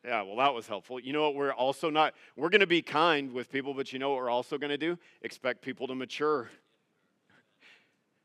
Yeah, 0.05 0.23
well, 0.23 0.39
that 0.39 0.53
was 0.53 0.67
helpful. 0.67 0.99
You 0.99 1.13
know 1.13 1.23
what? 1.23 1.37
We're 1.37 1.53
also 1.53 1.89
not, 1.89 2.15
we're 2.35 2.49
going 2.49 2.63
to 2.63 2.67
be 2.67 2.83
kind 2.83 3.31
with 3.31 3.49
people, 3.49 3.75
but 3.75 3.93
you 3.93 4.01
know 4.01 4.11
what 4.11 4.19
we're 4.19 4.29
also 4.29 4.59
going 4.59 4.71
to 4.71 4.77
do? 4.77 4.99
Expect 5.23 5.63
people 5.63 5.87
to 5.87 5.95
mature. 5.95 6.51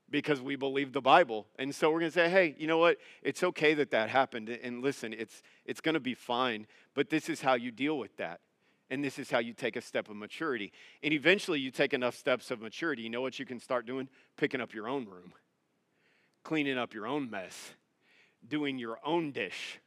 because 0.09 0.41
we 0.41 0.55
believe 0.55 0.93
the 0.93 1.01
Bible. 1.01 1.45
And 1.59 1.75
so 1.75 1.91
we're 1.91 1.99
going 1.99 2.11
to 2.11 2.19
say, 2.19 2.27
hey, 2.27 2.55
you 2.57 2.65
know 2.65 2.79
what? 2.79 2.97
It's 3.21 3.43
okay 3.43 3.75
that 3.75 3.91
that 3.91 4.09
happened. 4.09 4.49
And 4.49 4.81
listen, 4.81 5.13
it's, 5.13 5.43
it's 5.63 5.79
going 5.79 5.93
to 5.93 5.99
be 5.99 6.15
fine, 6.15 6.65
but 6.95 7.11
this 7.11 7.29
is 7.29 7.41
how 7.41 7.53
you 7.53 7.69
deal 7.69 7.99
with 7.99 8.17
that. 8.17 8.39
And 8.89 9.03
this 9.03 9.19
is 9.19 9.29
how 9.29 9.39
you 9.39 9.53
take 9.53 9.75
a 9.75 9.81
step 9.81 10.09
of 10.09 10.15
maturity. 10.15 10.71
And 11.03 11.13
eventually, 11.13 11.59
you 11.59 11.71
take 11.71 11.93
enough 11.93 12.15
steps 12.15 12.51
of 12.51 12.61
maturity. 12.61 13.01
You 13.01 13.09
know 13.09 13.21
what 13.21 13.38
you 13.38 13.45
can 13.45 13.59
start 13.59 13.85
doing? 13.85 14.07
Picking 14.38 14.61
up 14.61 14.73
your 14.73 14.88
own 14.88 15.05
room, 15.05 15.33
cleaning 16.43 16.77
up 16.77 16.93
your 16.93 17.05
own 17.05 17.29
mess, 17.29 17.73
doing 18.47 18.77
your 18.77 18.99
own 19.03 19.31
dish, 19.31 19.79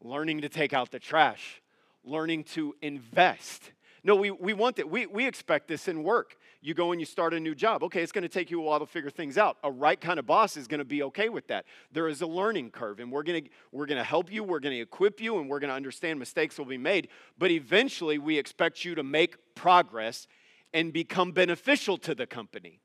learning 0.00 0.40
to 0.42 0.48
take 0.48 0.72
out 0.72 0.90
the 0.90 0.98
trash, 0.98 1.62
learning 2.04 2.44
to 2.44 2.74
invest. 2.80 3.72
No, 4.06 4.14
we, 4.14 4.30
we 4.30 4.52
want 4.52 4.76
that. 4.76 4.88
We, 4.88 5.06
we 5.06 5.26
expect 5.26 5.66
this 5.66 5.88
in 5.88 6.04
work. 6.04 6.36
You 6.60 6.74
go 6.74 6.92
and 6.92 7.00
you 7.00 7.04
start 7.04 7.34
a 7.34 7.40
new 7.40 7.56
job. 7.56 7.82
Okay, 7.82 8.02
it's 8.02 8.12
going 8.12 8.22
to 8.22 8.28
take 8.28 8.52
you 8.52 8.60
a 8.60 8.62
while 8.62 8.78
to 8.78 8.86
figure 8.86 9.10
things 9.10 9.36
out. 9.36 9.56
A 9.64 9.70
right 9.70 10.00
kind 10.00 10.20
of 10.20 10.26
boss 10.28 10.56
is 10.56 10.68
going 10.68 10.78
to 10.78 10.84
be 10.84 11.02
okay 11.02 11.28
with 11.28 11.48
that. 11.48 11.64
There 11.90 12.06
is 12.06 12.22
a 12.22 12.26
learning 12.26 12.70
curve, 12.70 13.00
and 13.00 13.10
we're 13.10 13.24
going 13.24 13.42
to 13.42 13.50
we're 13.72 13.86
going 13.86 13.98
to 13.98 14.04
help 14.04 14.30
you. 14.30 14.44
We're 14.44 14.60
going 14.60 14.76
to 14.76 14.80
equip 14.80 15.20
you, 15.20 15.40
and 15.40 15.50
we're 15.50 15.58
going 15.58 15.70
to 15.70 15.74
understand 15.74 16.20
mistakes 16.20 16.56
will 16.56 16.66
be 16.66 16.78
made. 16.78 17.08
But 17.36 17.50
eventually, 17.50 18.16
we 18.16 18.38
expect 18.38 18.84
you 18.84 18.94
to 18.94 19.02
make 19.02 19.56
progress 19.56 20.28
and 20.72 20.92
become 20.92 21.32
beneficial 21.32 21.98
to 21.98 22.14
the 22.14 22.28
company. 22.28 22.78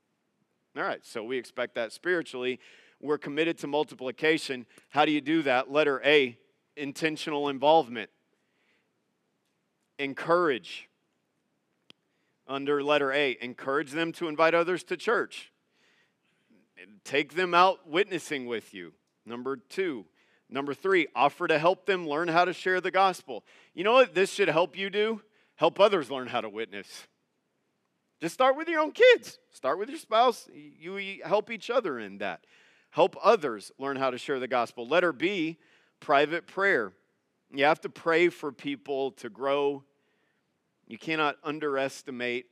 All 0.75 0.81
right, 0.81 1.05
so 1.05 1.23
we 1.23 1.37
expect 1.37 1.75
that 1.75 1.91
spiritually. 1.91 2.59
We're 2.99 3.19
committed 3.19 3.59
to 3.59 3.67
multiplication. 3.67 4.65
How 4.89 5.05
do 5.05 5.11
you 5.11 5.21
do 5.21 5.43
that? 5.43 5.71
Letter 5.71 6.01
A 6.03 6.39
intentional 6.75 7.47
involvement. 7.47 8.09
Encourage 9.99 10.87
under 12.51 12.83
letter 12.83 13.11
A, 13.13 13.37
encourage 13.41 13.91
them 13.91 14.11
to 14.13 14.27
invite 14.27 14.53
others 14.53 14.83
to 14.83 14.97
church. 14.97 15.51
Take 17.03 17.35
them 17.35 17.53
out 17.53 17.87
witnessing 17.87 18.45
with 18.45 18.73
you. 18.73 18.93
Number 19.25 19.55
two. 19.55 20.05
Number 20.49 20.73
three, 20.73 21.07
offer 21.15 21.47
to 21.47 21.57
help 21.57 21.85
them 21.85 22.07
learn 22.07 22.27
how 22.27 22.43
to 22.43 22.51
share 22.51 22.81
the 22.81 22.91
gospel. 22.91 23.45
You 23.73 23.85
know 23.85 23.93
what 23.93 24.13
this 24.13 24.33
should 24.33 24.49
help 24.49 24.77
you 24.77 24.89
do? 24.89 25.21
Help 25.55 25.79
others 25.79 26.11
learn 26.11 26.27
how 26.27 26.41
to 26.41 26.49
witness. 26.49 27.07
Just 28.19 28.33
start 28.33 28.57
with 28.57 28.67
your 28.67 28.81
own 28.81 28.91
kids. 28.91 29.39
Start 29.51 29.79
with 29.79 29.89
your 29.89 29.97
spouse. 29.97 30.49
You 30.53 31.21
help 31.23 31.49
each 31.49 31.69
other 31.69 31.99
in 31.99 32.17
that. 32.17 32.45
Help 32.89 33.15
others 33.23 33.71
learn 33.79 33.95
how 33.95 34.11
to 34.11 34.17
share 34.17 34.39
the 34.39 34.47
gospel. 34.47 34.85
Letter 34.85 35.13
B, 35.13 35.57
private 36.01 36.47
prayer. 36.47 36.91
You 37.53 37.63
have 37.63 37.79
to 37.81 37.89
pray 37.89 38.27
for 38.27 38.51
people 38.51 39.11
to 39.11 39.29
grow 39.29 39.83
you 40.91 40.97
cannot 40.97 41.37
underestimate 41.41 42.47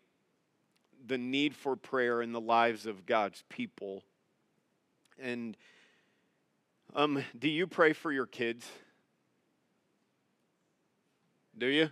the 1.05 1.17
need 1.17 1.53
for 1.53 1.75
prayer 1.75 2.21
in 2.21 2.31
the 2.31 2.39
lives 2.39 2.85
of 2.85 3.05
God's 3.05 3.43
people. 3.49 4.01
And 5.21 5.57
um, 6.95 7.21
do 7.37 7.49
you 7.49 7.67
pray 7.67 7.91
for 7.91 8.13
your 8.13 8.25
kids? 8.25 8.65
Do 11.57 11.65
you? 11.65 11.89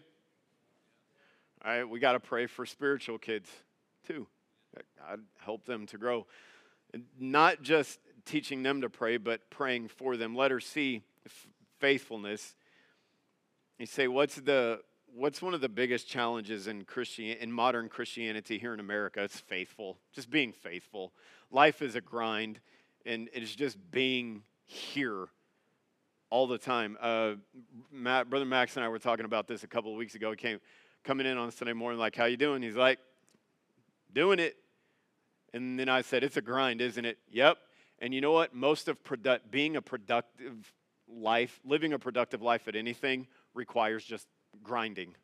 All 1.66 1.72
right, 1.80 1.84
we 1.84 2.00
got 2.00 2.14
to 2.14 2.22
pray 2.22 2.46
for 2.46 2.66
spiritual 2.66 3.18
kids 3.18 3.50
too. 4.08 4.26
God 5.06 5.20
help 5.44 5.66
them 5.66 5.86
to 5.88 5.98
grow. 5.98 6.28
Not 7.20 7.62
just 7.62 8.00
teaching 8.24 8.64
them 8.64 8.80
to 8.82 8.90
pray, 8.90 9.18
but 9.18 9.50
praying 9.50 9.90
for 9.90 10.16
them. 10.16 10.34
Letter 10.34 10.62
C, 10.62 11.02
faithfulness. 11.80 12.56
You 13.78 13.86
say, 13.86 14.08
what's 14.08 14.36
the 14.36 14.80
what's 15.18 15.42
one 15.42 15.56
of 15.56 15.62
the 15.62 15.70
biggest 15.70 16.08
challenges 16.08 16.68
in 16.68 16.84
Christian 16.84 17.26
in 17.26 17.52
modern 17.52 17.90
Christianity 17.90 18.60
here 18.60 18.74
in 18.74 18.80
America? 18.80 19.24
It's 19.24 19.40
faithful, 19.40 19.98
just 20.14 20.30
being 20.30 20.54
faithful. 20.54 21.12
Life 21.52 21.82
is 21.82 21.96
a 21.96 22.02
grind, 22.02 22.60
and 23.06 23.28
it's 23.34 23.56
just 23.56 23.78
being 23.90 24.44
here 24.66 25.28
all 26.30 26.46
the 26.46 26.58
time. 26.58 26.98
Uh, 27.02 27.34
Matt, 27.92 28.30
brother 28.30 28.46
Max 28.46 28.76
and 28.76 28.86
I 28.86 28.90
were 28.90 29.00
talking 29.00 29.26
about 29.26 29.48
this 29.48 29.64
a 29.64 29.68
couple 29.68 29.92
of 29.92 29.98
weeks 29.98 30.14
ago. 30.14 30.30
He 30.32 30.38
came 30.38 30.60
coming 31.04 31.26
in 31.26 31.38
on 31.38 31.52
Sunday 31.52 31.74
morning, 31.74 32.00
like, 32.00 32.16
"How 32.16 32.26
you 32.26 32.38
doing?" 32.38 32.62
He's 32.62 32.76
like, 32.76 33.00
"Doing 34.14 34.40
it." 34.40 34.58
And 35.54 35.80
then 35.80 35.90
I 35.90 36.02
said, 36.02 36.24
"It's 36.24 36.38
a 36.38 36.42
grind, 36.42 36.80
isn't 36.80 37.06
it?" 37.06 37.18
Yep. 37.32 37.58
And 38.00 38.14
you 38.14 38.22
know 38.22 38.34
what? 38.34 38.54
Most 38.54 38.88
of 38.88 39.00
being 39.50 39.76
a 39.78 39.82
productive 39.82 40.72
life, 41.08 41.60
living 41.66 41.94
a 41.94 42.00
productive 42.00 42.44
life 42.44 42.68
at 42.68 42.76
anything, 42.76 43.28
requires 43.56 44.04
just 44.06 44.28
grinding. 44.64 45.16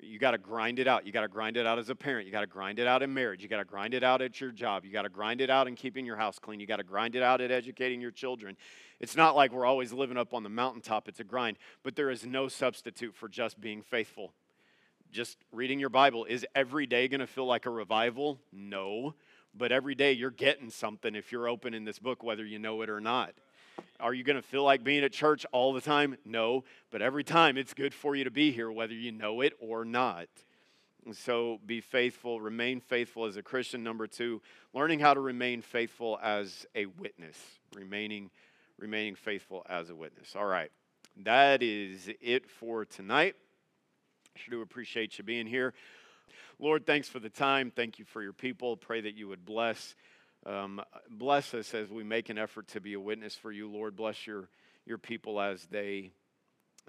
You 0.00 0.18
got 0.18 0.30
to 0.30 0.38
grind 0.38 0.78
it 0.78 0.86
out. 0.86 1.06
You 1.06 1.12
got 1.12 1.22
to 1.22 1.28
grind 1.28 1.56
it 1.56 1.66
out 1.66 1.78
as 1.78 1.88
a 1.88 1.94
parent. 1.94 2.26
You 2.26 2.32
got 2.32 2.42
to 2.42 2.46
grind 2.46 2.78
it 2.78 2.86
out 2.86 3.02
in 3.02 3.12
marriage. 3.12 3.42
You 3.42 3.48
got 3.48 3.58
to 3.58 3.64
grind 3.64 3.94
it 3.94 4.04
out 4.04 4.22
at 4.22 4.40
your 4.40 4.52
job. 4.52 4.84
You 4.84 4.92
got 4.92 5.02
to 5.02 5.08
grind 5.08 5.40
it 5.40 5.50
out 5.50 5.66
in 5.66 5.74
keeping 5.74 6.06
your 6.06 6.16
house 6.16 6.38
clean. 6.38 6.60
You 6.60 6.66
got 6.66 6.76
to 6.76 6.84
grind 6.84 7.16
it 7.16 7.22
out 7.22 7.40
at 7.40 7.50
educating 7.50 8.00
your 8.00 8.12
children. 8.12 8.56
It's 9.00 9.16
not 9.16 9.34
like 9.34 9.52
we're 9.52 9.66
always 9.66 9.92
living 9.92 10.16
up 10.16 10.34
on 10.34 10.44
the 10.44 10.48
mountaintop. 10.48 11.08
It's 11.08 11.20
a 11.20 11.24
grind. 11.24 11.58
But 11.82 11.96
there 11.96 12.10
is 12.10 12.24
no 12.24 12.46
substitute 12.48 13.14
for 13.16 13.28
just 13.28 13.60
being 13.60 13.82
faithful. 13.82 14.32
Just 15.10 15.38
reading 15.52 15.80
your 15.80 15.90
Bible. 15.90 16.26
Is 16.26 16.46
every 16.54 16.86
day 16.86 17.08
going 17.08 17.20
to 17.20 17.26
feel 17.26 17.46
like 17.46 17.66
a 17.66 17.70
revival? 17.70 18.38
No. 18.52 19.14
But 19.52 19.72
every 19.72 19.96
day 19.96 20.12
you're 20.12 20.30
getting 20.30 20.70
something 20.70 21.14
if 21.16 21.32
you're 21.32 21.48
opening 21.48 21.84
this 21.84 21.98
book, 21.98 22.22
whether 22.22 22.44
you 22.44 22.58
know 22.60 22.82
it 22.82 22.90
or 22.90 23.00
not. 23.00 23.34
Are 24.00 24.14
you 24.14 24.22
going 24.22 24.36
to 24.36 24.42
feel 24.42 24.62
like 24.62 24.84
being 24.84 25.02
at 25.02 25.12
church 25.12 25.44
all 25.52 25.72
the 25.72 25.80
time? 25.80 26.16
No, 26.24 26.64
but 26.90 27.02
every 27.02 27.24
time 27.24 27.56
it's 27.56 27.74
good 27.74 27.92
for 27.92 28.14
you 28.14 28.24
to 28.24 28.30
be 28.30 28.52
here, 28.52 28.70
whether 28.70 28.94
you 28.94 29.10
know 29.10 29.40
it 29.40 29.54
or 29.60 29.84
not. 29.84 30.28
so 31.12 31.58
be 31.66 31.80
faithful, 31.80 32.40
remain 32.40 32.80
faithful 32.80 33.24
as 33.24 33.36
a 33.36 33.42
Christian. 33.42 33.82
Number 33.82 34.06
two, 34.06 34.40
learning 34.72 35.00
how 35.00 35.14
to 35.14 35.20
remain 35.20 35.62
faithful 35.62 36.18
as 36.22 36.66
a 36.74 36.86
witness, 36.86 37.36
remaining, 37.74 38.30
remaining 38.78 39.14
faithful 39.14 39.66
as 39.68 39.90
a 39.90 39.96
witness. 39.96 40.36
All 40.36 40.46
right, 40.46 40.70
that 41.24 41.62
is 41.62 42.08
it 42.20 42.48
for 42.48 42.84
tonight. 42.84 43.34
I 44.36 44.38
sure 44.38 44.58
do 44.58 44.62
appreciate 44.62 45.18
you 45.18 45.24
being 45.24 45.46
here. 45.46 45.74
Lord, 46.60 46.86
thanks 46.86 47.08
for 47.08 47.18
the 47.18 47.30
time. 47.30 47.72
Thank 47.74 47.98
you 47.98 48.04
for 48.04 48.22
your 48.22 48.32
people. 48.32 48.76
Pray 48.76 49.00
that 49.00 49.16
you 49.16 49.28
would 49.28 49.44
bless. 49.44 49.94
Um, 50.46 50.80
bless 51.10 51.52
us 51.54 51.74
as 51.74 51.90
we 51.90 52.04
make 52.04 52.28
an 52.28 52.38
effort 52.38 52.68
to 52.68 52.80
be 52.80 52.94
a 52.94 53.00
witness 53.00 53.34
for 53.34 53.52
you, 53.52 53.68
Lord. 53.70 53.96
Bless 53.96 54.26
your, 54.26 54.48
your 54.86 54.98
people 54.98 55.40
as 55.40 55.66
they, 55.66 56.12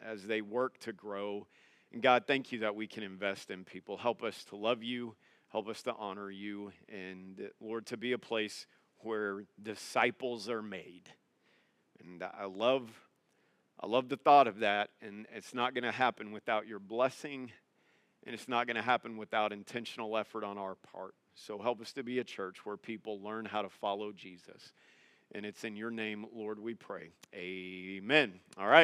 as 0.01 0.23
they 0.23 0.41
work 0.41 0.77
to 0.79 0.93
grow. 0.93 1.47
And 1.91 2.01
God, 2.01 2.25
thank 2.27 2.51
you 2.51 2.59
that 2.59 2.75
we 2.75 2.87
can 2.87 3.03
invest 3.03 3.49
in 3.49 3.63
people. 3.65 3.97
Help 3.97 4.23
us 4.23 4.43
to 4.45 4.55
love 4.55 4.83
you, 4.83 5.15
help 5.51 5.67
us 5.67 5.81
to 5.83 5.95
honor 5.97 6.29
you, 6.29 6.71
and 6.87 7.49
Lord, 7.59 7.87
to 7.87 7.97
be 7.97 8.11
a 8.11 8.19
place 8.19 8.67
where 8.99 9.45
disciples 9.61 10.49
are 10.49 10.61
made. 10.61 11.09
And 11.99 12.23
I 12.23 12.45
love, 12.45 12.89
I 13.79 13.87
love 13.87 14.09
the 14.09 14.17
thought 14.17 14.47
of 14.47 14.59
that, 14.59 14.91
and 15.01 15.25
it's 15.33 15.53
not 15.53 15.73
going 15.73 15.83
to 15.83 15.91
happen 15.91 16.31
without 16.31 16.67
your 16.67 16.79
blessing, 16.79 17.51
and 18.25 18.35
it's 18.35 18.47
not 18.47 18.67
going 18.67 18.75
to 18.75 18.81
happen 18.81 19.17
without 19.17 19.51
intentional 19.51 20.15
effort 20.15 20.43
on 20.43 20.57
our 20.57 20.75
part. 20.75 21.15
So 21.35 21.57
help 21.59 21.81
us 21.81 21.93
to 21.93 22.03
be 22.03 22.19
a 22.19 22.23
church 22.23 22.65
where 22.65 22.77
people 22.77 23.21
learn 23.21 23.45
how 23.45 23.61
to 23.61 23.69
follow 23.69 24.11
Jesus. 24.11 24.73
And 25.33 25.45
it's 25.45 25.63
in 25.63 25.75
your 25.75 25.91
name, 25.91 26.25
Lord, 26.33 26.59
we 26.59 26.73
pray. 26.73 27.09
Amen. 27.35 28.39
All 28.57 28.67
right. 28.67 28.77